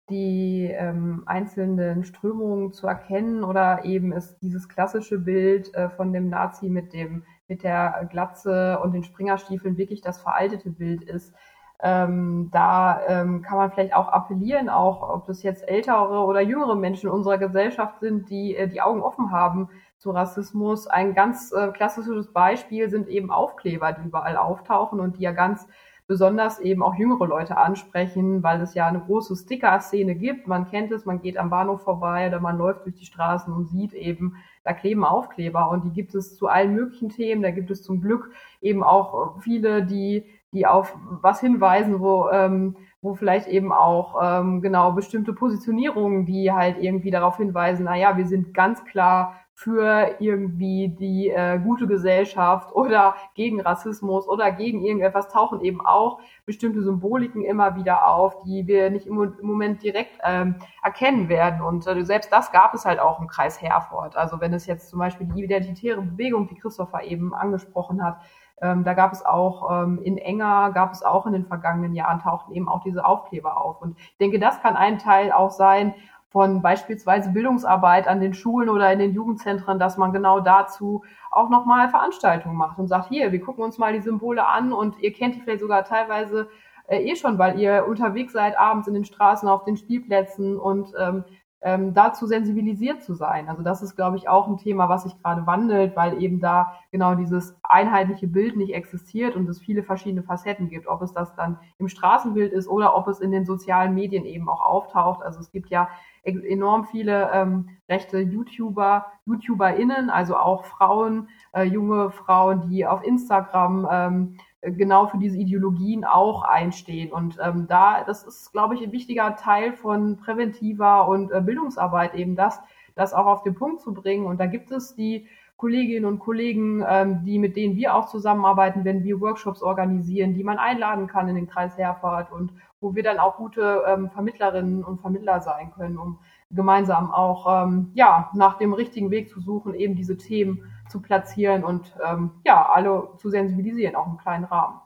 die 0.10 0.70
ähm, 0.72 1.24
einzelnen 1.26 2.04
Strömungen 2.04 2.74
zu 2.74 2.86
erkennen 2.86 3.46
oder 3.46 3.86
eben 3.86 4.12
ist 4.12 4.38
dieses 4.42 4.68
klassische 4.68 5.20
Bild 5.20 5.74
äh, 5.74 5.90
von 5.90 6.12
dem 6.12 6.30
Nazi 6.30 6.70
mit 6.70 6.92
dem 6.94 7.24
mit 7.48 7.64
der 7.64 8.08
Glatze 8.10 8.80
und 8.80 8.94
den 8.94 9.04
Springerstiefeln 9.04 9.78
wirklich 9.78 10.02
das 10.02 10.22
veraltete 10.22 10.70
Bild 10.70 11.04
ist. 11.04 11.34
Ähm, 11.82 12.50
da 12.52 13.02
ähm, 13.08 13.42
kann 13.42 13.58
man 13.58 13.72
vielleicht 13.72 13.94
auch 13.96 14.10
appellieren, 14.10 14.70
auch 14.70 15.10
ob 15.10 15.26
das 15.26 15.44
jetzt 15.44 15.68
ältere 15.68 16.26
oder 16.26 16.42
jüngere 16.42 16.76
Menschen 16.76 17.10
unserer 17.10 17.38
Gesellschaft 17.38 18.00
sind, 18.00 18.30
die 18.30 18.56
äh, 18.56 18.68
die 18.68 18.82
Augen 18.82 19.02
offen 19.02 19.32
haben 19.32 19.70
zu 20.02 20.10
Rassismus. 20.10 20.88
Ein 20.88 21.14
ganz 21.14 21.52
äh, 21.52 21.68
klassisches 21.68 22.34
Beispiel 22.34 22.90
sind 22.90 23.08
eben 23.08 23.30
Aufkleber, 23.30 23.94
die 23.94 24.08
überall 24.08 24.36
auftauchen 24.36 25.00
und 25.00 25.18
die 25.18 25.22
ja 25.22 25.32
ganz 25.32 25.68
besonders 26.08 26.60
eben 26.60 26.82
auch 26.82 26.96
jüngere 26.96 27.28
Leute 27.28 27.56
ansprechen, 27.56 28.42
weil 28.42 28.60
es 28.62 28.74
ja 28.74 28.88
eine 28.88 29.00
große 29.00 29.36
Sticker-Szene 29.36 30.16
gibt. 30.16 30.48
Man 30.48 30.68
kennt 30.68 30.92
es, 30.92 31.06
man 31.06 31.22
geht 31.22 31.38
am 31.38 31.52
Bahnhof 31.52 31.84
vorbei 31.84 32.28
oder 32.28 32.40
man 32.40 32.58
läuft 32.58 32.86
durch 32.86 32.96
die 32.96 33.06
Straßen 33.06 33.54
und 33.54 33.68
sieht 33.68 33.94
eben, 33.94 34.38
da 34.64 34.74
kleben 34.74 35.06
Aufkleber 35.06 35.70
und 35.70 35.86
die 35.86 35.92
gibt 35.92 36.16
es 36.16 36.36
zu 36.36 36.48
allen 36.48 36.74
möglichen 36.74 37.10
Themen. 37.10 37.44
Da 37.44 37.52
gibt 37.52 37.70
es 37.70 37.84
zum 37.84 38.02
Glück 38.02 38.32
eben 38.60 38.84
auch 38.84 39.40
viele, 39.42 39.86
die, 39.86 40.26
die 40.52 40.66
auf 40.66 40.98
was 41.22 41.40
hinweisen, 41.42 42.00
wo, 42.00 42.28
ähm, 42.30 42.76
wo 43.04 43.14
vielleicht 43.14 43.48
eben 43.48 43.72
auch 43.72 44.20
ähm, 44.20 44.62
genau 44.62 44.94
bestimmte 44.94 45.34
Positionierungen, 45.34 46.26
die 46.26 46.52
halt 46.52 46.78
irgendwie 46.82 47.12
darauf 47.12 47.38
hinweisen, 47.38 47.86
na 47.86 47.96
ja, 47.96 48.18
wir 48.18 48.26
sind 48.26 48.56
ganz 48.56 48.84
klar 48.84 49.36
für 49.62 50.16
irgendwie 50.18 50.90
die 50.90 51.30
äh, 51.30 51.60
gute 51.60 51.86
Gesellschaft 51.86 52.74
oder 52.74 53.14
gegen 53.36 53.62
Rassismus 53.62 54.28
oder 54.28 54.52
gegen 54.52 54.82
irgendetwas 54.82 55.28
tauchen 55.28 55.62
eben 55.62 55.86
auch 55.86 56.20
bestimmte 56.48 56.82
Symboliken 56.82 57.44
immer 57.44 57.76
wieder 57.76 58.08
auf, 58.08 58.42
die 58.42 58.66
wir 58.66 58.90
nicht 58.90 59.06
im, 59.06 59.22
im 59.22 59.46
Moment 59.46 59.84
direkt 59.84 60.18
ähm, 60.24 60.56
erkennen 60.82 61.30
werden. 61.30 61.62
Und 61.62 61.86
äh, 61.86 62.04
selbst 62.04 62.34
das 62.34 62.52
gab 62.52 62.74
es 62.74 62.86
halt 62.86 63.00
auch 63.00 63.20
im 63.20 63.28
Kreis 63.28 63.62
Herford. 63.62 64.16
Also 64.16 64.42
wenn 64.42 64.52
es 64.52 64.66
jetzt 64.66 64.90
zum 64.90 64.98
Beispiel 64.98 65.28
die 65.28 65.44
identitäre 65.44 66.02
Bewegung, 66.02 66.48
die 66.48 66.56
Christopher 66.56 67.04
eben 67.04 67.36
angesprochen 67.36 68.04
hat, 68.04 68.18
ähm, 68.64 68.84
da 68.84 68.96
gab 68.96 69.14
es 69.14 69.24
auch 69.24 69.84
ähm, 69.84 70.00
in 70.04 70.18
Enger, 70.18 70.72
gab 70.74 70.92
es 70.92 71.04
auch 71.04 71.28
in 71.28 71.34
den 71.34 71.46
vergangenen 71.46 71.94
Jahren, 71.94 72.20
tauchten 72.20 72.54
eben 72.54 72.68
auch 72.68 72.82
diese 72.82 73.06
Aufkleber 73.06 73.62
auf. 73.64 73.80
Und 73.80 73.96
ich 74.00 74.18
denke, 74.18 74.40
das 74.40 74.60
kann 74.64 74.76
ein 74.76 74.98
Teil 74.98 75.32
auch 75.32 75.52
sein, 75.52 75.94
von 76.32 76.62
beispielsweise 76.62 77.32
Bildungsarbeit 77.32 78.08
an 78.08 78.22
den 78.22 78.34
Schulen 78.34 78.70
oder 78.70 78.92
in 78.92 79.00
den 79.00 79.14
Jugendzentren, 79.14 79.80
dass 79.80 79.98
man 79.98 80.14
genau 80.14 80.40
dazu 80.40 81.04
auch 81.30 81.50
nochmal 81.50 81.90
Veranstaltungen 81.90 82.56
macht 82.56 82.80
und 82.80 82.88
sagt, 82.88 83.10
hier, 83.10 83.34
wir 83.34 83.42
gucken 83.42 83.66
uns 83.66 83.78
mal 83.78 83.92
die 83.92 84.00
Symbole 84.00 84.48
an 84.48 84.72
und 84.72 84.98
ihr 85.00 85.12
kennt 85.12 85.36
die 85.36 85.42
vielleicht 85.42 85.60
sogar 85.60 85.84
teilweise 85.84 86.50
äh, 86.88 87.04
eh 87.04 87.16
schon, 87.18 87.38
weil 87.38 87.60
ihr 87.60 87.86
unterwegs 87.86 88.32
seid 88.32 88.58
abends 88.58 88.88
in 88.88 88.94
den 88.94 89.04
Straßen, 89.04 89.50
auf 89.50 89.66
den 89.66 89.76
Spielplätzen 89.76 90.58
und 90.58 90.94
ähm, 90.98 91.26
ähm, 91.64 91.94
dazu 91.94 92.26
sensibilisiert 92.26 93.04
zu 93.04 93.14
sein. 93.14 93.48
Also 93.48 93.62
das 93.62 93.84
ist, 93.84 93.96
glaube 93.96 94.18
ich, 94.18 94.28
auch 94.28 94.48
ein 94.48 94.58
Thema, 94.58 94.90
was 94.90 95.04
sich 95.04 95.18
gerade 95.22 95.46
wandelt, 95.46 95.96
weil 95.96 96.22
eben 96.22 96.40
da 96.40 96.74
genau 96.92 97.14
dieses 97.16 97.56
einheitliche 97.62 98.28
Bild 98.28 98.58
nicht 98.58 98.74
existiert 98.74 99.36
und 99.36 99.48
es 99.48 99.60
viele 99.60 99.84
verschiedene 99.84 100.24
Facetten 100.24 100.70
gibt, 100.70 100.88
ob 100.88 101.02
es 101.02 101.14
das 101.14 101.36
dann 101.36 101.60
im 101.78 101.88
Straßenbild 101.88 102.52
ist 102.52 102.68
oder 102.68 102.96
ob 102.96 103.08
es 103.08 103.20
in 103.20 103.32
den 103.32 103.46
sozialen 103.46 103.94
Medien 103.94 104.26
eben 104.26 104.50
auch 104.50 104.66
auftaucht. 104.66 105.22
Also 105.24 105.40
es 105.40 105.52
gibt 105.52 105.70
ja 105.70 105.88
enorm 106.24 106.86
viele 106.86 107.32
ähm, 107.34 107.70
rechte 107.90 108.20
YouTuber, 108.20 109.06
YouTuberInnen, 109.26 110.10
also 110.10 110.38
auch 110.38 110.66
Frauen, 110.66 111.30
äh, 111.54 111.64
junge 111.64 112.12
Frauen, 112.12 112.70
die 112.70 112.86
auf 112.86 113.04
Instagram 113.04 113.88
ähm, 113.92 114.38
genau 114.62 115.08
für 115.08 115.18
diese 115.18 115.38
Ideologien 115.38 116.06
auch 116.06 116.44
einstehen. 116.44 117.12
Und 117.12 117.38
ähm, 117.44 117.68
da, 117.68 118.04
das 118.04 118.24
ist, 118.24 118.52
glaube 118.52 118.76
ich, 118.76 118.84
ein 118.84 118.92
wichtiger 118.92 119.36
Teil 119.36 119.74
von 119.74 120.18
präventiver 120.18 121.08
und 121.08 121.32
äh, 121.32 121.42
Bildungsarbeit 121.42 122.14
eben 122.14 122.36
das, 122.36 122.60
das 122.96 123.14
auch 123.14 123.26
auf 123.26 123.44
den 123.44 123.56
Punkt 123.56 123.82
zu 123.82 123.94
bringen. 123.94 124.26
Und 124.26 124.40
da 124.40 124.46
gibt 124.46 124.72
es 124.72 124.96
die 124.96 125.28
Kolleginnen 125.58 126.06
und 126.06 126.20
Kollegen, 126.20 126.84
ähm, 126.88 127.24
die 127.24 127.38
mit 127.38 127.56
denen 127.56 127.76
wir 127.76 127.96
auch 127.96 128.08
zusammenarbeiten, 128.08 128.84
wenn 128.84 129.04
wir 129.04 129.22
Workshops 129.22 129.62
organisieren, 129.62 130.34
die 130.34 130.44
man 130.44 130.58
einladen 130.58 131.08
kann 131.08 131.28
in 131.28 131.36
den 131.36 131.48
Kreis 131.48 131.78
Herford 131.78 132.32
und 132.32 132.52
wo 132.80 132.96
wir 132.96 133.04
dann 133.04 133.20
auch 133.20 133.38
gute 133.38 133.84
ähm, 133.88 134.10
Vermittlerinnen 134.10 134.84
und 134.84 135.02
Vermittler 135.02 135.40
sein 135.40 135.72
können, 135.72 136.00
um 136.00 136.18
gemeinsam 136.50 137.12
auch 137.12 137.66
ähm, 137.66 137.92
ja 137.94 138.32
nach 138.34 138.58
dem 138.58 138.74
richtigen 138.74 139.12
Weg 139.12 139.30
zu 139.30 139.40
suchen, 139.40 139.76
eben 139.76 139.96
diese 139.96 140.18
Themen 140.18 140.64
zu 140.92 141.02
platzieren 141.02 141.64
und 141.64 141.96
ähm, 142.06 142.32
ja, 142.46 142.70
alle 142.70 143.10
zu 143.18 143.30
sensibilisieren, 143.30 143.96
auch 143.96 144.08
im 144.08 144.18
kleinen 144.18 144.46
Rahmen. 144.46 144.82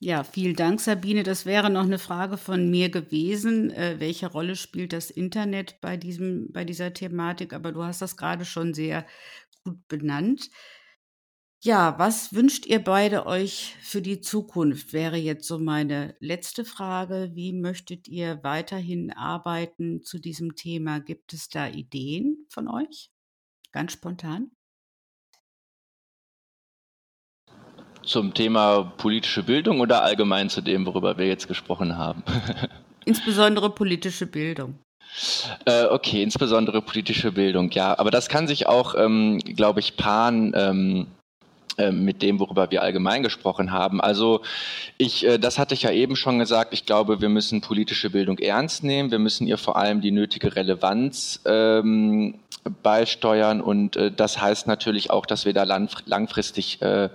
Ja, 0.00 0.22
vielen 0.22 0.54
Dank, 0.54 0.80
Sabine. 0.80 1.22
Das 1.22 1.46
wäre 1.46 1.70
noch 1.70 1.84
eine 1.84 1.98
Frage 1.98 2.36
von 2.36 2.70
mir 2.70 2.90
gewesen. 2.90 3.70
Äh, 3.70 4.00
welche 4.00 4.30
Rolle 4.30 4.54
spielt 4.54 4.92
das 4.92 5.10
Internet 5.10 5.80
bei, 5.80 5.96
diesem, 5.96 6.52
bei 6.52 6.64
dieser 6.64 6.92
Thematik? 6.92 7.54
Aber 7.54 7.72
du 7.72 7.82
hast 7.84 8.02
das 8.02 8.16
gerade 8.18 8.44
schon 8.44 8.74
sehr 8.74 9.06
gut 9.64 9.78
benannt. 9.88 10.50
Ja, 11.62 11.98
was 11.98 12.34
wünscht 12.34 12.66
ihr 12.66 12.84
beide 12.84 13.24
euch 13.24 13.76
für 13.80 14.02
die 14.02 14.20
Zukunft? 14.20 14.92
Wäre 14.92 15.16
jetzt 15.16 15.48
so 15.48 15.58
meine 15.58 16.14
letzte 16.20 16.66
Frage. 16.66 17.30
Wie 17.32 17.54
möchtet 17.54 18.06
ihr 18.06 18.40
weiterhin 18.42 19.10
arbeiten 19.10 20.02
zu 20.02 20.18
diesem 20.18 20.54
Thema? 20.54 21.00
Gibt 21.00 21.32
es 21.32 21.48
da 21.48 21.66
Ideen 21.66 22.44
von 22.50 22.68
euch? 22.68 23.13
Ganz 23.74 23.92
spontan? 23.92 24.52
Zum 28.04 28.32
Thema 28.32 28.84
politische 28.98 29.42
Bildung 29.42 29.80
oder 29.80 30.04
allgemein 30.04 30.48
zu 30.48 30.60
dem, 30.60 30.86
worüber 30.86 31.18
wir 31.18 31.26
jetzt 31.26 31.48
gesprochen 31.48 31.96
haben? 31.96 32.22
Insbesondere 33.04 33.70
politische 33.70 34.26
Bildung. 34.26 34.78
Äh, 35.64 35.86
okay, 35.86 36.22
insbesondere 36.22 36.82
politische 36.82 37.32
Bildung, 37.32 37.72
ja. 37.72 37.98
Aber 37.98 38.12
das 38.12 38.28
kann 38.28 38.46
sich 38.46 38.68
auch, 38.68 38.94
ähm, 38.94 39.38
glaube 39.38 39.80
ich, 39.80 39.96
paaren 39.96 40.52
ähm, 40.54 41.06
äh, 41.10 41.23
mit 41.90 42.22
dem, 42.22 42.38
worüber 42.38 42.70
wir 42.70 42.82
allgemein 42.82 43.22
gesprochen 43.22 43.72
haben. 43.72 44.00
Also 44.00 44.42
ich, 44.96 45.26
äh, 45.26 45.38
das 45.38 45.58
hatte 45.58 45.74
ich 45.74 45.82
ja 45.82 45.90
eben 45.90 46.16
schon 46.16 46.38
gesagt, 46.38 46.72
ich 46.72 46.86
glaube, 46.86 47.20
wir 47.20 47.28
müssen 47.28 47.60
politische 47.60 48.10
Bildung 48.10 48.38
ernst 48.38 48.84
nehmen, 48.84 49.10
wir 49.10 49.18
müssen 49.18 49.46
ihr 49.46 49.58
vor 49.58 49.76
allem 49.76 50.00
die 50.00 50.10
nötige 50.10 50.54
Relevanz 50.54 51.40
ähm, 51.44 52.34
beisteuern. 52.82 53.60
Und 53.60 53.96
äh, 53.96 54.10
das 54.10 54.40
heißt 54.40 54.66
natürlich 54.66 55.10
auch, 55.10 55.26
dass 55.26 55.44
wir 55.44 55.52
da 55.52 55.64
langfristig 55.64 56.80
äh, 56.82 57.08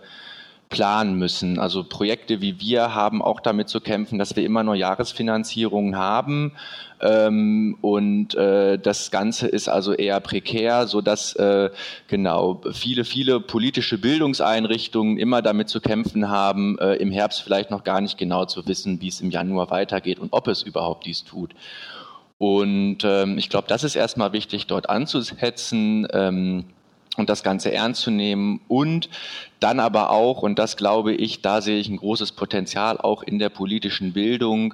planen 0.69 1.15
müssen. 1.15 1.57
Also 1.59 1.83
Projekte 1.83 2.41
wie 2.41 2.59
wir 2.59 2.93
haben 2.93 3.21
auch 3.21 3.39
damit 3.39 3.69
zu 3.69 3.81
kämpfen, 3.81 4.19
dass 4.19 4.35
wir 4.35 4.45
immer 4.45 4.63
nur 4.63 4.75
Jahresfinanzierungen 4.75 5.97
haben 5.97 6.53
ähm, 7.01 7.77
und 7.81 8.35
äh, 8.35 8.77
das 8.77 9.09
Ganze 9.09 9.47
ist 9.47 9.69
also 9.69 9.93
eher 9.93 10.19
prekär, 10.19 10.85
so 10.85 11.01
dass 11.01 11.33
äh, 11.35 11.69
genau 12.07 12.61
viele 12.71 13.05
viele 13.05 13.39
politische 13.39 13.97
Bildungseinrichtungen 13.97 15.17
immer 15.17 15.41
damit 15.41 15.69
zu 15.69 15.79
kämpfen 15.79 16.29
haben, 16.29 16.77
äh, 16.79 16.95
im 16.95 17.11
Herbst 17.11 17.41
vielleicht 17.41 17.71
noch 17.71 17.83
gar 17.83 18.01
nicht 18.01 18.17
genau 18.17 18.45
zu 18.45 18.67
wissen, 18.67 19.01
wie 19.01 19.07
es 19.07 19.21
im 19.21 19.31
Januar 19.31 19.71
weitergeht 19.71 20.19
und 20.19 20.33
ob 20.33 20.47
es 20.47 20.61
überhaupt 20.61 21.05
dies 21.05 21.23
tut. 21.23 21.51
Und 22.37 22.99
ähm, 23.03 23.37
ich 23.37 23.49
glaube, 23.49 23.67
das 23.67 23.83
ist 23.83 23.95
erstmal 23.95 24.33
wichtig, 24.33 24.67
dort 24.67 24.89
anzusetzen 24.89 26.07
ähm, 26.13 26.65
und 27.19 27.29
das 27.29 27.43
Ganze 27.43 27.71
ernst 27.71 28.01
zu 28.01 28.11
nehmen. 28.11 28.61
Und 28.67 29.09
dann 29.59 29.79
aber 29.79 30.09
auch, 30.09 30.41
und 30.41 30.57
das 30.57 30.77
glaube 30.77 31.13
ich, 31.13 31.41
da 31.41 31.61
sehe 31.61 31.79
ich 31.79 31.89
ein 31.89 31.97
großes 31.97 32.31
Potenzial 32.31 32.97
auch 32.97 33.23
in 33.23 33.39
der 33.39 33.49
politischen 33.49 34.13
Bildung, 34.13 34.73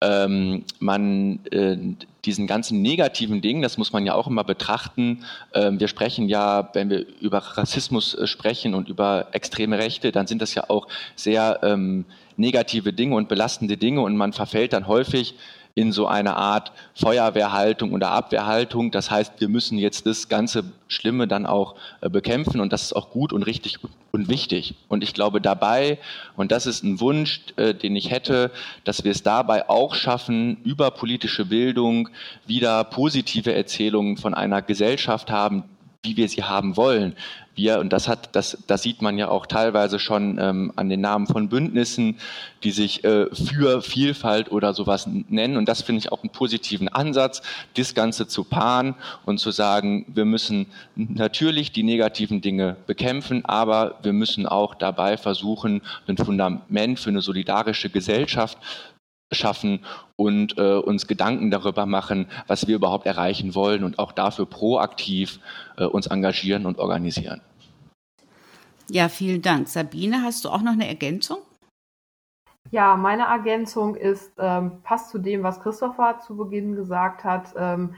ähm, 0.00 0.64
man 0.78 1.40
äh, 1.50 1.76
diesen 2.24 2.46
ganzen 2.46 2.82
negativen 2.82 3.40
Dingen, 3.40 3.62
das 3.62 3.78
muss 3.78 3.92
man 3.92 4.06
ja 4.06 4.14
auch 4.14 4.28
immer 4.28 4.44
betrachten. 4.44 5.24
Ähm, 5.54 5.80
wir 5.80 5.88
sprechen 5.88 6.28
ja, 6.28 6.70
wenn 6.72 6.88
wir 6.90 7.04
über 7.20 7.38
Rassismus 7.38 8.14
äh, 8.14 8.26
sprechen 8.26 8.74
und 8.74 8.88
über 8.88 9.28
extreme 9.32 9.78
Rechte, 9.78 10.12
dann 10.12 10.28
sind 10.28 10.40
das 10.40 10.54
ja 10.54 10.64
auch 10.68 10.86
sehr 11.16 11.60
ähm, 11.62 12.04
negative 12.36 12.92
Dinge 12.92 13.16
und 13.16 13.28
belastende 13.28 13.76
Dinge 13.76 14.02
und 14.02 14.16
man 14.16 14.32
verfällt 14.32 14.72
dann 14.72 14.86
häufig 14.86 15.34
in 15.78 15.92
so 15.92 16.08
eine 16.08 16.34
Art 16.34 16.72
Feuerwehrhaltung 16.94 17.92
oder 17.92 18.10
Abwehrhaltung. 18.10 18.90
Das 18.90 19.12
heißt, 19.12 19.34
wir 19.38 19.48
müssen 19.48 19.78
jetzt 19.78 20.06
das 20.06 20.28
ganze 20.28 20.64
Schlimme 20.88 21.28
dann 21.28 21.46
auch 21.46 21.76
äh, 22.00 22.10
bekämpfen 22.10 22.60
und 22.60 22.72
das 22.72 22.82
ist 22.82 22.96
auch 22.96 23.10
gut 23.10 23.32
und 23.32 23.44
richtig 23.44 23.78
und 24.10 24.28
wichtig. 24.28 24.74
Und 24.88 25.04
ich 25.04 25.14
glaube 25.14 25.40
dabei, 25.40 25.98
und 26.36 26.50
das 26.50 26.66
ist 26.66 26.82
ein 26.82 26.98
Wunsch, 26.98 27.42
äh, 27.54 27.74
den 27.74 27.94
ich 27.94 28.10
hätte, 28.10 28.50
dass 28.82 29.04
wir 29.04 29.12
es 29.12 29.22
dabei 29.22 29.68
auch 29.68 29.94
schaffen, 29.94 30.56
über 30.64 30.90
politische 30.90 31.44
Bildung 31.44 32.08
wieder 32.44 32.82
positive 32.82 33.54
Erzählungen 33.54 34.16
von 34.16 34.34
einer 34.34 34.62
Gesellschaft 34.62 35.30
haben, 35.30 35.62
wie 36.02 36.16
wir 36.16 36.28
sie 36.28 36.42
haben 36.42 36.76
wollen. 36.76 37.14
Wir, 37.58 37.80
und 37.80 37.92
das 37.92 38.08
hat, 38.08 38.34
das, 38.34 38.56
das 38.66 38.82
sieht 38.82 39.02
man 39.02 39.18
ja 39.18 39.28
auch 39.28 39.46
teilweise 39.46 39.98
schon 39.98 40.38
ähm, 40.40 40.72
an 40.76 40.88
den 40.88 41.00
Namen 41.00 41.26
von 41.26 41.48
Bündnissen, 41.48 42.16
die 42.62 42.70
sich 42.70 43.04
äh, 43.04 43.26
für 43.34 43.82
Vielfalt 43.82 44.50
oder 44.50 44.72
sowas 44.72 45.06
nennen. 45.06 45.56
Und 45.56 45.68
das 45.68 45.82
finde 45.82 45.98
ich 45.98 46.12
auch 46.12 46.22
einen 46.22 46.30
positiven 46.30 46.88
Ansatz, 46.88 47.42
das 47.76 47.94
Ganze 47.94 48.28
zu 48.28 48.44
paaren 48.44 48.94
und 49.26 49.38
zu 49.38 49.50
sagen, 49.50 50.06
wir 50.08 50.24
müssen 50.24 50.66
natürlich 50.94 51.72
die 51.72 51.82
negativen 51.82 52.40
Dinge 52.40 52.76
bekämpfen, 52.86 53.44
aber 53.44 53.98
wir 54.02 54.12
müssen 54.12 54.46
auch 54.46 54.74
dabei 54.74 55.16
versuchen, 55.16 55.82
ein 56.06 56.16
Fundament 56.16 56.98
für 56.98 57.10
eine 57.10 57.20
solidarische 57.22 57.90
Gesellschaft 57.90 58.56
schaffen 59.32 59.84
und 60.16 60.56
äh, 60.58 60.78
uns 60.78 61.06
Gedanken 61.06 61.50
darüber 61.50 61.86
machen, 61.86 62.26
was 62.46 62.66
wir 62.66 62.76
überhaupt 62.76 63.06
erreichen 63.06 63.54
wollen 63.54 63.84
und 63.84 63.98
auch 63.98 64.12
dafür 64.12 64.46
proaktiv 64.46 65.40
äh, 65.76 65.84
uns 65.84 66.06
engagieren 66.06 66.66
und 66.66 66.78
organisieren. 66.78 67.40
Ja, 68.90 69.08
vielen 69.08 69.42
Dank. 69.42 69.68
Sabine, 69.68 70.22
hast 70.22 70.44
du 70.44 70.48
auch 70.48 70.62
noch 70.62 70.72
eine 70.72 70.88
Ergänzung? 70.88 71.38
Ja, 72.70 72.96
meine 72.96 73.24
Ergänzung 73.24 73.94
ist, 73.94 74.32
ähm, 74.38 74.82
passt 74.82 75.10
zu 75.10 75.18
dem, 75.18 75.42
was 75.42 75.60
Christopher 75.60 76.20
zu 76.26 76.36
Beginn 76.36 76.74
gesagt 76.74 77.24
hat. 77.24 77.54
Ähm, 77.56 77.94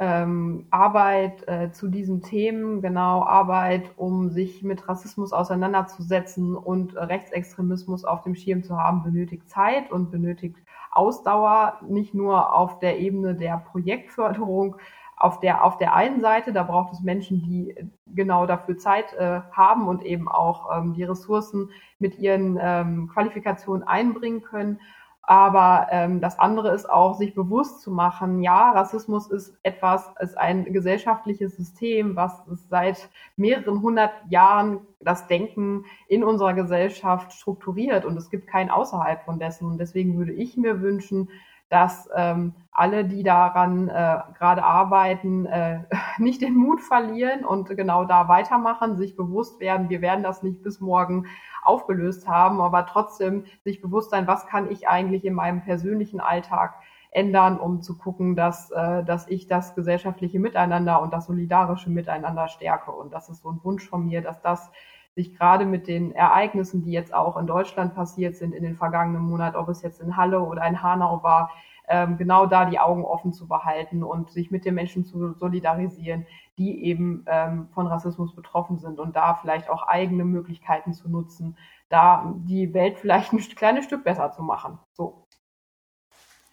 ähm, 0.00 0.66
Arbeit 0.70 1.46
äh, 1.48 1.72
zu 1.72 1.88
diesen 1.88 2.22
Themen, 2.22 2.80
genau 2.82 3.24
Arbeit, 3.24 3.90
um 3.96 4.30
sich 4.30 4.62
mit 4.62 4.88
Rassismus 4.88 5.32
auseinanderzusetzen 5.32 6.56
und 6.56 6.96
Rechtsextremismus 6.96 8.04
auf 8.04 8.22
dem 8.22 8.36
Schirm 8.36 8.62
zu 8.62 8.76
haben, 8.76 9.02
benötigt 9.02 9.50
Zeit 9.50 9.90
und 9.90 10.12
benötigt 10.12 10.56
Ausdauer, 10.98 11.78
nicht 11.88 12.12
nur 12.12 12.54
auf 12.54 12.80
der 12.80 12.98
Ebene 12.98 13.34
der 13.34 13.58
Projektförderung, 13.70 14.76
auf 15.16 15.40
der, 15.40 15.64
auf 15.64 15.78
der 15.78 15.94
einen 15.94 16.20
Seite, 16.20 16.52
da 16.52 16.62
braucht 16.62 16.92
es 16.92 17.00
Menschen, 17.00 17.42
die 17.42 17.74
genau 18.14 18.46
dafür 18.46 18.76
Zeit 18.78 19.12
äh, 19.14 19.40
haben 19.52 19.88
und 19.88 20.04
eben 20.04 20.28
auch 20.28 20.76
ähm, 20.76 20.94
die 20.94 21.04
Ressourcen 21.04 21.70
mit 21.98 22.18
ihren 22.18 22.58
ähm, 22.60 23.08
Qualifikationen 23.12 23.86
einbringen 23.86 24.42
können. 24.42 24.80
Aber 25.28 25.88
ähm, 25.90 26.22
das 26.22 26.38
andere 26.38 26.74
ist 26.74 26.88
auch, 26.88 27.18
sich 27.18 27.34
bewusst 27.34 27.82
zu 27.82 27.90
machen, 27.90 28.42
ja, 28.42 28.70
Rassismus 28.70 29.26
ist 29.26 29.58
etwas, 29.62 30.10
ist 30.20 30.38
ein 30.38 30.72
gesellschaftliches 30.72 31.54
System, 31.54 32.16
was 32.16 32.32
seit 32.70 33.10
mehreren 33.36 33.82
hundert 33.82 34.10
Jahren 34.30 34.80
das 35.00 35.26
Denken 35.26 35.84
in 36.08 36.24
unserer 36.24 36.54
Gesellschaft 36.54 37.34
strukturiert 37.34 38.06
und 38.06 38.16
es 38.16 38.30
gibt 38.30 38.46
kein 38.46 38.70
außerhalb 38.70 39.22
von 39.26 39.38
dessen. 39.38 39.66
Und 39.66 39.76
deswegen 39.76 40.16
würde 40.16 40.32
ich 40.32 40.56
mir 40.56 40.80
wünschen, 40.80 41.28
dass 41.68 42.08
ähm, 42.14 42.54
alle, 42.70 43.04
die 43.04 43.22
daran 43.22 43.88
äh, 43.88 44.18
gerade 44.38 44.62
arbeiten, 44.62 45.46
äh, 45.46 45.80
nicht 46.18 46.40
den 46.42 46.54
Mut 46.54 46.80
verlieren 46.80 47.44
und 47.44 47.68
genau 47.68 48.04
da 48.04 48.28
weitermachen, 48.28 48.96
sich 48.96 49.16
bewusst 49.16 49.60
werden, 49.60 49.88
wir 49.88 50.00
werden 50.00 50.22
das 50.22 50.42
nicht 50.42 50.62
bis 50.62 50.80
morgen 50.80 51.26
aufgelöst 51.62 52.28
haben, 52.28 52.60
aber 52.60 52.86
trotzdem 52.86 53.44
sich 53.64 53.82
bewusst 53.82 54.10
sein, 54.10 54.26
was 54.26 54.46
kann 54.46 54.70
ich 54.70 54.88
eigentlich 54.88 55.24
in 55.24 55.34
meinem 55.34 55.62
persönlichen 55.62 56.20
Alltag 56.20 56.74
ändern, 57.10 57.58
um 57.58 57.82
zu 57.82 57.98
gucken, 57.98 58.36
dass, 58.36 58.70
äh, 58.70 59.02
dass 59.04 59.28
ich 59.28 59.46
das 59.46 59.74
gesellschaftliche 59.74 60.38
Miteinander 60.38 61.02
und 61.02 61.12
das 61.12 61.26
solidarische 61.26 61.90
Miteinander 61.90 62.48
stärke. 62.48 62.92
Und 62.92 63.12
das 63.12 63.28
ist 63.28 63.42
so 63.42 63.50
ein 63.50 63.60
Wunsch 63.64 63.88
von 63.88 64.06
mir, 64.06 64.22
dass 64.22 64.40
das 64.40 64.70
sich 65.18 65.36
gerade 65.36 65.66
mit 65.66 65.88
den 65.88 66.12
Ereignissen, 66.12 66.84
die 66.84 66.92
jetzt 66.92 67.12
auch 67.12 67.36
in 67.36 67.48
Deutschland 67.48 67.96
passiert 67.96 68.36
sind 68.36 68.54
in 68.54 68.62
den 68.62 68.76
vergangenen 68.76 69.22
Monaten, 69.22 69.56
ob 69.56 69.68
es 69.68 69.82
jetzt 69.82 70.00
in 70.00 70.16
Halle 70.16 70.40
oder 70.40 70.64
in 70.64 70.80
Hanau 70.80 71.24
war, 71.24 71.50
ähm, 71.88 72.18
genau 72.18 72.46
da 72.46 72.66
die 72.66 72.78
Augen 72.78 73.04
offen 73.04 73.32
zu 73.32 73.48
behalten 73.48 74.04
und 74.04 74.30
sich 74.30 74.52
mit 74.52 74.64
den 74.64 74.76
Menschen 74.76 75.04
zu 75.04 75.32
solidarisieren, 75.32 76.24
die 76.56 76.84
eben 76.84 77.24
ähm, 77.26 77.66
von 77.74 77.88
Rassismus 77.88 78.32
betroffen 78.32 78.78
sind 78.78 79.00
und 79.00 79.16
da 79.16 79.34
vielleicht 79.34 79.68
auch 79.68 79.82
eigene 79.88 80.24
Möglichkeiten 80.24 80.92
zu 80.92 81.08
nutzen, 81.08 81.56
da 81.88 82.32
die 82.36 82.72
Welt 82.72 83.00
vielleicht 83.00 83.32
ein 83.32 83.40
kleines 83.56 83.86
Stück 83.86 84.04
besser 84.04 84.30
zu 84.30 84.44
machen. 84.44 84.78
So. 84.92 85.26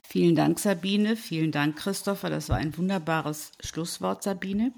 Vielen 0.02 0.36
Dank, 0.36 0.58
Sabine. 0.58 1.16
Vielen 1.16 1.52
Dank, 1.52 1.76
Christopher. 1.76 2.32
Das 2.32 2.50
war 2.50 2.58
ein 2.58 2.76
wunderbares 2.76 3.52
Schlusswort, 3.60 4.24
Sabine. 4.24 4.72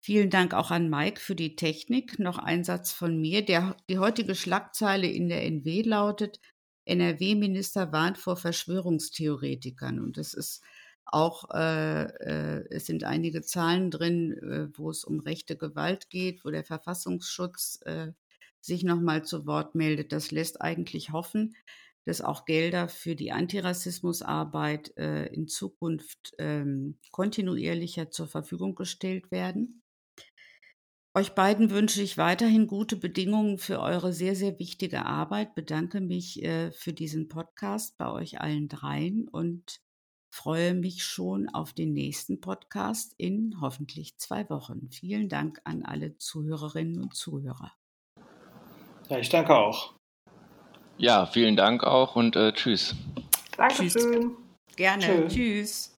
Vielen 0.00 0.30
Dank 0.30 0.54
auch 0.54 0.70
an 0.70 0.88
Mike 0.88 1.20
für 1.20 1.34
die 1.34 1.56
Technik. 1.56 2.18
Noch 2.18 2.38
ein 2.38 2.64
Satz 2.64 2.92
von 2.92 3.20
mir. 3.20 3.44
Der, 3.44 3.76
die 3.88 3.98
heutige 3.98 4.34
Schlagzeile 4.34 5.08
in 5.08 5.28
der 5.28 5.44
NW 5.44 5.82
lautet, 5.82 6.40
NRW-Minister 6.84 7.92
warnt 7.92 8.16
vor 8.16 8.36
Verschwörungstheoretikern. 8.36 10.00
Und 10.00 10.16
es 10.16 10.34
ist 10.34 10.62
auch, 11.04 11.50
äh, 11.52 12.04
äh, 12.04 12.64
es 12.70 12.86
sind 12.86 13.04
einige 13.04 13.42
Zahlen 13.42 13.90
drin, 13.90 14.32
äh, 14.32 14.78
wo 14.78 14.90
es 14.90 15.04
um 15.04 15.20
rechte 15.20 15.56
Gewalt 15.56 16.10
geht, 16.10 16.44
wo 16.44 16.50
der 16.50 16.64
Verfassungsschutz 16.64 17.80
äh, 17.84 18.12
sich 18.60 18.84
nochmal 18.84 19.24
zu 19.24 19.46
Wort 19.46 19.74
meldet. 19.74 20.12
Das 20.12 20.30
lässt 20.30 20.60
eigentlich 20.60 21.10
hoffen, 21.10 21.54
dass 22.04 22.20
auch 22.20 22.44
Gelder 22.44 22.88
für 22.88 23.16
die 23.16 23.32
Antirassismusarbeit 23.32 24.96
äh, 24.96 25.26
in 25.26 25.48
Zukunft 25.48 26.34
ähm, 26.38 26.98
kontinuierlicher 27.10 28.10
zur 28.10 28.28
Verfügung 28.28 28.74
gestellt 28.74 29.30
werden. 29.30 29.82
Euch 31.14 31.34
beiden 31.34 31.70
wünsche 31.70 32.02
ich 32.02 32.18
weiterhin 32.18 32.66
gute 32.66 32.96
Bedingungen 32.96 33.58
für 33.58 33.80
eure 33.80 34.12
sehr, 34.12 34.36
sehr 34.36 34.58
wichtige 34.58 35.06
Arbeit. 35.06 35.54
Bedanke 35.54 36.00
mich 36.00 36.42
äh, 36.44 36.70
für 36.70 36.92
diesen 36.92 37.28
Podcast 37.28 37.96
bei 37.98 38.10
euch 38.10 38.40
allen 38.40 38.68
dreien 38.68 39.26
und 39.26 39.80
freue 40.30 40.74
mich 40.74 41.02
schon 41.04 41.48
auf 41.48 41.72
den 41.72 41.92
nächsten 41.92 42.40
Podcast 42.40 43.14
in 43.16 43.60
hoffentlich 43.60 44.18
zwei 44.18 44.48
Wochen. 44.50 44.90
Vielen 44.90 45.28
Dank 45.28 45.60
an 45.64 45.82
alle 45.84 46.16
Zuhörerinnen 46.18 47.00
und 47.00 47.14
Zuhörer. 47.14 47.72
Ja, 49.08 49.18
ich 49.18 49.30
danke 49.30 49.56
auch. 49.56 49.94
Ja, 50.98 51.26
vielen 51.26 51.56
Dank 51.56 51.84
auch 51.84 52.16
und 52.16 52.36
äh, 52.36 52.52
tschüss. 52.52 52.94
Dankeschön. 53.56 53.90
Tschüss. 53.90 54.76
Gerne. 54.76 55.04
Tschüss. 55.04 55.32
tschüss. 55.32 55.97